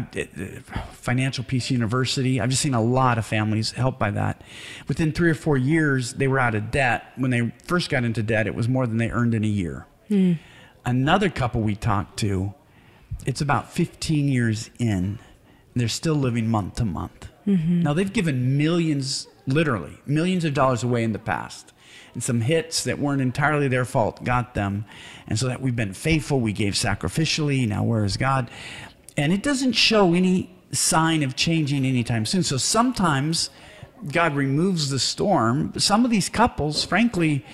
Financial 0.92 1.44
Peace 1.44 1.70
University. 1.70 2.40
I've 2.40 2.50
just 2.50 2.62
seen 2.62 2.74
a 2.74 2.82
lot 2.82 3.18
of 3.18 3.24
families 3.26 3.70
helped 3.72 4.00
by 4.00 4.10
that. 4.10 4.42
Within 4.88 5.12
three 5.12 5.30
or 5.30 5.34
four 5.34 5.56
years, 5.56 6.14
they 6.14 6.26
were 6.26 6.40
out 6.40 6.56
of 6.56 6.72
debt. 6.72 7.12
When 7.16 7.30
they 7.30 7.52
first 7.66 7.88
got 7.88 8.02
into 8.02 8.22
debt, 8.22 8.48
it 8.48 8.54
was 8.56 8.68
more 8.68 8.86
than 8.86 8.96
they 8.96 9.10
earned 9.10 9.32
in 9.34 9.44
a 9.44 9.48
year. 9.48 9.86
Another 10.84 11.28
couple 11.28 11.60
we 11.60 11.76
talked 11.76 12.18
to, 12.20 12.52
it's 13.26 13.40
about 13.40 13.70
15 13.70 14.26
years 14.28 14.70
in, 14.80 15.20
they're 15.80 15.88
still 15.88 16.14
living 16.14 16.48
month 16.48 16.76
to 16.76 16.84
month. 16.84 17.28
Mm-hmm. 17.46 17.82
Now, 17.82 17.92
they've 17.92 18.12
given 18.12 18.56
millions, 18.56 19.26
literally, 19.46 19.98
millions 20.06 20.44
of 20.44 20.54
dollars 20.54 20.82
away 20.82 21.02
in 21.02 21.12
the 21.12 21.18
past. 21.18 21.72
And 22.14 22.22
some 22.22 22.40
hits 22.40 22.84
that 22.84 22.98
weren't 22.98 23.22
entirely 23.22 23.68
their 23.68 23.84
fault 23.84 24.24
got 24.24 24.54
them. 24.54 24.84
And 25.26 25.38
so 25.38 25.46
that 25.46 25.60
we've 25.60 25.76
been 25.76 25.94
faithful, 25.94 26.40
we 26.40 26.52
gave 26.52 26.74
sacrificially. 26.74 27.66
Now, 27.66 27.84
where 27.84 28.04
is 28.04 28.16
God? 28.16 28.50
And 29.16 29.32
it 29.32 29.42
doesn't 29.42 29.72
show 29.72 30.14
any 30.14 30.50
sign 30.72 31.22
of 31.22 31.36
changing 31.36 31.84
anytime 31.84 32.26
soon. 32.26 32.42
So 32.42 32.56
sometimes 32.56 33.50
God 34.12 34.34
removes 34.34 34.90
the 34.90 34.98
storm. 34.98 35.72
Some 35.78 36.04
of 36.04 36.10
these 36.10 36.28
couples, 36.28 36.84
frankly, 36.84 37.44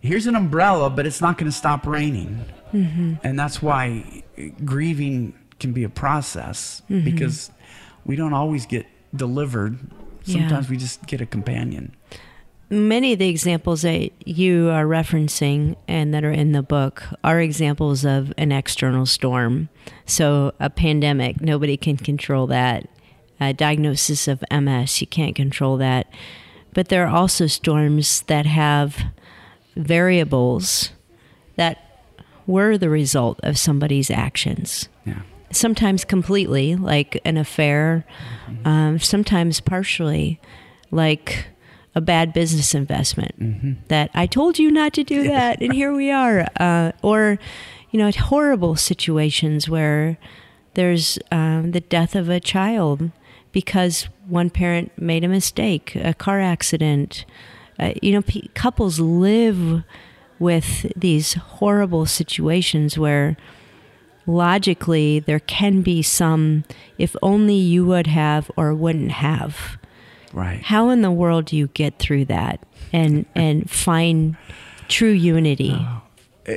here's 0.00 0.26
an 0.26 0.34
umbrella, 0.36 0.88
but 0.90 1.06
it's 1.06 1.20
not 1.20 1.38
going 1.38 1.50
to 1.50 1.56
stop 1.56 1.86
raining. 1.86 2.44
Mm-hmm. 2.72 3.14
And 3.22 3.38
that's 3.38 3.62
why 3.62 4.22
grieving 4.64 5.34
can 5.58 5.72
be 5.72 5.84
a 5.84 5.88
process 5.88 6.82
mm-hmm. 6.90 7.04
because 7.04 7.50
we 8.06 8.16
don't 8.16 8.32
always 8.32 8.64
get 8.64 8.86
delivered. 9.14 9.78
Yeah. 10.24 10.40
Sometimes 10.40 10.70
we 10.70 10.76
just 10.76 11.06
get 11.06 11.20
a 11.20 11.26
companion. 11.26 11.94
Many 12.68 13.12
of 13.12 13.20
the 13.20 13.28
examples 13.28 13.82
that 13.82 14.10
you 14.26 14.70
are 14.70 14.86
referencing 14.86 15.76
and 15.86 16.12
that 16.12 16.24
are 16.24 16.32
in 16.32 16.50
the 16.50 16.62
book 16.62 17.04
are 17.22 17.40
examples 17.40 18.04
of 18.04 18.32
an 18.36 18.50
external 18.50 19.06
storm. 19.06 19.68
So, 20.04 20.52
a 20.58 20.68
pandemic, 20.68 21.40
nobody 21.40 21.76
can 21.76 21.96
control 21.96 22.48
that. 22.48 22.88
A 23.38 23.52
diagnosis 23.52 24.26
of 24.26 24.42
MS, 24.50 25.00
you 25.00 25.06
can't 25.06 25.36
control 25.36 25.76
that. 25.76 26.10
But 26.74 26.88
there 26.88 27.06
are 27.06 27.14
also 27.14 27.46
storms 27.46 28.22
that 28.22 28.46
have 28.46 28.96
variables 29.76 30.90
that 31.54 32.02
were 32.46 32.76
the 32.76 32.90
result 32.90 33.38
of 33.42 33.58
somebody's 33.58 34.10
actions. 34.10 34.88
Yeah. 35.04 35.22
Sometimes 35.56 36.04
completely, 36.04 36.76
like 36.76 37.20
an 37.24 37.36
affair, 37.36 38.04
um, 38.64 38.98
sometimes 38.98 39.60
partially, 39.60 40.38
like 40.90 41.48
a 41.94 42.00
bad 42.00 42.32
business 42.34 42.74
investment 42.74 43.34
that 43.88 44.10
I 44.12 44.26
told 44.26 44.58
you 44.58 44.70
not 44.70 44.92
to 44.94 45.02
do 45.02 45.22
that, 45.24 45.62
and 45.62 45.72
here 45.72 45.94
we 45.94 46.10
are. 46.10 46.46
Uh, 46.60 46.92
or, 47.02 47.38
you 47.90 47.98
know, 47.98 48.10
horrible 48.10 48.76
situations 48.76 49.66
where 49.68 50.18
there's 50.74 51.18
um, 51.32 51.72
the 51.72 51.80
death 51.80 52.14
of 52.14 52.28
a 52.28 52.38
child 52.38 53.10
because 53.50 54.08
one 54.28 54.50
parent 54.50 54.92
made 55.00 55.24
a 55.24 55.28
mistake, 55.28 55.96
a 55.96 56.12
car 56.12 56.38
accident. 56.38 57.24
Uh, 57.78 57.92
you 58.02 58.12
know, 58.12 58.20
pe- 58.20 58.48
couples 58.54 59.00
live 59.00 59.82
with 60.38 60.92
these 60.94 61.32
horrible 61.34 62.04
situations 62.04 62.98
where 62.98 63.38
logically 64.26 65.20
there 65.20 65.40
can 65.40 65.82
be 65.82 66.02
some 66.02 66.64
if 66.98 67.14
only 67.22 67.54
you 67.54 67.84
would 67.84 68.06
have 68.06 68.50
or 68.56 68.74
wouldn't 68.74 69.12
have 69.12 69.78
Right. 70.32 70.60
how 70.62 70.90
in 70.90 71.02
the 71.02 71.10
world 71.10 71.46
do 71.46 71.56
you 71.56 71.68
get 71.68 71.98
through 71.98 72.26
that 72.26 72.60
and 72.92 73.24
and 73.34 73.70
find 73.70 74.36
true 74.88 75.10
unity 75.12 75.74
uh, 76.48 76.52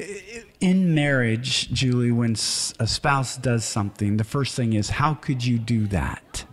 In 0.59 0.93
marriage, 0.93 1.71
Juli, 1.71 2.11
when 2.11 2.33
a 2.33 2.85
spouse 2.87 3.37
does 3.37 3.63
something, 3.63 4.17
the 4.17 4.23
first 4.25 4.53
thing 4.55 4.73
is, 4.73 4.89
how 4.89 5.13
could 5.13 5.45
you 5.45 5.57
do 5.57 5.87
that? 5.87 6.43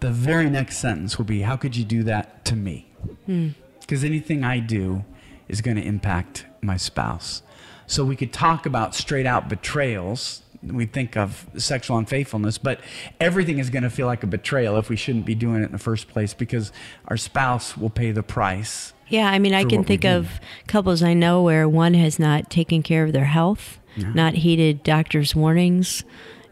The 0.00 0.10
very 0.10 0.48
next 0.50 0.78
sentence 0.78 1.18
will 1.18 1.26
be, 1.26 1.42
how 1.42 1.56
could 1.56 1.76
you 1.76 1.84
do 1.84 2.02
that 2.04 2.44
to 2.46 2.56
me? 2.56 2.90
Hmm. 3.26 3.48
Because 3.80 4.02
anything 4.04 4.42
I 4.42 4.58
do 4.60 5.04
is 5.48 5.60
going 5.60 5.76
to 5.76 5.82
impact 5.82 6.46
my 6.62 6.76
spouse. 6.78 7.42
So 7.86 8.04
we 8.04 8.16
could 8.16 8.32
talk 8.32 8.66
about 8.66 8.94
straight 8.94 9.26
out 9.26 9.48
betrayals. 9.48 10.42
We 10.62 10.86
think 10.86 11.16
of 11.16 11.46
sexual 11.56 11.98
unfaithfulness, 11.98 12.58
but 12.58 12.80
everything 13.20 13.58
is 13.58 13.70
going 13.70 13.84
to 13.84 13.90
feel 13.90 14.06
like 14.06 14.22
a 14.22 14.26
betrayal 14.26 14.76
if 14.78 14.88
we 14.88 14.96
shouldn't 14.96 15.24
be 15.24 15.34
doing 15.34 15.62
it 15.62 15.66
in 15.66 15.72
the 15.72 15.78
first 15.78 16.08
place 16.08 16.34
because 16.34 16.72
our 17.08 17.16
spouse 17.16 17.76
will 17.76 17.90
pay 17.90 18.10
the 18.10 18.22
price. 18.22 18.92
yeah 19.08 19.28
i 19.30 19.38
mean 19.38 19.54
i 19.54 19.62
can 19.64 19.84
think 19.84 20.04
of 20.04 20.40
couples 20.66 21.00
i 21.02 21.14
know 21.14 21.40
where 21.42 21.68
one 21.68 21.94
has 21.94 22.18
not 22.18 22.50
taken 22.50 22.82
care 22.82 23.04
of 23.04 23.12
their 23.12 23.26
health 23.26 23.78
not 24.14 24.34
heeded 24.34 24.82
doctor's 24.82 25.34
warnings 25.36 26.02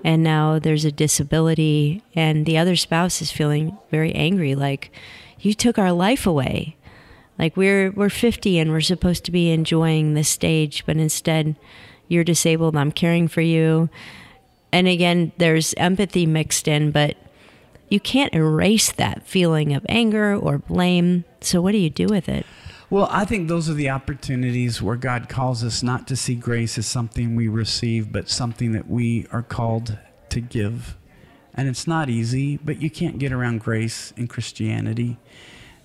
and 0.04 0.22
now 0.22 0.58
there's 0.60 0.84
a 0.84 0.92
disability 0.92 2.00
and 2.14 2.46
the 2.46 2.56
other 2.56 2.76
spouse 2.76 3.20
is 3.20 3.32
feeling 3.32 3.76
very 3.90 4.14
angry 4.14 4.54
like 4.54 4.90
you 5.40 5.52
took 5.52 5.78
our 5.78 5.90
life 5.92 6.26
away 6.26 6.76
like 7.38 7.56
we're 7.56 7.90
we're 7.92 8.10
50 8.10 8.58
and 8.58 8.70
we're 8.70 8.80
supposed 8.80 9.24
to 9.24 9.30
be 9.30 9.50
enjoying 9.50 10.14
this 10.14 10.28
stage 10.28 10.84
but 10.86 10.96
instead 10.96 11.56
you're 12.08 12.24
disabled 12.24 12.76
i'm 12.76 12.92
caring 12.92 13.28
for 13.28 13.40
you 13.40 13.88
and 14.72 14.86
again 14.88 15.32
there's 15.38 15.74
empathy 15.74 16.26
mixed 16.26 16.68
in 16.68 16.90
but 16.90 17.16
you 17.88 18.00
can't 18.00 18.34
erase 18.34 18.92
that 18.92 19.26
feeling 19.26 19.74
of 19.74 19.84
anger 19.88 20.34
or 20.34 20.58
blame 20.58 21.24
so 21.40 21.60
what 21.60 21.72
do 21.72 21.78
you 21.78 21.90
do 21.90 22.06
with 22.06 22.28
it 22.28 22.46
Well, 22.90 23.08
I 23.10 23.24
think 23.24 23.48
those 23.48 23.68
are 23.68 23.74
the 23.74 23.90
opportunities 23.90 24.80
where 24.80 24.96
God 24.96 25.28
calls 25.28 25.64
us 25.64 25.82
not 25.82 26.06
to 26.08 26.16
see 26.16 26.34
grace 26.36 26.78
as 26.78 26.86
something 26.86 27.34
we 27.34 27.48
receive, 27.48 28.12
but 28.12 28.28
something 28.28 28.72
that 28.72 28.88
we 28.88 29.26
are 29.32 29.42
called 29.42 29.98
to 30.28 30.40
give. 30.40 30.96
And 31.54 31.66
it's 31.66 31.86
not 31.86 32.08
easy, 32.08 32.58
but 32.58 32.80
you 32.80 32.90
can't 32.90 33.18
get 33.18 33.32
around 33.32 33.60
grace 33.60 34.12
in 34.16 34.28
Christianity. 34.28 35.18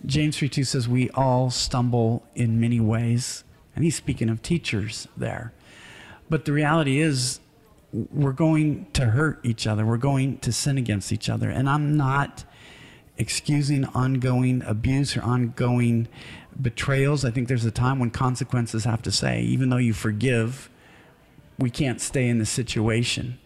James 0.05 0.37
3 0.37 0.49
2 0.49 0.63
says, 0.63 0.87
We 0.87 1.09
all 1.11 1.49
stumble 1.49 2.23
in 2.35 2.59
many 2.59 2.79
ways. 2.79 3.43
And 3.75 3.83
he's 3.83 3.95
speaking 3.95 4.29
of 4.29 4.41
teachers 4.41 5.07
there. 5.15 5.53
But 6.29 6.45
the 6.45 6.51
reality 6.51 6.99
is, 6.99 7.39
we're 7.91 8.33
going 8.33 8.85
to 8.93 9.07
hurt 9.07 9.39
each 9.43 9.65
other. 9.65 9.85
We're 9.85 9.97
going 9.97 10.37
to 10.39 10.51
sin 10.51 10.77
against 10.77 11.11
each 11.11 11.29
other. 11.29 11.49
And 11.49 11.69
I'm 11.69 11.97
not 11.97 12.43
excusing 13.17 13.85
ongoing 13.85 14.61
abuse 14.63 15.17
or 15.17 15.21
ongoing 15.21 16.07
betrayals. 16.61 17.25
I 17.25 17.31
think 17.31 17.47
there's 17.47 17.65
a 17.65 17.71
time 17.71 17.99
when 17.99 18.11
consequences 18.11 18.85
have 18.85 19.01
to 19.03 19.11
say, 19.11 19.41
even 19.41 19.69
though 19.69 19.77
you 19.77 19.93
forgive, 19.93 20.69
we 21.57 21.69
can't 21.69 21.99
stay 21.99 22.27
in 22.27 22.37
the 22.37 22.45
situation. 22.45 23.39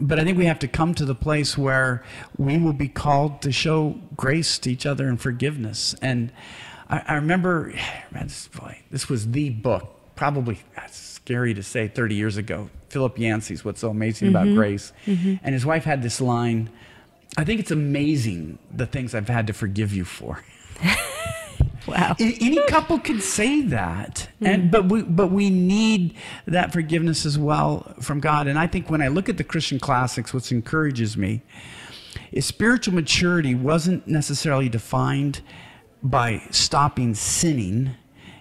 But 0.00 0.18
I 0.18 0.24
think 0.24 0.38
we 0.38 0.46
have 0.46 0.58
to 0.60 0.68
come 0.68 0.94
to 0.94 1.04
the 1.04 1.14
place 1.14 1.58
where 1.58 2.02
we 2.38 2.58
will 2.58 2.72
be 2.72 2.88
called 2.88 3.42
to 3.42 3.52
show 3.52 4.00
grace 4.16 4.58
to 4.60 4.72
each 4.72 4.86
other 4.86 5.08
and 5.08 5.20
forgiveness. 5.20 5.94
And 6.00 6.32
I, 6.88 7.02
I 7.06 7.14
remember, 7.14 7.72
man, 8.10 8.24
this, 8.28 8.48
boy, 8.48 8.80
this 8.90 9.08
was 9.08 9.32
the 9.32 9.50
book, 9.50 10.14
probably 10.16 10.58
scary 10.90 11.54
to 11.54 11.62
say 11.62 11.88
30 11.88 12.14
years 12.14 12.36
ago. 12.36 12.70
Philip 12.88 13.18
Yancey's 13.18 13.64
What's 13.64 13.80
So 13.80 13.90
Amazing 13.90 14.28
About 14.28 14.46
mm-hmm. 14.46 14.56
Grace. 14.56 14.92
Mm-hmm. 15.06 15.34
And 15.44 15.54
his 15.54 15.64
wife 15.64 15.84
had 15.84 16.02
this 16.02 16.20
line 16.20 16.70
I 17.36 17.44
think 17.44 17.60
it's 17.60 17.70
amazing 17.70 18.58
the 18.74 18.86
things 18.86 19.14
I've 19.14 19.28
had 19.28 19.46
to 19.46 19.52
forgive 19.52 19.94
you 19.94 20.04
for. 20.04 20.42
wow 21.90 22.16
Any 22.18 22.62
couple 22.66 22.98
could 22.98 23.22
say 23.22 23.62
that, 23.62 24.28
and 24.40 24.64
hmm. 24.64 24.68
but 24.70 24.86
we 24.86 25.02
but 25.02 25.28
we 25.28 25.50
need 25.50 26.14
that 26.46 26.72
forgiveness 26.72 27.26
as 27.26 27.38
well 27.38 27.94
from 28.00 28.20
God. 28.20 28.46
And 28.46 28.58
I 28.58 28.66
think 28.66 28.90
when 28.90 29.02
I 29.02 29.08
look 29.08 29.28
at 29.28 29.36
the 29.36 29.44
Christian 29.44 29.78
classics, 29.78 30.32
what 30.32 30.50
encourages 30.50 31.16
me 31.16 31.42
is 32.32 32.46
spiritual 32.46 32.94
maturity 32.94 33.54
wasn't 33.54 34.06
necessarily 34.06 34.68
defined 34.68 35.40
by 36.02 36.42
stopping 36.50 37.14
sinning. 37.14 37.90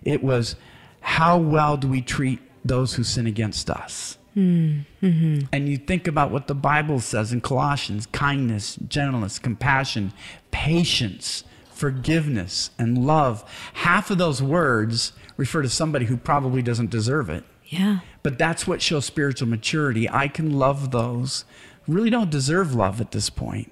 It 0.03 0.23
was 0.23 0.55
how 1.01 1.37
well 1.37 1.77
do 1.77 1.87
we 1.87 2.01
treat 2.01 2.39
those 2.63 2.93
who 2.93 3.03
sin 3.03 3.27
against 3.27 3.69
us. 3.69 4.17
Hmm. 4.33 4.81
Mm-hmm. 5.01 5.47
And 5.51 5.67
you 5.67 5.77
think 5.77 6.07
about 6.07 6.31
what 6.31 6.47
the 6.47 6.55
Bible 6.55 6.99
says 6.99 7.33
in 7.33 7.41
Colossians 7.41 8.05
kindness, 8.07 8.77
gentleness, 8.87 9.39
compassion, 9.39 10.13
patience, 10.51 11.43
forgiveness, 11.79 12.71
and 12.77 13.05
love. 13.07 13.43
Half 13.73 14.11
of 14.11 14.17
those 14.17 14.41
words 14.41 15.13
refer 15.37 15.61
to 15.61 15.69
somebody 15.69 16.05
who 16.05 16.17
probably 16.17 16.61
doesn't 16.61 16.89
deserve 16.89 17.29
it. 17.29 17.43
yeah 17.65 17.99
But 18.21 18.37
that's 18.37 18.67
what 18.67 18.81
shows 18.81 19.05
spiritual 19.05 19.47
maturity. 19.47 20.09
I 20.09 20.27
can 20.27 20.59
love 20.59 20.91
those 20.91 21.45
really 21.89 22.09
don't 22.09 22.29
deserve 22.29 22.75
love 22.75 23.01
at 23.01 23.11
this 23.11 23.29
point, 23.29 23.71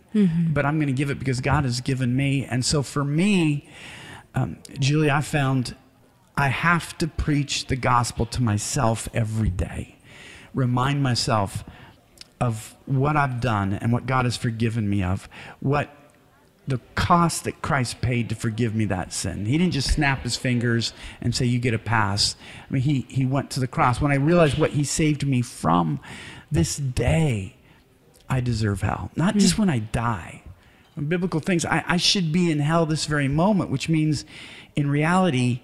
but 0.53 0.65
I'm 0.65 0.77
going 0.77 0.87
to 0.87 0.93
give 0.93 1.09
it 1.09 1.19
because 1.19 1.39
God 1.39 1.63
has 1.63 1.81
given 1.81 2.15
me. 2.15 2.45
And 2.45 2.65
so 2.65 2.81
for 2.81 3.03
me, 3.03 3.69
um, 4.33 4.57
Juli, 4.79 5.11
I 5.11 5.21
found 5.21 5.75
I 6.35 6.47
have 6.47 6.97
to 6.97 7.07
preach 7.07 7.67
the 7.67 7.75
gospel 7.75 8.25
to 8.27 8.41
myself 8.41 9.07
every 9.13 9.49
day. 9.49 9.97
Remind 10.53 11.03
myself 11.03 11.63
of 12.39 12.75
what 12.85 13.15
I've 13.15 13.39
done 13.39 13.73
and 13.73 13.91
what 13.91 14.05
God 14.05 14.25
has 14.25 14.37
forgiven 14.37 14.89
me 14.89 15.03
of, 15.03 15.29
what 15.59 15.89
the 16.67 16.79
cost 16.95 17.45
that 17.45 17.61
Christ 17.61 18.01
paid 18.01 18.27
to 18.29 18.35
forgive 18.35 18.75
me 18.75 18.85
that 18.85 19.13
sin. 19.13 19.45
He 19.45 19.57
didn't 19.57 19.73
just 19.73 19.93
snap 19.93 20.23
his 20.23 20.35
fingers 20.35 20.93
and 21.21 21.33
say, 21.33 21.45
You 21.45 21.59
get 21.59 21.73
a 21.73 21.79
pass. 21.79 22.35
I 22.69 22.73
mean, 22.73 22.81
he, 22.81 23.05
he 23.09 23.25
went 23.25 23.49
to 23.51 23.59
the 23.59 23.67
cross. 23.67 24.01
When 24.01 24.11
I 24.11 24.15
realized 24.15 24.57
what 24.57 24.71
he 24.71 24.83
saved 24.83 25.25
me 25.25 25.41
from 25.41 25.99
this 26.51 26.75
day, 26.75 27.55
I 28.29 28.41
deserve 28.41 28.81
hell. 28.81 29.11
Not 29.15 29.35
just 29.35 29.55
hmm. 29.55 29.63
when 29.63 29.69
I 29.69 29.79
die. 29.79 30.43
Biblical 31.07 31.39
things, 31.39 31.63
I, 31.63 31.83
I 31.87 31.97
should 31.97 32.31
be 32.31 32.51
in 32.51 32.59
hell 32.59 32.87
this 32.87 33.05
very 33.05 33.27
moment, 33.27 33.69
which 33.69 33.87
means 33.87 34.25
in 34.75 34.89
reality, 34.89 35.61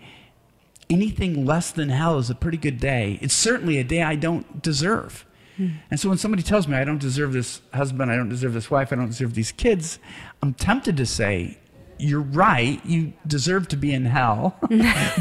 anything 0.91 1.43
less 1.43 1.71
than 1.71 1.89
hell 1.89 2.19
is 2.19 2.29
a 2.29 2.35
pretty 2.35 2.57
good 2.57 2.79
day. 2.79 3.17
It's 3.19 3.33
certainly 3.33 3.79
a 3.79 3.83
day 3.83 4.03
I 4.03 4.15
don't 4.15 4.61
deserve. 4.61 5.25
Hmm. 5.57 5.67
And 5.91 5.99
so 5.99 6.09
when 6.09 6.17
somebody 6.17 6.43
tells 6.43 6.67
me 6.67 6.77
I 6.77 6.83
don't 6.83 7.01
deserve 7.01 7.33
this 7.33 7.61
husband, 7.73 8.11
I 8.11 8.15
don't 8.15 8.29
deserve 8.29 8.53
this 8.53 8.71
wife, 8.71 8.91
I 8.91 8.95
don't 8.95 9.09
deserve 9.09 9.33
these 9.33 9.51
kids, 9.51 9.99
I'm 10.43 10.53
tempted 10.53 10.97
to 10.97 11.05
say, 11.05 11.57
you're 11.97 12.19
right. 12.19 12.85
You 12.85 13.13
deserve 13.25 13.69
to 13.69 13.77
be 13.77 13.93
in 13.93 14.03
hell, 14.03 14.57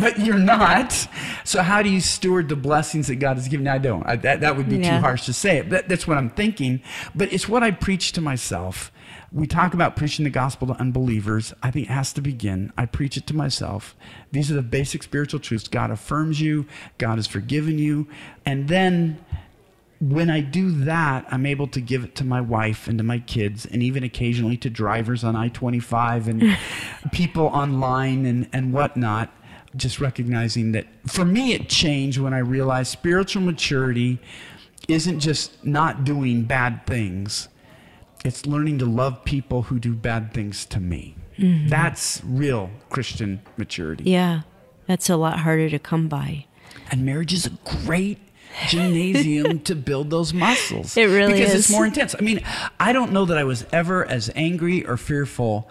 but 0.01 0.19
you're 0.19 0.37
not. 0.37 1.07
So 1.45 1.63
how 1.63 1.81
do 1.81 1.89
you 1.89 2.01
steward 2.01 2.49
the 2.49 2.57
blessings 2.57 3.07
that 3.07 3.17
God 3.17 3.37
has 3.37 3.47
given? 3.47 3.69
I 3.69 3.79
don't. 3.79 4.05
I, 4.05 4.17
that 4.17 4.41
that 4.41 4.57
would 4.57 4.69
be 4.69 4.79
Yeah. 4.79 4.97
too 4.97 5.01
harsh 5.01 5.27
to 5.27 5.33
say 5.33 5.59
it. 5.59 5.71
But 5.71 5.89
that's 5.89 6.09
what 6.09 6.19
I'm 6.19 6.31
thinking. 6.31 6.83
But 7.15 7.33
it's 7.33 7.49
what 7.49 7.63
I 7.63 7.71
preach 7.71 8.11
to 8.13 8.21
myself. 8.21 8.91
We 9.31 9.47
talk 9.47 9.75
about 9.75 9.95
preaching 9.95 10.25
the 10.25 10.31
gospel 10.31 10.67
to 10.69 10.75
unbelievers. 10.81 11.55
I 11.63 11.71
think 11.71 11.87
it 11.89 11.93
has 11.93 12.13
to 12.15 12.21
begin. 12.21 12.73
I 12.77 12.87
preach 12.87 13.17
it 13.17 13.29
to 13.29 13.35
myself. 13.37 13.95
These 14.33 14.51
are 14.51 14.55
the 14.55 14.63
basic 14.63 15.05
spiritual 15.05 15.39
truths. 15.39 15.69
God 15.69 15.93
affirms 15.93 16.41
you. 16.41 16.67
God 16.99 17.17
has 17.17 17.29
forgiven 17.29 17.79
you, 17.79 18.09
and 18.45 18.67
then 18.69 19.25
when 20.03 20.31
I 20.31 20.41
do 20.41 20.73
that, 20.85 21.27
I'm 21.31 21.47
able 21.47 21.69
to 21.69 21.81
give 21.81 22.03
it 22.03 22.17
to 22.17 22.25
my 22.25 22.41
wife 22.41 22.89
and 22.89 22.99
to 22.99 23.05
my 23.05 23.21
kids, 23.21 23.65
and 23.65 23.85
even 23.85 24.03
occasionally 24.03 24.57
to 24.57 24.69
drivers 24.69 25.23
on 25.23 25.37
I 25.37 25.47
25 25.47 26.27
and 26.27 26.59
people 27.13 27.47
online 27.47 28.27
and, 28.27 28.49
and 28.53 28.73
whatnot. 28.73 29.33
Just 29.77 30.01
recognizing 30.01 30.73
that 30.73 30.87
for 31.07 31.25
me, 31.25 31.53
it 31.53 31.69
changed 31.69 32.19
when 32.19 32.35
I 32.35 32.39
realized 32.39 32.91
spiritual 32.91 33.43
maturity 33.43 34.19
isn't 34.89 35.21
just 35.21 35.65
not 35.65 36.03
doing 36.03 36.43
bad 36.43 36.85
things, 36.85 37.49
it's 38.25 38.45
learning 38.45 38.81
to 38.81 38.87
love 38.87 39.25
people 39.25 39.63
who 39.63 39.79
do 39.79 39.95
bad 39.95 40.35
things 40.35 40.67
to 40.67 40.81
me. 40.81 41.15
Mm-hmm. 41.39 41.69
That's 41.69 42.21
real 42.25 42.71
Christian 42.91 43.41
maturity. 43.57 44.11
Yeah. 44.11 44.43
That's 44.89 45.09
a 45.09 45.17
lot 45.17 45.39
harder 45.39 45.71
to 45.71 45.79
come 45.79 46.09
by. 46.09 46.47
And 46.91 47.07
marriage 47.07 47.33
is 47.33 47.47
a 47.47 47.51
great 47.85 48.19
gymnasium 48.69 49.61
to 49.65 49.75
build 49.75 50.11
those 50.11 50.33
muscles. 50.33 50.97
It 50.97 51.07
really 51.07 51.35
is. 51.35 51.39
because 51.41 51.55
is. 51.55 51.61
it's 51.61 51.71
more 51.71 51.87
intense. 51.87 52.15
I 52.19 52.23
mean, 52.23 52.43
I 52.79 52.93
don't 52.93 53.13
know 53.13 53.25
that 53.25 53.39
I 53.39 53.45
was 53.45 53.67
ever 53.73 54.05
as 54.05 54.31
angry 54.35 54.87
or 54.87 54.97
fearful 54.97 55.69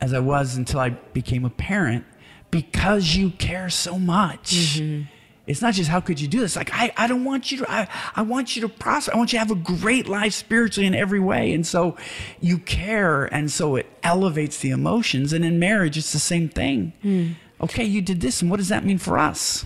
as 0.00 0.12
I 0.12 0.18
was 0.18 0.56
until 0.56 0.80
I 0.80 0.90
became 0.90 1.44
a 1.44 1.50
parent 1.50 2.04
because 2.50 3.14
you 3.14 3.30
care 3.30 3.70
so 3.70 3.98
much. 3.98 4.52
Mm-hmm. 4.52 5.02
It's 5.46 5.60
not 5.60 5.74
just 5.74 5.90
how 5.90 6.00
could 6.00 6.20
you 6.20 6.28
do 6.28 6.38
this? 6.38 6.54
Like 6.54 6.70
I, 6.72 6.92
I 6.96 7.08
don't 7.08 7.24
want 7.24 7.50
you 7.50 7.58
to 7.58 7.70
I, 7.70 7.88
I 8.14 8.22
want 8.22 8.54
you 8.54 8.62
to 8.62 8.68
prosper. 8.68 9.14
I 9.14 9.16
want 9.16 9.32
you 9.32 9.38
to 9.38 9.44
have 9.44 9.50
a 9.50 9.56
great 9.56 10.06
life 10.06 10.34
spiritually 10.34 10.86
in 10.86 10.94
every 10.94 11.18
way. 11.18 11.52
And 11.52 11.66
so 11.66 11.96
you 12.40 12.58
care 12.58 13.24
and 13.24 13.50
so 13.50 13.74
it 13.74 13.86
elevates 14.04 14.58
the 14.58 14.70
emotions. 14.70 15.32
And 15.32 15.44
in 15.44 15.58
marriage 15.58 15.96
it's 15.96 16.12
the 16.12 16.20
same 16.20 16.48
thing. 16.48 16.92
Hmm. 17.02 17.32
Okay, 17.60 17.84
you 17.84 18.02
did 18.02 18.20
this 18.20 18.40
and 18.40 18.50
what 18.50 18.58
does 18.58 18.68
that 18.68 18.84
mean 18.84 18.98
for 18.98 19.18
us? 19.18 19.64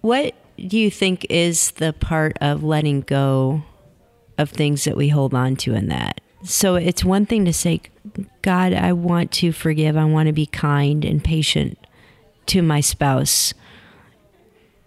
What 0.00 0.34
do 0.56 0.78
you 0.78 0.90
think 0.90 1.26
is 1.28 1.72
the 1.72 1.92
part 1.92 2.36
of 2.40 2.62
letting 2.62 3.02
go 3.02 3.62
of 4.38 4.50
things 4.50 4.84
that 4.84 4.96
we 4.96 5.08
hold 5.08 5.34
on 5.34 5.56
to 5.56 5.74
in 5.74 5.88
that? 5.88 6.20
So 6.42 6.76
it's 6.76 7.04
one 7.04 7.26
thing 7.26 7.44
to 7.44 7.52
say, 7.52 7.80
God, 8.42 8.72
I 8.72 8.92
want 8.92 9.32
to 9.32 9.52
forgive. 9.52 9.96
I 9.96 10.04
want 10.04 10.28
to 10.28 10.32
be 10.32 10.46
kind 10.46 11.04
and 11.04 11.22
patient 11.22 11.78
to 12.46 12.62
my 12.62 12.80
spouse, 12.80 13.52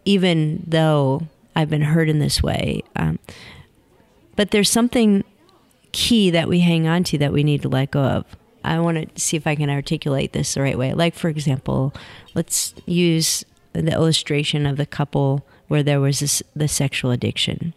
even 0.06 0.64
though 0.66 1.28
I've 1.56 1.70
been 1.70 1.82
hurt 1.82 2.10
in 2.10 2.20
this 2.20 2.42
way. 2.42 2.84
Um, 2.96 3.20
but 4.36 4.52
there's 4.52 4.70
something 4.70 5.24
key 5.92 6.30
that 6.30 6.48
we 6.48 6.62
hang 6.62 6.88
on 6.88 7.04
to 7.06 7.18
that 7.18 7.34
we 7.34 7.44
need 7.44 7.62
to 7.64 7.70
let 7.70 7.92
go 7.92 8.04
of. 8.04 8.26
I 8.64 8.80
want 8.80 9.16
to 9.16 9.22
see 9.22 9.38
if 9.38 9.48
I 9.48 9.56
can 9.56 9.70
articulate 9.70 10.34
this 10.34 10.54
the 10.54 10.62
right 10.62 10.78
way. 10.78 10.94
Like, 10.94 11.16
for 11.16 11.30
example, 11.30 11.94
let's 12.36 12.74
use 12.86 13.44
the 13.74 13.92
illustration 13.92 14.66
of 14.66 14.78
the 14.78 14.86
couple 14.86 15.46
where 15.70 15.84
there 15.84 16.02
was 16.02 16.20
this, 16.20 16.44
the 16.54 16.68
sexual 16.68 17.12
addiction. 17.12 17.74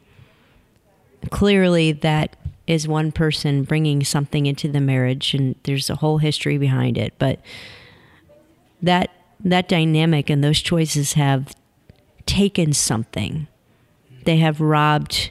Clearly, 1.31 1.93
that 1.93 2.35
is 2.67 2.89
one 2.89 3.13
person 3.13 3.63
bringing 3.63 4.03
something 4.03 4.47
into 4.47 4.67
the 4.67 4.81
marriage, 4.81 5.35
and 5.35 5.55
there's 5.63 5.89
a 5.89 5.97
whole 5.97 6.19
history 6.19 6.59
behind 6.59 6.99
it. 6.99 7.13
But 7.19 7.39
that 8.83 9.11
that 9.45 9.69
dynamic 9.69 10.31
and 10.31 10.43
those 10.43 10.61
choices 10.61 11.13
have 11.13 11.55
taken 12.27 12.73
something. 12.73 13.47
They 14.25 14.39
have 14.39 14.61
robbed 14.61 15.31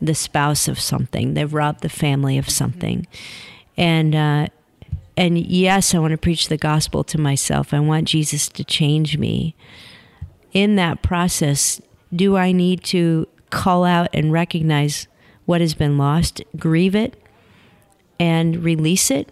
the 0.00 0.14
spouse 0.14 0.68
of 0.68 0.80
something. 0.80 1.34
They've 1.34 1.52
robbed 1.52 1.82
the 1.82 1.88
family 1.88 2.38
of 2.38 2.48
something, 2.48 3.06
and 3.76 4.14
uh, 4.14 4.46
and 5.16 5.38
yes, 5.38 5.94
I 5.94 5.98
want 5.98 6.12
to 6.12 6.18
preach 6.18 6.48
the 6.48 6.56
gospel 6.56 7.04
to 7.04 7.18
myself. 7.18 7.74
I 7.74 7.80
want 7.80 8.08
Jesus 8.08 8.48
to 8.48 8.64
change 8.64 9.18
me. 9.18 9.54
In 10.52 10.74
that 10.76 11.02
process, 11.02 11.80
do 12.14 12.36
I 12.36 12.52
need 12.52 12.82
to 12.84 13.28
call 13.50 13.84
out 13.84 14.08
and 14.12 14.32
recognize 14.32 15.06
what 15.46 15.60
has 15.60 15.74
been 15.74 15.98
lost, 15.98 16.42
grieve 16.56 16.94
it, 16.94 17.20
and 18.18 18.62
release 18.62 19.10
it? 19.10 19.30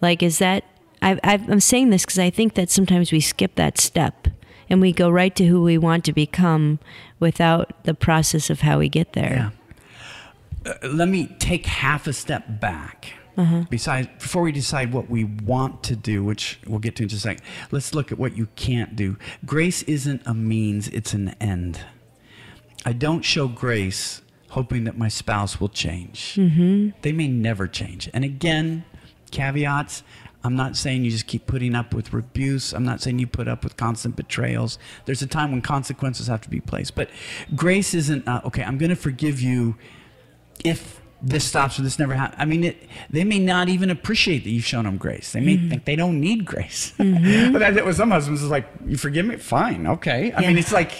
Like, 0.00 0.22
is 0.22 0.38
that? 0.38 0.64
I've, 1.02 1.18
I'm 1.24 1.60
saying 1.60 1.90
this 1.90 2.04
because 2.04 2.18
I 2.18 2.30
think 2.30 2.54
that 2.54 2.70
sometimes 2.70 3.10
we 3.10 3.20
skip 3.20 3.54
that 3.54 3.78
step 3.78 4.28
and 4.68 4.80
we 4.80 4.92
go 4.92 5.08
right 5.08 5.34
to 5.36 5.46
who 5.46 5.62
we 5.62 5.78
want 5.78 6.04
to 6.04 6.12
become 6.12 6.78
without 7.18 7.84
the 7.84 7.94
process 7.94 8.50
of 8.50 8.60
how 8.60 8.78
we 8.78 8.88
get 8.88 9.14
there. 9.14 9.52
Yeah. 10.64 10.72
Uh, 10.72 10.88
let 10.88 11.08
me 11.08 11.34
take 11.38 11.66
half 11.66 12.06
a 12.06 12.12
step 12.12 12.60
back. 12.60 13.14
Uh 13.36 13.64
Besides, 13.70 14.08
before 14.18 14.42
we 14.42 14.52
decide 14.52 14.92
what 14.92 15.08
we 15.08 15.24
want 15.24 15.82
to 15.84 15.96
do, 15.96 16.22
which 16.22 16.58
we'll 16.66 16.80
get 16.80 16.96
to 16.96 17.04
in 17.04 17.08
just 17.08 17.24
a 17.24 17.28
second, 17.28 17.44
let's 17.70 17.94
look 17.94 18.12
at 18.12 18.18
what 18.18 18.36
you 18.36 18.48
can't 18.56 18.94
do. 18.94 19.16
Grace 19.46 19.82
isn't 19.84 20.22
a 20.26 20.34
means; 20.34 20.88
it's 20.88 21.14
an 21.14 21.30
end. 21.40 21.80
I 22.84 22.92
don't 22.92 23.22
show 23.22 23.48
grace 23.48 24.22
hoping 24.50 24.84
that 24.84 24.98
my 24.98 25.08
spouse 25.08 25.60
will 25.60 25.68
change. 25.68 26.34
Mm-hmm. 26.34 26.90
They 27.02 27.12
may 27.12 27.28
never 27.28 27.66
change. 27.68 28.10
And 28.12 28.24
again, 28.24 28.84
caveats. 29.30 30.02
I'm 30.42 30.56
not 30.56 30.76
saying 30.76 31.04
you 31.04 31.10
just 31.10 31.26
keep 31.26 31.46
putting 31.46 31.74
up 31.74 31.92
with 31.92 32.12
abuse. 32.12 32.72
I'm 32.72 32.84
not 32.84 33.02
saying 33.02 33.18
you 33.18 33.26
put 33.26 33.46
up 33.46 33.62
with 33.62 33.76
constant 33.76 34.16
betrayals. 34.16 34.78
There's 35.04 35.20
a 35.20 35.26
time 35.26 35.52
when 35.52 35.60
consequences 35.60 36.28
have 36.28 36.40
to 36.42 36.50
be 36.50 36.60
placed. 36.60 36.94
But 36.94 37.10
grace 37.54 37.92
isn't, 37.92 38.26
uh, 38.26 38.40
okay, 38.46 38.62
I'm 38.62 38.78
going 38.78 38.90
to 38.90 38.96
forgive 38.96 39.40
you 39.40 39.76
if 40.64 41.00
this 41.22 41.44
stops 41.44 41.78
or 41.78 41.82
this 41.82 41.98
never 41.98 42.14
happens. 42.14 42.40
I 42.40 42.46
mean, 42.46 42.64
it, 42.64 42.88
they 43.10 43.24
may 43.24 43.38
not 43.38 43.68
even 43.68 43.90
appreciate 43.90 44.44
that 44.44 44.50
you've 44.50 44.64
shown 44.64 44.84
them 44.84 44.96
grace. 44.96 45.32
They 45.32 45.40
may 45.40 45.56
mm-hmm. 45.56 45.68
think 45.68 45.84
they 45.84 45.96
don't 45.96 46.20
need 46.20 46.44
grace. 46.44 46.94
Mm-hmm. 47.00 47.52
but 47.52 47.58
that's 47.58 47.82
what 47.82 47.94
some 47.94 48.10
husbands 48.10 48.42
is 48.42 48.50
like, 48.50 48.66
you 48.86 48.96
forgive 48.96 49.26
me? 49.26 49.36
Fine, 49.36 49.86
okay. 49.86 50.32
I 50.32 50.40
mean, 50.42 50.58
it's 50.58 50.72
like, 50.72 50.92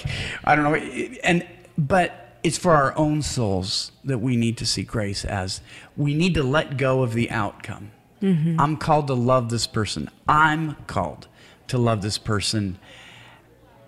I 0.45 0.55
don't 0.57 0.65
know. 0.65 0.75
And, 0.75 1.47
but 1.81 2.37
it's 2.43 2.59
for 2.59 2.75
our 2.75 2.97
own 2.97 3.23
souls 3.23 3.93
that 4.05 4.19
we 4.19 4.37
need 4.37 4.57
to 4.59 4.67
see 4.67 4.83
grace 4.83 5.25
as 5.25 5.61
we 5.97 6.15
need 6.15 6.35
to 6.35 6.43
let 6.43 6.77
go 6.77 7.03
of 7.03 7.15
the 7.15 7.31
outcome. 7.31 7.91
Mm-hmm. 8.23 8.61
I'm 8.61 8.77
called 8.77 9.07
to 9.07 9.15
love 9.15 9.51
this 9.51 9.67
person. 9.67 10.11
I'm 10.29 10.75
called 10.87 11.27
to 11.69 11.79
love 11.79 12.03
this 12.03 12.19
person 12.19 12.79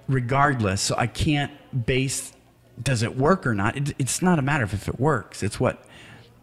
regardless. 0.09 0.81
So 0.81 0.95
I 0.97 1.07
can't 1.07 1.53
base 1.87 2.33
does 2.83 3.03
it 3.03 3.17
work 3.17 3.47
or 3.47 3.55
not. 3.55 3.77
It, 3.77 3.95
it's 3.99 4.23
not 4.23 4.39
a 4.39 4.43
matter 4.43 4.65
of 4.65 4.73
if 4.73 4.89
it 4.89 4.99
works. 4.99 5.43
It's 5.43 5.61
what 5.61 5.85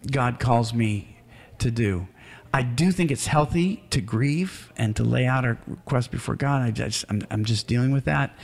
God 0.09 0.39
calls 0.39 0.73
me 0.73 1.17
to 1.57 1.71
do. 1.71 2.07
I 2.53 2.63
do 2.63 2.91
think 2.91 3.11
it's 3.11 3.27
healthy 3.27 3.83
to 3.91 4.01
grieve 4.01 4.73
and 4.75 4.95
to 4.95 5.03
lay 5.03 5.25
out 5.25 5.45
our 5.45 5.57
request 5.67 6.11
before 6.11 6.35
God. 6.35 6.61
I 6.61 6.71
just, 6.71 7.05
I'm, 7.09 7.21
I'm 7.29 7.45
just 7.45 7.67
dealing 7.67 7.91
with 7.91 8.05
that. 8.05 8.35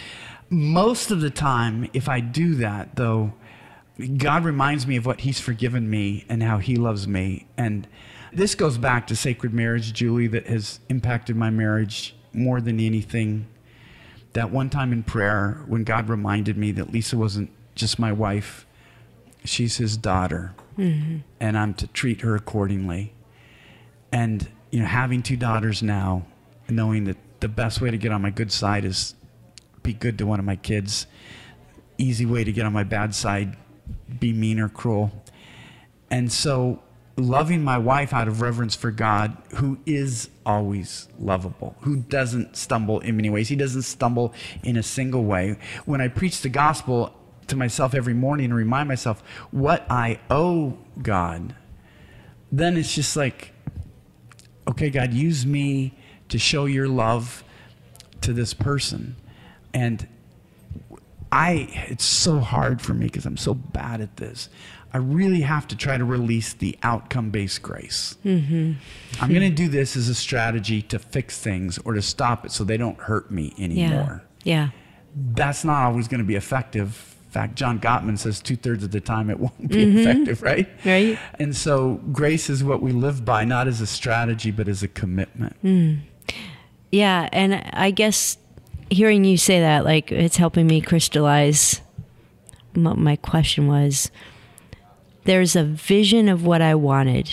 Most 0.49 1.09
of 1.09 1.21
the 1.21 1.31
time, 1.31 1.89
if 1.93 2.07
I 2.07 2.19
do 2.19 2.55
that, 2.55 2.95
though, 2.95 3.33
God 4.17 4.43
reminds 4.43 4.85
me 4.85 4.95
of 4.97 5.05
what 5.05 5.21
He's 5.21 5.39
forgiven 5.39 5.89
me 5.89 6.25
and 6.29 6.43
how 6.43 6.59
He 6.59 6.75
loves 6.75 7.07
me. 7.07 7.47
And 7.57 7.87
this 8.31 8.53
goes 8.53 8.77
back 8.77 9.07
to 9.07 9.15
sacred 9.15 9.53
marriage, 9.53 9.93
Juli, 9.93 10.27
that 10.27 10.47
has 10.47 10.79
impacted 10.89 11.35
my 11.35 11.49
marriage 11.49 12.15
more 12.31 12.61
than 12.61 12.79
anything 12.79 13.47
that 14.35 14.51
one 14.51 14.69
time 14.69 14.91
in 14.91 15.01
prayer 15.01 15.63
when 15.65 15.83
God 15.83 16.09
reminded 16.09 16.57
me 16.57 16.71
that 16.73 16.91
Lisa 16.91 17.17
wasn't 17.17 17.49
just 17.73 17.97
my 17.97 18.11
wife, 18.11 18.67
she's 19.45 19.77
his 19.77 19.97
daughter, 19.97 20.53
mm-hmm. 20.77 21.19
and 21.39 21.57
I'm 21.57 21.73
to 21.75 21.87
treat 21.87 22.21
her 22.21 22.35
accordingly. 22.35 23.14
And, 24.15 24.47
you 24.71 24.79
know, 24.79 24.85
having 24.85 25.21
two 25.21 25.35
daughters 25.35 25.83
now, 25.83 26.25
knowing 26.69 27.03
that 27.03 27.17
the 27.41 27.49
best 27.49 27.81
way 27.81 27.91
to 27.91 27.97
get 27.97 28.13
on 28.13 28.21
my 28.21 28.29
good 28.29 28.49
side 28.49 28.85
is 28.85 29.13
be 29.83 29.91
good 29.91 30.17
to 30.19 30.25
one 30.25 30.39
of 30.39 30.45
my 30.45 30.55
kids, 30.55 31.05
easy 31.97 32.25
way 32.25 32.45
to 32.45 32.53
get 32.53 32.65
on 32.65 32.71
my 32.71 32.85
bad 32.85 33.13
side, 33.13 33.57
be 34.17 34.31
mean 34.31 34.57
or 34.57 34.69
cruel. 34.69 35.11
And 36.09 36.31
so, 36.31 36.81
loving 37.17 37.61
my 37.61 37.77
wife 37.77 38.13
out 38.13 38.29
of 38.29 38.39
reverence 38.39 38.73
for 38.73 38.89
God, 38.89 39.35
who 39.55 39.79
is 39.85 40.29
always 40.45 41.09
lovable, 41.19 41.75
who 41.81 41.97
doesn't 41.97 42.55
stumble 42.55 43.01
in 43.01 43.17
many 43.17 43.29
ways, 43.29 43.49
he 43.49 43.57
doesn't 43.57 43.81
stumble 43.81 44.33
in 44.63 44.77
a 44.77 44.83
single 44.83 45.25
way. 45.25 45.57
When 45.83 45.99
I 45.99 46.07
preach 46.07 46.39
the 46.39 46.47
gospel 46.47 47.13
to 47.47 47.57
myself 47.57 47.93
every 47.93 48.13
morning 48.13 48.45
and 48.45 48.55
remind 48.55 48.87
myself 48.87 49.21
what 49.51 49.85
I 49.91 50.21
owe 50.29 50.77
God, 51.01 51.53
then 52.49 52.77
it's 52.77 52.95
just 52.95 53.17
like, 53.17 53.51
okay, 54.67 54.89
God, 54.89 55.13
use 55.13 55.45
me 55.45 55.93
to 56.29 56.39
show 56.39 56.65
your 56.65 56.87
love 56.87 57.43
to 58.21 58.33
this 58.33 58.53
person. 58.53 59.15
And 59.73 60.07
I 61.31 61.85
it's 61.89 62.05
so 62.05 62.39
hard 62.39 62.81
for 62.81 62.93
me 62.93 63.05
because 63.05 63.25
I'm 63.25 63.37
so 63.37 63.53
bad 63.53 64.01
at 64.01 64.17
this. 64.17 64.49
I 64.93 64.97
really 64.97 65.41
have 65.41 65.67
to 65.67 65.75
try 65.75 65.97
to 65.97 66.05
release 66.05 66.53
the 66.53 66.77
outcome 66.81 67.29
based 67.29 67.61
grace. 67.61 68.15
Mm-hmm. 68.23 68.73
I'm 69.21 69.29
going 69.29 69.41
to 69.41 69.49
do 69.49 69.67
this 69.67 69.97
as 69.97 70.07
a 70.07 70.15
strategy 70.15 70.81
to 70.83 70.99
fix 70.99 71.37
things 71.37 71.77
or 71.79 71.93
to 71.93 72.01
stop 72.01 72.45
it 72.45 72.51
so 72.53 72.63
they 72.63 72.77
don't 72.77 72.97
hurt 72.97 73.29
me 73.29 73.53
anymore. 73.57 74.23
Yeah. 74.43 74.69
That's 75.13 75.65
not 75.65 75.83
always 75.83 76.07
going 76.07 76.19
to 76.19 76.25
be 76.25 76.35
effective. 76.35 77.14
Fact, 77.35 77.55
John 77.55 77.81
Gottman 77.81 78.17
says 78.17 78.39
two 78.39 78.55
thirds 78.55 78.81
of 78.85 78.91
the 78.91 79.01
time 79.01 79.29
it 79.29 79.37
won't 79.37 79.67
be 79.67 79.85
mm-hmm. 79.85 79.97
effective, 79.97 80.41
right? 80.41 80.69
Right. 80.85 81.19
And 81.37 81.53
so 81.53 81.95
grace 82.13 82.49
is 82.49 82.63
what 82.63 82.81
we 82.81 82.93
live 82.93 83.25
by, 83.25 83.43
not 83.43 83.67
as 83.67 83.81
a 83.81 83.85
strategy, 83.85 84.51
but 84.51 84.69
as 84.69 84.81
a 84.83 84.87
commitment. 84.87 85.53
Hmm. 85.57 85.95
Yeah. 86.93 87.27
And 87.33 87.55
I 87.73 87.91
guess 87.91 88.37
hearing 88.89 89.25
you 89.25 89.35
say 89.35 89.59
that, 89.59 89.83
like, 89.83 90.13
it's 90.13 90.37
helping 90.37 90.65
me 90.65 90.79
crystallize 90.79 91.81
what 92.73 92.97
my 92.97 93.17
question 93.17 93.67
was. 93.67 94.11
There's 95.25 95.57
a 95.57 95.65
vision 95.65 96.29
of 96.29 96.45
what 96.45 96.61
I 96.61 96.73
wanted, 96.73 97.29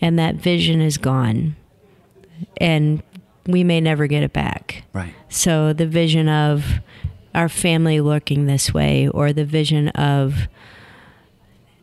and 0.00 0.18
that 0.18 0.36
vision 0.36 0.80
is 0.80 0.96
gone. 0.96 1.56
And 2.56 3.02
we 3.46 3.64
may 3.64 3.82
never 3.82 4.06
get 4.06 4.22
it 4.22 4.32
back. 4.32 4.84
Right. 4.94 5.12
So 5.28 5.74
the 5.74 5.86
vision 5.86 6.30
of 6.30 6.80
our 7.38 7.48
family 7.48 8.00
looking 8.00 8.46
this 8.46 8.74
way, 8.74 9.06
or 9.08 9.32
the 9.32 9.44
vision 9.44 9.88
of 9.90 10.48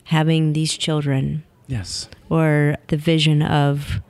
having 0.03 0.51
these 0.51 0.78
children, 0.78 1.43
Yes. 1.68 2.10
or 2.30 2.76
the 2.89 2.97
vision 2.97 3.41
of 3.41 4.01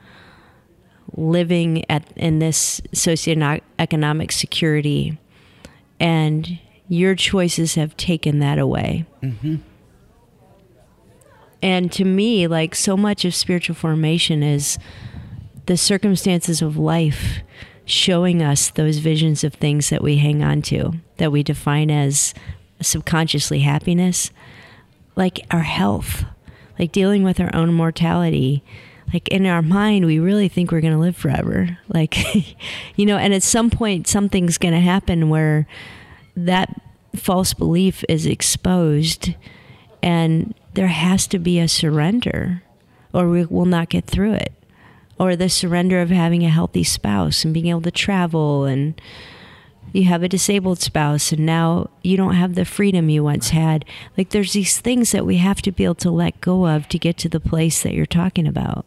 living 1.16 1.88
at 1.88 2.02
in 2.16 2.40
this 2.40 2.80
socioeconomic 2.92 4.32
security, 4.32 5.18
and 6.00 6.58
your 6.88 7.14
choices 7.14 7.76
have 7.76 7.96
taken 7.96 8.40
that 8.40 8.58
away. 8.58 9.06
Mm-hmm. 9.22 9.56
And 11.62 11.92
to 11.92 12.04
me, 12.04 12.48
like 12.48 12.74
so 12.74 12.96
much 12.96 13.24
of 13.24 13.34
spiritual 13.34 13.76
formation 13.76 14.42
is 14.42 14.78
the 15.66 15.76
circumstances 15.76 16.60
of 16.60 16.76
life 16.76 17.38
showing 17.84 18.42
us 18.42 18.70
those 18.70 18.98
visions 18.98 19.44
of 19.44 19.54
things 19.54 19.90
that 19.90 20.02
we 20.02 20.16
hang 20.18 20.42
on 20.42 20.60
to, 20.62 20.92
that 21.18 21.32
we 21.32 21.42
define 21.42 21.90
as 21.90 22.34
subconsciously 22.80 23.60
happiness, 23.60 24.30
like 25.14 25.46
our 25.50 25.62
health, 25.62 26.24
like 26.78 26.92
dealing 26.92 27.22
with 27.22 27.40
our 27.40 27.54
own 27.54 27.72
mortality. 27.72 28.62
Like 29.12 29.28
in 29.28 29.46
our 29.46 29.62
mind, 29.62 30.04
we 30.04 30.18
really 30.18 30.48
think 30.48 30.70
we're 30.70 30.80
going 30.80 30.92
to 30.92 30.98
live 30.98 31.16
forever. 31.16 31.78
Like, 31.88 32.16
you 32.96 33.06
know, 33.06 33.16
and 33.16 33.32
at 33.32 33.42
some 33.42 33.70
point, 33.70 34.06
something's 34.06 34.58
going 34.58 34.74
to 34.74 34.80
happen 34.80 35.30
where 35.30 35.66
that 36.36 36.78
false 37.14 37.54
belief 37.54 38.04
is 38.08 38.26
exposed 38.26 39.34
and 40.02 40.54
there 40.74 40.88
has 40.88 41.26
to 41.28 41.38
be 41.38 41.58
a 41.58 41.68
surrender 41.68 42.62
or 43.14 43.30
we 43.30 43.46
will 43.46 43.64
not 43.64 43.88
get 43.88 44.04
through 44.04 44.34
it 44.34 44.52
or 45.18 45.34
the 45.34 45.48
surrender 45.48 46.00
of 46.00 46.10
having 46.10 46.44
a 46.44 46.50
healthy 46.50 46.84
spouse 46.84 47.44
and 47.44 47.54
being 47.54 47.68
able 47.68 47.80
to 47.80 47.90
travel 47.90 48.64
and 48.64 49.00
you 49.96 50.04
have 50.04 50.22
a 50.22 50.28
disabled 50.28 50.80
spouse 50.80 51.32
and 51.32 51.46
now 51.46 51.90
you 52.02 52.16
don't 52.16 52.34
have 52.34 52.54
the 52.54 52.64
freedom 52.64 53.08
you 53.08 53.24
once 53.24 53.50
had. 53.50 53.84
Like 54.16 54.30
there's 54.30 54.52
these 54.52 54.78
things 54.78 55.12
that 55.12 55.26
we 55.26 55.38
have 55.38 55.62
to 55.62 55.72
be 55.72 55.84
able 55.84 55.94
to 55.96 56.10
let 56.10 56.40
go 56.40 56.66
of 56.66 56.88
to 56.88 56.98
get 56.98 57.16
to 57.18 57.28
the 57.28 57.40
place 57.40 57.82
that 57.82 57.94
you're 57.94 58.06
talking 58.06 58.46
about. 58.46 58.84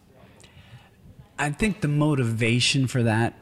I 1.38 1.52
think 1.52 1.82
the 1.82 1.88
motivation 1.88 2.86
for 2.88 3.02
that 3.04 3.34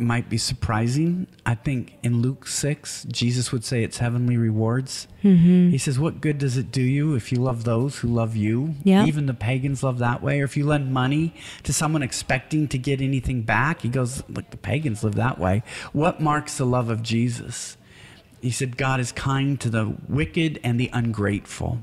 might 0.00 0.28
be 0.28 0.38
surprising. 0.38 1.26
I 1.44 1.54
think 1.54 1.98
in 2.02 2.22
Luke 2.22 2.46
6, 2.46 3.04
Jesus 3.04 3.52
would 3.52 3.64
say 3.64 3.82
it's 3.82 3.98
heavenly 3.98 4.36
rewards. 4.36 5.06
Mm-hmm. 5.22 5.70
He 5.70 5.78
says, 5.78 5.98
What 5.98 6.20
good 6.20 6.38
does 6.38 6.56
it 6.56 6.72
do 6.72 6.82
you 6.82 7.14
if 7.14 7.32
you 7.32 7.38
love 7.38 7.64
those 7.64 7.98
who 7.98 8.08
love 8.08 8.36
you? 8.36 8.74
Yeah. 8.84 9.04
Even 9.06 9.26
the 9.26 9.34
pagans 9.34 9.82
love 9.82 9.98
that 9.98 10.22
way. 10.22 10.40
Or 10.40 10.44
if 10.44 10.56
you 10.56 10.66
lend 10.66 10.92
money 10.92 11.34
to 11.62 11.72
someone 11.72 12.02
expecting 12.02 12.68
to 12.68 12.78
get 12.78 13.00
anything 13.00 13.42
back, 13.42 13.82
he 13.82 13.88
goes, 13.88 14.22
Look, 14.28 14.50
the 14.50 14.56
pagans 14.56 15.04
live 15.04 15.14
that 15.16 15.38
way. 15.38 15.62
What 15.92 16.20
marks 16.20 16.58
the 16.58 16.66
love 16.66 16.90
of 16.90 17.02
Jesus? 17.02 17.76
He 18.40 18.50
said, 18.50 18.76
God 18.76 19.00
is 19.00 19.12
kind 19.12 19.60
to 19.60 19.68
the 19.68 19.96
wicked 20.08 20.60
and 20.64 20.80
the 20.80 20.90
ungrateful. 20.92 21.80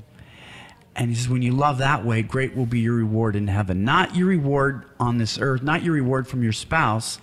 And 0.98 1.10
he 1.10 1.14
says, 1.14 1.28
when 1.28 1.42
you 1.42 1.52
love 1.52 1.78
that 1.78 2.04
way, 2.04 2.22
great 2.22 2.56
will 2.56 2.66
be 2.66 2.80
your 2.80 2.94
reward 2.94 3.36
in 3.36 3.46
heaven. 3.46 3.84
Not 3.84 4.16
your 4.16 4.26
reward 4.26 4.84
on 4.98 5.18
this 5.18 5.38
earth, 5.38 5.62
not 5.62 5.84
your 5.84 5.94
reward 5.94 6.26
from 6.26 6.42
your 6.42 6.52
spouse, 6.52 7.20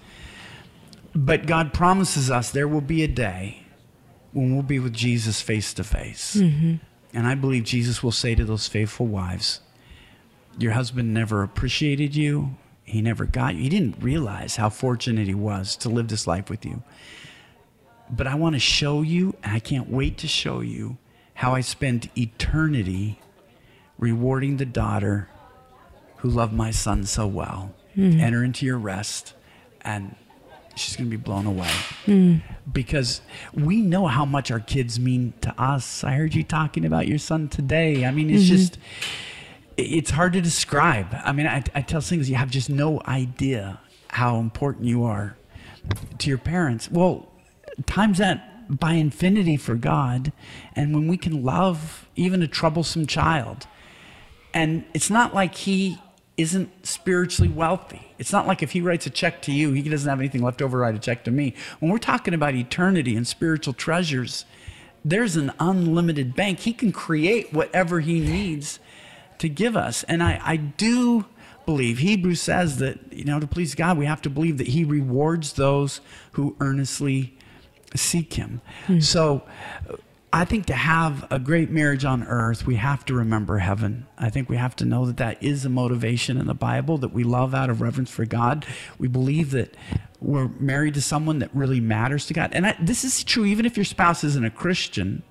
but 1.15 1.47
God 1.47 1.73
promises 1.73 2.29
us 2.29 2.51
there 2.51 2.67
will 2.67 2.81
be 2.81 3.01
a 3.01 3.07
day 3.07 3.63
when 4.33 4.53
we'll 4.53 4.63
be 4.63 4.79
with 4.79 4.93
Jesus 4.93 5.41
face 5.41 5.73
to 5.75 5.83
face. 5.83 6.35
Mm-hmm. 6.35 6.75
And 7.13 7.25
I 7.25 7.35
believe 7.35 7.63
Jesus 7.63 8.03
will 8.03 8.11
say 8.11 8.35
to 8.35 8.43
those 8.43 8.67
faithful 8.67 9.07
wives, 9.07 9.61
Your 10.59 10.73
husband 10.73 11.13
never 11.13 11.41
appreciated 11.41 12.15
you. 12.15 12.57
He 12.83 13.01
never 13.01 13.25
got 13.25 13.55
you. 13.55 13.63
He 13.63 13.69
didn't 13.69 14.03
realize 14.03 14.57
how 14.57 14.69
fortunate 14.69 15.25
he 15.25 15.33
was 15.33 15.77
to 15.77 15.89
live 15.89 16.09
this 16.09 16.27
life 16.27 16.49
with 16.49 16.65
you. 16.65 16.83
But 18.09 18.27
I 18.27 18.35
want 18.35 18.53
to 18.53 18.59
show 18.59 19.01
you, 19.01 19.35
and 19.41 19.53
I 19.53 19.59
can't 19.59 19.89
wait 19.89 20.17
to 20.19 20.27
show 20.27 20.59
you, 20.59 20.97
how 21.35 21.55
I 21.55 21.61
spent 21.61 22.15
eternity 22.17 23.19
rewarding 23.97 24.57
the 24.57 24.65
daughter 24.65 25.29
who 26.17 26.29
loved 26.29 26.53
my 26.53 26.71
son 26.71 27.05
so 27.05 27.25
well. 27.25 27.73
Mm-hmm. 27.97 28.19
Enter 28.19 28.43
into 28.43 28.65
your 28.65 28.77
rest, 28.77 29.33
and 29.81 30.15
she's 30.75 30.95
going 30.95 31.09
to 31.09 31.17
be 31.17 31.21
blown 31.21 31.45
away. 31.45 31.71
Hmm. 32.05 32.37
Because 32.71 33.21
we 33.53 33.81
know 33.81 34.07
how 34.07 34.25
much 34.25 34.51
our 34.51 34.59
kids 34.59 34.99
mean 34.99 35.33
to 35.41 35.53
us. 35.61 36.03
I 36.03 36.13
heard 36.13 36.35
you 36.35 36.43
talking 36.43 36.85
about 36.85 37.07
your 37.07 37.17
son 37.17 37.47
today. 37.49 38.05
I 38.05 38.11
mean, 38.11 38.29
it's 38.29 38.43
mm-hmm. 38.43 38.55
just, 38.55 38.77
it's 39.77 40.11
hard 40.11 40.33
to 40.33 40.41
describe. 40.41 41.07
I 41.23 41.31
mean, 41.31 41.47
I, 41.47 41.63
I 41.73 41.81
tell 41.81 42.01
things 42.01 42.29
you 42.29 42.35
have 42.35 42.49
just 42.49 42.69
no 42.69 43.01
idea 43.07 43.79
how 44.09 44.37
important 44.37 44.85
you 44.85 45.03
are 45.03 45.37
to 46.19 46.29
your 46.29 46.37
parents. 46.37 46.89
Well, 46.91 47.31
times 47.85 48.17
that 48.17 48.51
by 48.69 48.93
infinity 48.93 49.57
for 49.57 49.75
God. 49.75 50.31
And 50.75 50.93
when 50.93 51.07
we 51.07 51.17
can 51.17 51.43
love 51.43 52.07
even 52.15 52.41
a 52.41 52.47
troublesome 52.47 53.05
child, 53.05 53.67
and 54.53 54.85
it's 54.93 55.09
not 55.09 55.33
like 55.33 55.55
he 55.55 55.99
isn't 56.37 56.85
spiritually 56.85 57.51
wealthy. 57.51 58.04
It's 58.17 58.31
not 58.31 58.47
like 58.47 58.63
if 58.63 58.71
he 58.71 58.81
writes 58.81 59.05
a 59.05 59.09
check 59.09 59.41
to 59.43 59.51
you, 59.51 59.71
he 59.71 59.89
doesn't 59.89 60.09
have 60.09 60.19
anything 60.19 60.41
left 60.41 60.61
over 60.61 60.77
to 60.77 60.81
write 60.81 60.95
a 60.95 60.99
check 60.99 61.23
to 61.25 61.31
me. 61.31 61.53
When 61.79 61.91
we're 61.91 61.97
talking 61.97 62.33
about 62.33 62.55
eternity 62.55 63.15
and 63.15 63.27
spiritual 63.27 63.73
treasures, 63.73 64.45
there's 65.03 65.35
an 65.35 65.51
unlimited 65.59 66.35
bank. 66.35 66.59
He 66.59 66.73
can 66.73 66.91
create 66.91 67.53
whatever 67.53 67.99
he 67.99 68.19
needs 68.19 68.79
to 69.37 69.49
give 69.49 69.75
us. 69.75 70.03
And 70.03 70.23
I, 70.23 70.39
I 70.43 70.55
do 70.55 71.25
believe, 71.65 71.97
Hebrews 71.97 72.41
says 72.41 72.77
that, 72.77 73.11
you 73.11 73.25
know, 73.25 73.39
to 73.39 73.47
please 73.47 73.75
God, 73.75 73.97
we 73.97 74.05
have 74.05 74.21
to 74.23 74.29
believe 74.29 74.57
that 74.57 74.67
he 74.67 74.83
rewards 74.83 75.53
those 75.53 75.99
who 76.33 76.55
earnestly 76.59 77.37
seek 77.95 78.33
him. 78.33 78.61
Hmm. 78.87 78.99
So 78.99 79.43
I 80.35 80.43
think 80.43 80.65
to 80.65 80.73
have 80.73 81.25
a 81.31 81.39
great 81.39 81.71
marriage 81.71 82.03
on 82.03 82.21
earth, 82.23 82.65
we 82.65 82.75
have 82.75 83.05
to 83.05 83.13
remember 83.13 83.59
heaven. 83.59 84.05
I 84.17 84.29
think 84.29 84.49
we 84.49 84.57
have 84.57 84.75
to 84.75 84.85
know 84.85 85.05
that 85.05 85.15
that 85.15 85.41
is 85.41 85.63
a 85.63 85.69
motivation 85.69 86.35
in 86.35 86.45
the 86.45 86.53
Bible 86.53 86.97
that 86.97 87.13
we 87.13 87.23
love 87.23 87.55
out 87.55 87.69
of 87.69 87.79
reverence 87.79 88.11
for 88.11 88.25
God. 88.25 88.65
We 88.99 89.07
believe 89.07 89.51
that 89.51 89.77
we're 90.19 90.49
married 90.59 90.95
to 90.95 91.01
someone 91.01 91.39
that 91.39 91.55
really 91.55 91.79
matters 91.79 92.25
to 92.25 92.33
God. 92.33 92.49
And 92.51 92.67
I, 92.67 92.75
this 92.81 93.05
is 93.05 93.23
true 93.23 93.45
even 93.45 93.65
if 93.65 93.77
your 93.77 93.85
spouse 93.85 94.25
isn't 94.25 94.43
a 94.43 94.49
Christian. 94.49 95.23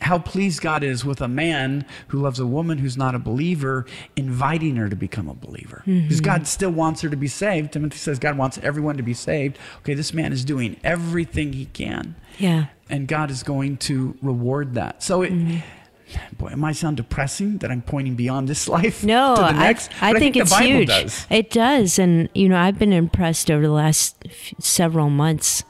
How 0.00 0.18
pleased 0.18 0.62
God 0.62 0.82
is 0.82 1.04
with 1.04 1.20
a 1.20 1.28
man 1.28 1.84
who 2.06 2.18
loves 2.18 2.40
a 2.40 2.46
woman 2.46 2.78
who's 2.78 2.96
not 2.96 3.14
a 3.14 3.18
believer, 3.18 3.84
inviting 4.16 4.76
her 4.76 4.88
to 4.88 4.96
become 4.96 5.28
a 5.28 5.34
believer. 5.34 5.82
Mm-hmm. 5.86 6.04
Because 6.04 6.22
God 6.22 6.46
still 6.46 6.70
wants 6.70 7.02
her 7.02 7.10
to 7.10 7.16
be 7.16 7.28
saved. 7.28 7.74
Timothy 7.74 7.98
says 7.98 8.18
God 8.18 8.38
wants 8.38 8.56
everyone 8.62 8.96
to 8.96 9.02
be 9.02 9.12
saved. 9.12 9.58
Okay, 9.80 9.92
this 9.92 10.14
man 10.14 10.32
is 10.32 10.42
doing 10.42 10.80
everything 10.82 11.52
he 11.52 11.66
can 11.66 12.14
yeah 12.38 12.66
and 12.90 13.08
God 13.08 13.30
is 13.30 13.42
going 13.42 13.76
to 13.78 14.16
reward 14.22 14.74
that. 14.74 15.02
So 15.02 15.22
it, 15.22 15.32
mm-hmm. 15.32 16.36
boy, 16.36 16.48
it 16.48 16.58
might 16.58 16.76
sound 16.76 16.96
depressing 16.96 17.58
that 17.58 17.70
I'm 17.70 17.82
pointing 17.82 18.14
beyond 18.14 18.48
this 18.48 18.68
life 18.78 19.04
No, 19.04 19.34
to 19.36 19.42
the 19.42 19.48
I, 19.48 19.52
next. 19.52 19.90
I, 20.02 20.12
but 20.12 20.20
think, 20.20 20.34
the 20.34 20.40
it's 20.40 20.50
Bible 20.50 20.66
huge. 20.66 20.88
Does. 20.88 21.26
It 21.30 21.50
does, 21.50 21.98
and 21.98 22.28
you 22.34 22.48
know, 22.48 22.58
I've 22.58 22.78
been 22.78 22.92
impressed 22.92 23.50
over 23.50 23.62
the 23.62 23.72
last 23.72 24.16
f- 24.24 24.54
several 24.58 25.10
months 25.10 25.64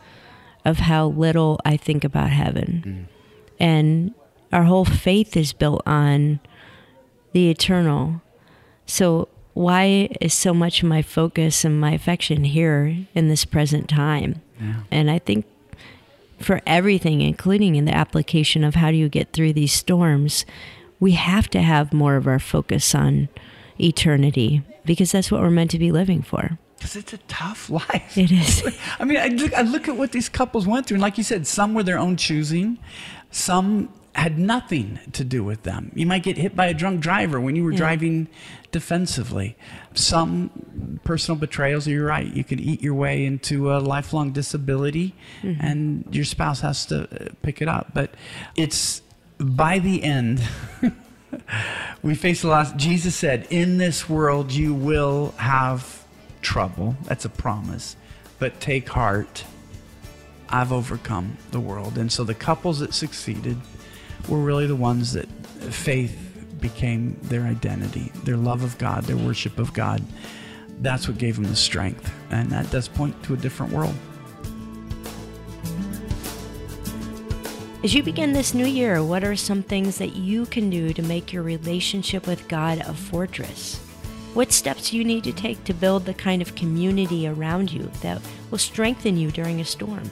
of 0.65 0.79
how 0.79 1.09
little 1.09 1.61
I 1.65 1.77
think 1.77 2.05
about 2.05 2.31
heaven, 2.31 3.09
mm. 3.09 3.15
and 3.59 4.15
our 4.53 4.65
whole 4.65 4.85
faith 4.85 5.37
is 5.37 5.53
built 5.53 5.83
on 5.87 6.41
the 7.33 7.51
eternal. 7.51 8.23
So 8.87 9.29
why 9.55 10.09
is 10.21 10.33
so 10.33 10.55
much 10.55 10.83
of 10.83 10.89
my 10.89 11.03
focus 11.03 11.65
and 11.65 11.81
my 11.81 11.93
affection 11.93 12.45
here 12.45 13.07
in 13.15 13.29
this 13.29 13.45
present 13.45 13.89
time? 13.89 14.41
And 14.91 15.11
I 15.11 15.19
think 15.19 15.47
for 16.39 16.61
everything, 16.67 17.21
including 17.21 17.77
in 17.77 17.85
the 17.85 17.95
application 17.95 18.65
of 18.65 18.77
how 18.77 18.91
do 18.91 18.97
you 18.97 19.09
get 19.09 19.33
through 19.33 19.53
these 19.53 19.73
storms, 19.73 20.47
we 21.01 21.13
have 21.13 21.49
to 21.51 21.63
have 21.63 21.93
more 21.93 22.17
of 22.17 22.27
our 22.27 22.39
focus 22.39 22.95
on 22.95 23.29
eternity 23.81 24.63
because 24.85 25.13
that's 25.13 25.31
what 25.31 25.41
we're 25.41 25.51
meant 25.51 25.71
to 25.73 25.79
be 25.79 25.93
living 25.93 26.23
for. 26.23 26.59
Because 26.77 26.97
it's 26.97 27.13
a 27.13 27.19
tough 27.19 27.71
life. 27.71 28.17
It 28.17 28.31
is. 28.31 28.65
I 28.99 29.05
mean, 29.05 29.19
I 29.19 29.29
look, 29.29 29.55
I 29.55 29.63
look 29.63 29.89
at 29.89 29.97
what 29.97 30.13
these 30.13 30.29
couples 30.29 30.67
went 30.67 30.87
through, 30.87 30.97
and 30.97 31.03
like 31.03 31.19
you 31.19 31.25
said, 31.25 31.47
some 31.47 31.75
were 31.75 31.83
their 31.83 31.99
own 31.99 32.17
choosing. 32.17 32.79
Some 33.31 33.93
had 34.15 34.39
nothing 34.39 34.99
to 35.13 35.25
do 35.25 35.45
with 35.45 35.63
them. 35.63 35.93
You 35.95 36.07
might 36.07 36.23
get 36.23 36.37
hit 36.37 36.57
by 36.57 36.67
a 36.67 36.75
drunk 36.75 37.01
driver 37.01 37.41
when 37.41 37.55
you 37.57 37.65
were 37.65 37.73
yeah. 37.73 37.79
driving 37.79 38.29
defensively. 38.73 39.57
Some 39.95 41.01
personal 41.05 41.39
betrayals, 41.39 41.87
you're 41.87 42.07
right, 42.07 42.27
you 42.27 42.45
could 42.45 42.61
eat 42.61 42.83
your 42.83 42.95
way 42.95 43.25
into 43.25 43.73
a 43.73 43.79
lifelong 43.79 44.33
disability 44.33 45.15
mm-hmm. 45.43 45.61
and 45.65 46.05
your 46.15 46.25
spouse 46.25 46.61
has 46.61 46.87
to 46.87 47.03
uh, 47.03 47.29
pick 47.43 47.63
it 47.63 47.69
up. 47.69 47.93
But 47.95 48.15
it's 48.57 49.03
by 49.39 49.79
the 49.79 50.03
end, 50.03 50.43
we 52.03 52.15
face 52.15 52.43
a 52.43 52.49
lot. 52.49 52.77
Jesus 52.77 53.15
said, 53.15 53.47
In 53.51 53.79
this 53.79 54.09
world 54.09 54.53
you 54.53 54.75
will 54.75 55.33
have 55.37 56.05
trouble. 56.43 56.97
That's 57.05 57.25
a 57.25 57.31
promise. 57.31 57.97
But 58.39 58.61
take 58.61 58.89
heart. 58.89 59.45
I've 60.51 60.73
overcome 60.73 61.37
the 61.51 61.61
world. 61.61 61.99
And 61.99 62.11
so 62.11 62.25
the 62.25 62.35
couples 62.35 62.79
that 62.81 62.95
succeeded 62.95 63.59
were 64.29 64.39
really 64.39 64.67
the 64.67 64.77
ones 64.77 65.13
that 65.13 65.29
faith 65.73 66.17
became 66.61 67.19
their 67.23 67.43
identity, 67.43 68.13
their 68.25 68.37
love 68.37 68.63
of 68.63 68.79
God, 68.79 69.05
their 69.05 69.17
worship 69.17 69.59
of 69.59 69.73
God. 69.73 70.03
That's 70.81 71.09
what 71.09 71.19
gave 71.19 71.37
them 71.37 71.45
the 71.45 71.57
strength. 71.57 72.13
And 72.31 72.51
that 72.51 72.71
does 72.71 72.89
point 72.89 73.21
to 73.25 73.35
a 73.35 73.37
different 73.37 73.73
world. 73.73 73.95
As 77.85 77.95
you 77.95 78.03
begin 78.03 78.33
this 78.33 78.55
new 78.55 78.67
year, 78.67 79.05
what 79.05 79.23
are 79.23 79.37
some 79.37 79.63
things 79.63 79.99
that 79.99 80.17
you 80.17 80.47
can 80.47 80.69
do 80.69 80.93
to 80.93 81.03
make 81.03 81.33
your 81.33 81.45
relationship 81.45 82.27
with 82.27 82.49
God 82.49 82.79
a 82.79 82.93
fortress? 82.93 83.77
What 84.35 84.53
steps 84.53 84.93
you 84.93 85.05
need 85.05 85.25
to 85.25 85.33
take 85.33 85.63
to 85.65 85.73
build 85.73 86.05
the 86.05 86.15
kind 86.15 86.43
of 86.43 86.57
community 86.57 87.29
around 87.29 87.73
you 87.73 87.91
that 88.03 88.21
will 88.51 88.59
strengthen 88.59 89.17
you 89.17 89.31
during 89.31 89.61
a 89.61 89.65
storm? 89.65 90.11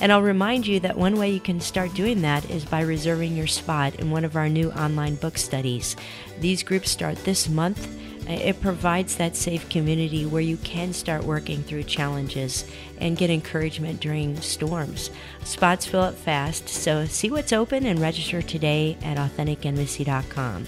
And 0.00 0.10
I'll 0.10 0.22
remind 0.22 0.66
you 0.66 0.80
that 0.80 0.96
one 0.96 1.16
way 1.16 1.30
you 1.30 1.40
can 1.40 1.60
start 1.60 1.94
doing 1.94 2.22
that 2.22 2.48
is 2.50 2.64
by 2.64 2.80
reserving 2.80 3.36
your 3.36 3.46
spot 3.46 3.96
in 3.96 4.10
one 4.10 4.24
of 4.24 4.36
our 4.36 4.48
new 4.48 4.70
online 4.72 5.16
book 5.16 5.36
studies. 5.36 5.96
These 6.38 6.62
groups 6.62 6.90
start 6.90 7.16
this 7.24 7.48
month 7.48 7.86
uh, 8.30 8.34
it 8.34 8.60
provides 8.60 9.16
that 9.16 9.34
safe 9.34 9.68
community 9.68 10.24
where 10.24 10.42
you 10.42 10.56
can 10.58 10.92
start 10.92 11.24
working 11.24 11.62
through 11.62 11.82
challenges 11.82 12.64
and 12.98 13.16
get 13.16 13.30
encouragement 13.30 13.98
during 13.98 14.40
storms. 14.40 15.10
Spots 15.42 15.86
fill 15.86 16.02
up 16.02 16.14
fast, 16.14 16.68
so 16.68 17.06
see 17.06 17.30
what's 17.30 17.52
open 17.52 17.86
and 17.86 17.98
register 17.98 18.40
today 18.40 18.96
at 19.02 19.16
AuthenticIntimacy.com. 19.16 20.66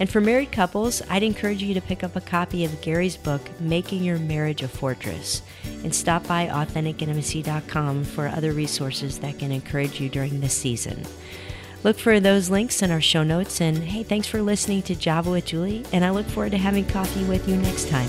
And 0.00 0.08
for 0.08 0.20
married 0.20 0.52
couples, 0.52 1.02
I'd 1.10 1.22
encourage 1.22 1.62
you 1.62 1.74
to 1.74 1.80
pick 1.80 2.04
up 2.04 2.14
a 2.14 2.20
copy 2.20 2.64
of 2.64 2.80
Gary's 2.80 3.16
book, 3.16 3.42
Making 3.60 4.04
Your 4.04 4.18
Marriage 4.18 4.62
a 4.62 4.68
Fortress, 4.68 5.42
and 5.82 5.94
stop 5.94 6.26
by 6.26 6.46
AuthenticIntimacy.com 6.46 8.04
for 8.04 8.28
other 8.28 8.52
resources 8.52 9.18
that 9.18 9.38
can 9.38 9.50
encourage 9.50 10.00
you 10.00 10.08
during 10.08 10.40
this 10.40 10.56
season. 10.56 11.04
Look 11.84 11.98
for 11.98 12.18
those 12.20 12.50
links 12.50 12.82
in 12.82 12.90
our 12.90 13.00
show 13.00 13.22
notes. 13.22 13.60
And 13.60 13.78
hey, 13.78 14.02
thanks 14.02 14.26
for 14.26 14.42
listening 14.42 14.82
to 14.82 14.94
Java 14.94 15.30
with 15.30 15.46
Juli. 15.46 15.84
And 15.92 16.04
I 16.04 16.10
look 16.10 16.26
forward 16.26 16.52
to 16.52 16.58
having 16.58 16.84
coffee 16.86 17.24
with 17.24 17.48
you 17.48 17.56
next 17.56 17.88
time. 17.88 18.08